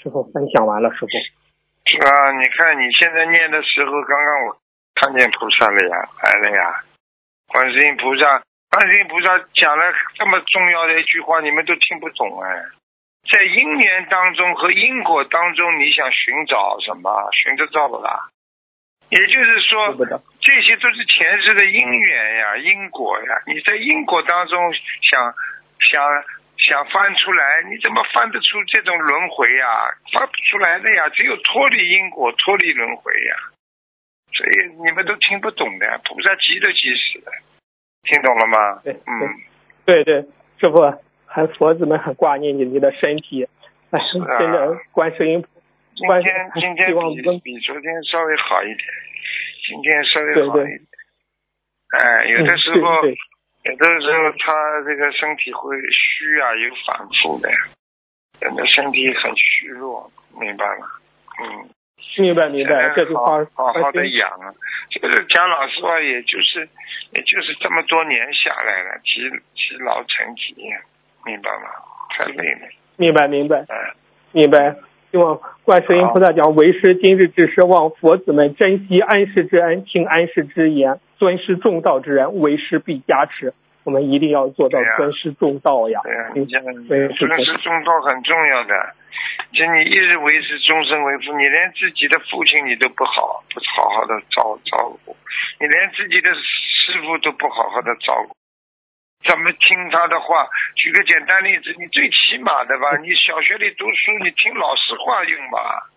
[0.03, 1.07] 师傅分享完了，师傅。
[1.85, 2.31] 是吧？
[2.37, 4.57] 你看你现在念的时候，刚刚我
[4.95, 6.83] 看见菩萨了呀，来了呀。
[7.47, 9.83] 观世音菩萨，观世音菩萨讲了
[10.13, 12.65] 这么重要的一句话，你们都听不懂哎。
[13.31, 17.09] 在因缘当中和因果当中，你想寻找什么？
[17.31, 18.29] 寻得到的啦。
[19.09, 19.95] 也就是说，
[20.39, 23.41] 这些都是前世的因缘呀、因果呀。
[23.47, 25.33] 你在因果当中想
[25.79, 26.23] 想
[26.57, 29.65] 想翻出来，你怎么翻得出这种轮回呀？
[30.13, 33.35] 翻不出来的呀，只有脱离因果、脱离轮回呀。
[34.31, 37.31] 所以你们都听不懂的，菩萨急都急死了，
[38.03, 38.81] 听懂了吗？
[38.83, 39.35] 对，嗯，
[39.85, 40.21] 对对，
[40.61, 40.93] 师傅，
[41.25, 43.49] 还佛子们很挂念你你的身体，
[43.89, 43.99] 哎，
[44.37, 45.43] 真的，观世音，
[45.99, 48.87] 今天今天比比昨天稍微好一点，
[49.67, 50.79] 今天稍微好一点。
[51.91, 57.49] 哎，有的时候，有的时候他这个身体会虚啊，有反复的，
[58.39, 60.09] 人的身体很虚弱，
[60.39, 60.87] 明白吗？
[61.43, 61.69] 嗯。
[62.17, 64.51] 明白明白，这句话好好的养啊，
[64.89, 66.67] 这个讲老实话，也就是
[67.11, 70.55] 也就是这么多年下来了，积积劳成疾，
[71.25, 71.69] 明白吗？
[72.17, 72.67] 太累了。
[72.97, 73.95] 明白明白，嗯，
[74.31, 74.75] 明白。
[75.11, 83.53] 希望观世音菩萨讲为师今日之师，望佛子们珍惜安世之恩，听安世之言，尊师重道之人，为师必加持。
[83.83, 85.99] 我们一定要做到尊师重道呀。
[86.03, 88.93] 对呀，尊师重道很重要的。
[89.51, 95.15] 就你一日为师，终身为父，你连自己的父亲你都不好，不好好的照照顾，
[95.59, 98.35] 你连自己的师傅都不好好的照顾，
[99.23, 100.47] 怎么听他的话？
[100.75, 105.89] 举个简单例子，你最起码的吧，你小学里读书，你听老师话用吧，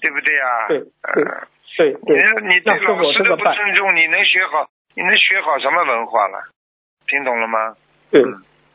[0.00, 0.68] 对不对啊？
[0.68, 1.32] 对对对。
[1.78, 4.68] 你你对老师的不尊重，你能学好？
[4.94, 6.48] 你能学好什么文化了？
[7.06, 7.76] 听懂了吗？
[8.10, 8.22] 对。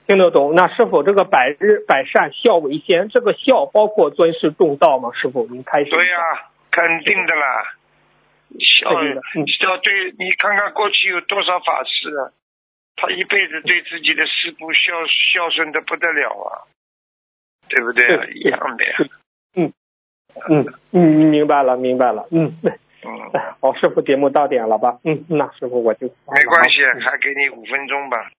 [0.08, 0.56] 听得懂？
[0.56, 3.10] 那是否这个百日百善孝为先？
[3.10, 5.12] 这个孝包括尊师重道吗？
[5.14, 5.90] 师傅，您开始。
[5.90, 6.18] 对呀，
[6.72, 7.76] 肯定的啦。
[8.60, 12.32] 孝孝对，你看看过去有多少法师啊，
[13.02, 14.94] 他一辈子对自己的师傅孝
[15.34, 16.70] 孝顺的不得了啊，
[17.68, 18.32] 对不对？
[18.34, 18.98] 一样的呀。
[19.56, 19.74] 嗯
[20.48, 21.02] 嗯嗯，
[21.32, 22.28] 明白了，明白了。
[22.32, 22.72] 嗯嗯。
[23.60, 25.00] 好，师傅，节目到点了吧？
[25.04, 26.06] 嗯，那师傅我就。
[26.08, 28.30] 没关系，还给你五分钟吧。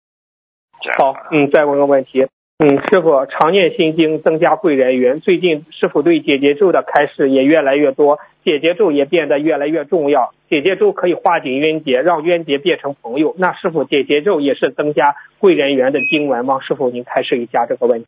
[0.96, 2.26] 好，嗯，再问个问题，
[2.62, 13.34] 嗯，师傅常念心经增加贵人缘，最近师傅对姐姐咒的开示也越来越多，姐姐咒也变得越来越重要，姐姐咒可以化解冤结，让冤结变成朋友。
[13.36, 16.60] 那师傅姐姐咒也是增加贵人缘的经文吗？
[16.60, 18.06] 师傅您开示一下这个问题。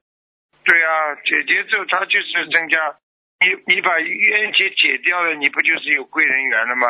[0.65, 2.79] 对啊，姐姐咒它就是增加，
[3.41, 6.87] 你你把冤结解掉了，你不就是有贵人缘了吗？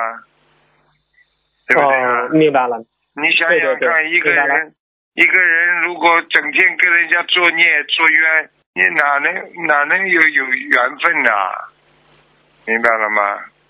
[1.66, 2.28] 对不对啊？
[2.28, 2.85] 明白了。
[3.16, 4.74] 你想想看，一个人。
[5.15, 11.31] 一个人如果整天跟人家作孽作冤，你哪能哪能有有缘分呢？
[12.66, 13.23] 明白了吗？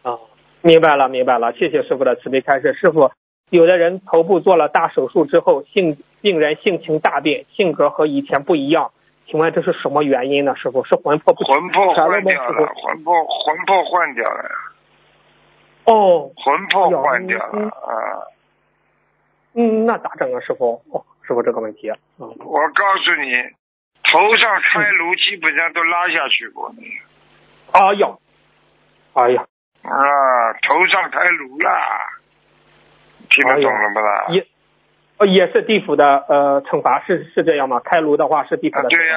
[0.05, 0.19] 啊，
[0.63, 1.53] 明白了，明白了。
[1.53, 2.73] 谢谢师傅的慈悲开示。
[2.73, 3.11] 师傅，
[3.51, 8.93] 有的人头部做了大手术之后，性病人性情大变，性格和以前不一样，
[9.27, 10.57] 请问这是什么原因呢？
[10.57, 14.51] 师傅是魂魄不魂魄换掉了，魂魄魂魄换掉了。
[15.85, 18.33] 哦，魂魄换掉了啊。
[19.53, 20.83] 嗯，那咋整啊，师傅？
[20.91, 21.05] 哦。
[21.27, 21.91] 是不这个问题？
[22.19, 23.33] 嗯，我告诉你，
[24.03, 26.75] 头上开颅基本上都拉下去过。
[27.73, 28.17] 哎呀，
[29.15, 29.47] 哎呀，
[29.83, 31.99] 啊，头上开颅啦，
[33.31, 34.27] 听得懂了不啦？
[34.29, 34.47] 也，
[35.19, 37.81] 呃，也是地府的呃惩罚，是是这样吗？
[37.81, 39.17] 开颅的话是地府的对呀，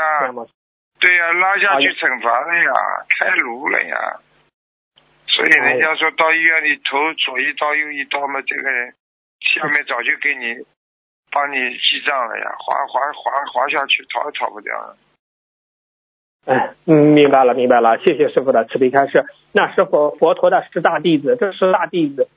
[1.00, 2.72] 对呀，拉下去惩罚了呀，
[3.20, 4.20] 开颅了呀。
[5.28, 8.96] 所以人家说到医院里头左一刀右一刀嘛，这个人
[9.42, 10.66] 下面早就给你。
[11.38, 14.98] 帮你记账了呀，滑滑滑滑下去，逃也逃不掉了。
[16.48, 19.24] 哎，嗯，明白了，明白了，谢谢师傅的慈悲开示。
[19.52, 22.28] 那师傅，佛陀的十大弟子，这十大弟子，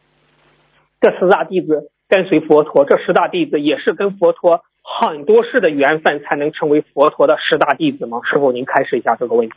[1.00, 8.20] 这十大弟子跟随佛陀，这十大弟子也是跟佛陀很多世的缘分才能成为佛陀的十大弟子吗？
[8.30, 9.54] 师傅，您开示一下这个问题。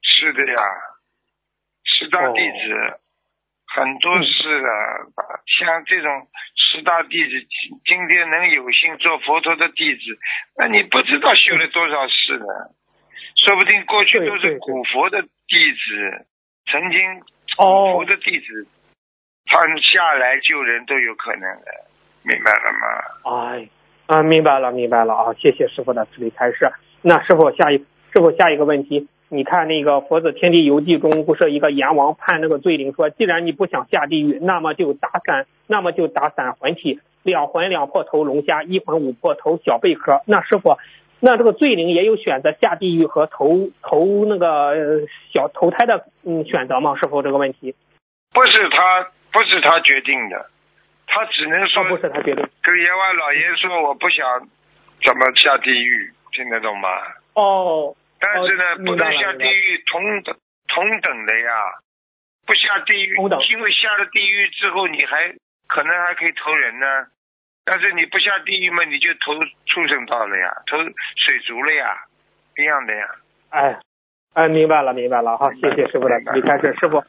[0.00, 0.62] 是的呀，
[1.84, 3.00] 十大弟子。
[3.68, 4.68] 很多事的，
[5.46, 6.26] 像这种
[6.56, 7.32] 十大弟子，
[7.84, 10.18] 今天能有幸做佛陀的弟子，
[10.56, 12.46] 那你不知道修了多少事呢？
[13.46, 16.26] 说不定过去都是古佛的弟子，
[16.70, 17.20] 曾经
[17.56, 18.66] 古佛的弟子，
[19.46, 21.66] 他下来救人都有可能的，
[22.22, 23.52] 明白了吗？
[23.52, 23.68] 哎，
[24.06, 25.32] 啊，明白了，明白了啊！
[25.34, 26.70] 谢谢师傅的慈悲开示。
[27.02, 27.78] 那师傅下一，
[28.12, 29.08] 师傅下一个问题。
[29.30, 40.22] 你看那个《佛子天地游记》中，不是一个阎王判那个罪灵说，既然你不想下地狱，那么就打散，那么就打散魂体，两魂两魄投龙虾，一魂五魄投小贝壳。
[40.24, 40.78] 那师傅，
[41.20, 45.00] 那这个罪灵也有选择下地狱和投投那个呃
[45.34, 46.96] 小投胎的嗯选择吗？
[46.96, 47.74] 师傅这个问题
[48.32, 50.46] 不是他，不是他决定的，
[51.06, 52.48] 他只能说不是他决定。
[52.62, 54.48] 跟阎王老爷说我不想
[55.04, 56.88] 怎么下地狱，听得懂吗？
[57.34, 57.94] 哦。
[58.20, 60.36] 但是呢，哦不能下地狱同等
[60.68, 61.52] 同等的呀，
[62.46, 63.14] 不下地狱，
[63.50, 65.34] 因为下了地狱之后，你还
[65.66, 66.86] 可能还可以投人呢。
[67.64, 69.34] 但是你不下地狱嘛，你就投
[69.66, 71.98] 畜生道了呀，投水族了呀，
[72.56, 73.06] 一样的呀。
[73.50, 73.78] 哎，
[74.32, 77.04] 哎，明白了，明白了，好，谢谢师傅的离开是师傅，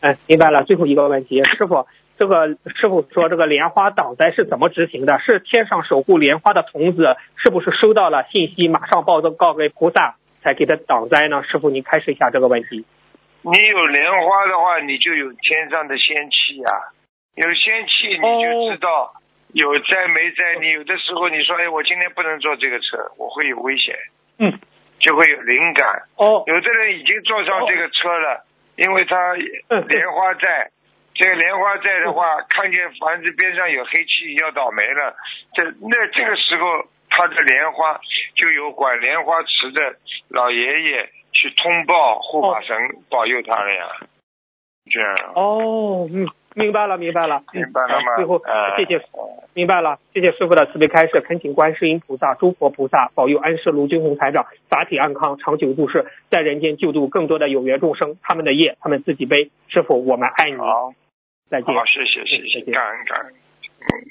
[0.00, 0.64] 哎，明白了。
[0.64, 1.86] 最后一个问题，师傅，
[2.18, 5.18] 这个师傅说这个莲花挡灾是怎么执行的？
[5.20, 11.42] 是天上守护莲花的童子是不是收到了信息，马上报告给菩萨，才给他挡灾呢？
[11.44, 12.84] 师傅，您开示一下这个问题。
[13.42, 16.70] 你有莲花的话，你就有天上的仙气呀、
[17.34, 19.14] 有仙气你就知道
[19.52, 20.56] 有灾没灾。
[20.60, 23.96] 你有的时候你说，哎，我今天不能坐这个车，我会有危险，
[24.38, 24.60] 嗯，
[24.98, 26.02] 就会有灵感。
[26.16, 28.44] 哦，有的人已经坐上这个车了，
[28.76, 30.70] 因为他莲花在，
[31.14, 35.16] 这个莲花在的话，看见房子边上有黑气，要倒霉了。
[35.54, 38.00] 这那这个时候，他的莲花
[38.34, 39.96] 就有管莲花池的
[40.28, 42.76] 老爷爷去通报护法神
[43.10, 43.86] 保佑他了呀。
[44.90, 45.32] 这样。
[45.34, 48.16] 哦，嗯，明白了，明白了，明白了吗？
[48.16, 49.00] 最后呃谢谢，
[49.54, 59.50] 明白了，谢谢师傅的慈悲开示，恳请观世音菩萨、诸佛菩萨保佑安世卢军红台长法体安康，长久住世，在人间救度更多的有缘众生，他们的业他们自己背。
[59.68, 60.56] 师傅，我们爱你。
[60.56, 60.92] 好，
[61.48, 61.72] 再见。
[61.72, 63.34] 好，谢谢，谢谢，感恩，感恩。
[63.80, 64.10] 嗯，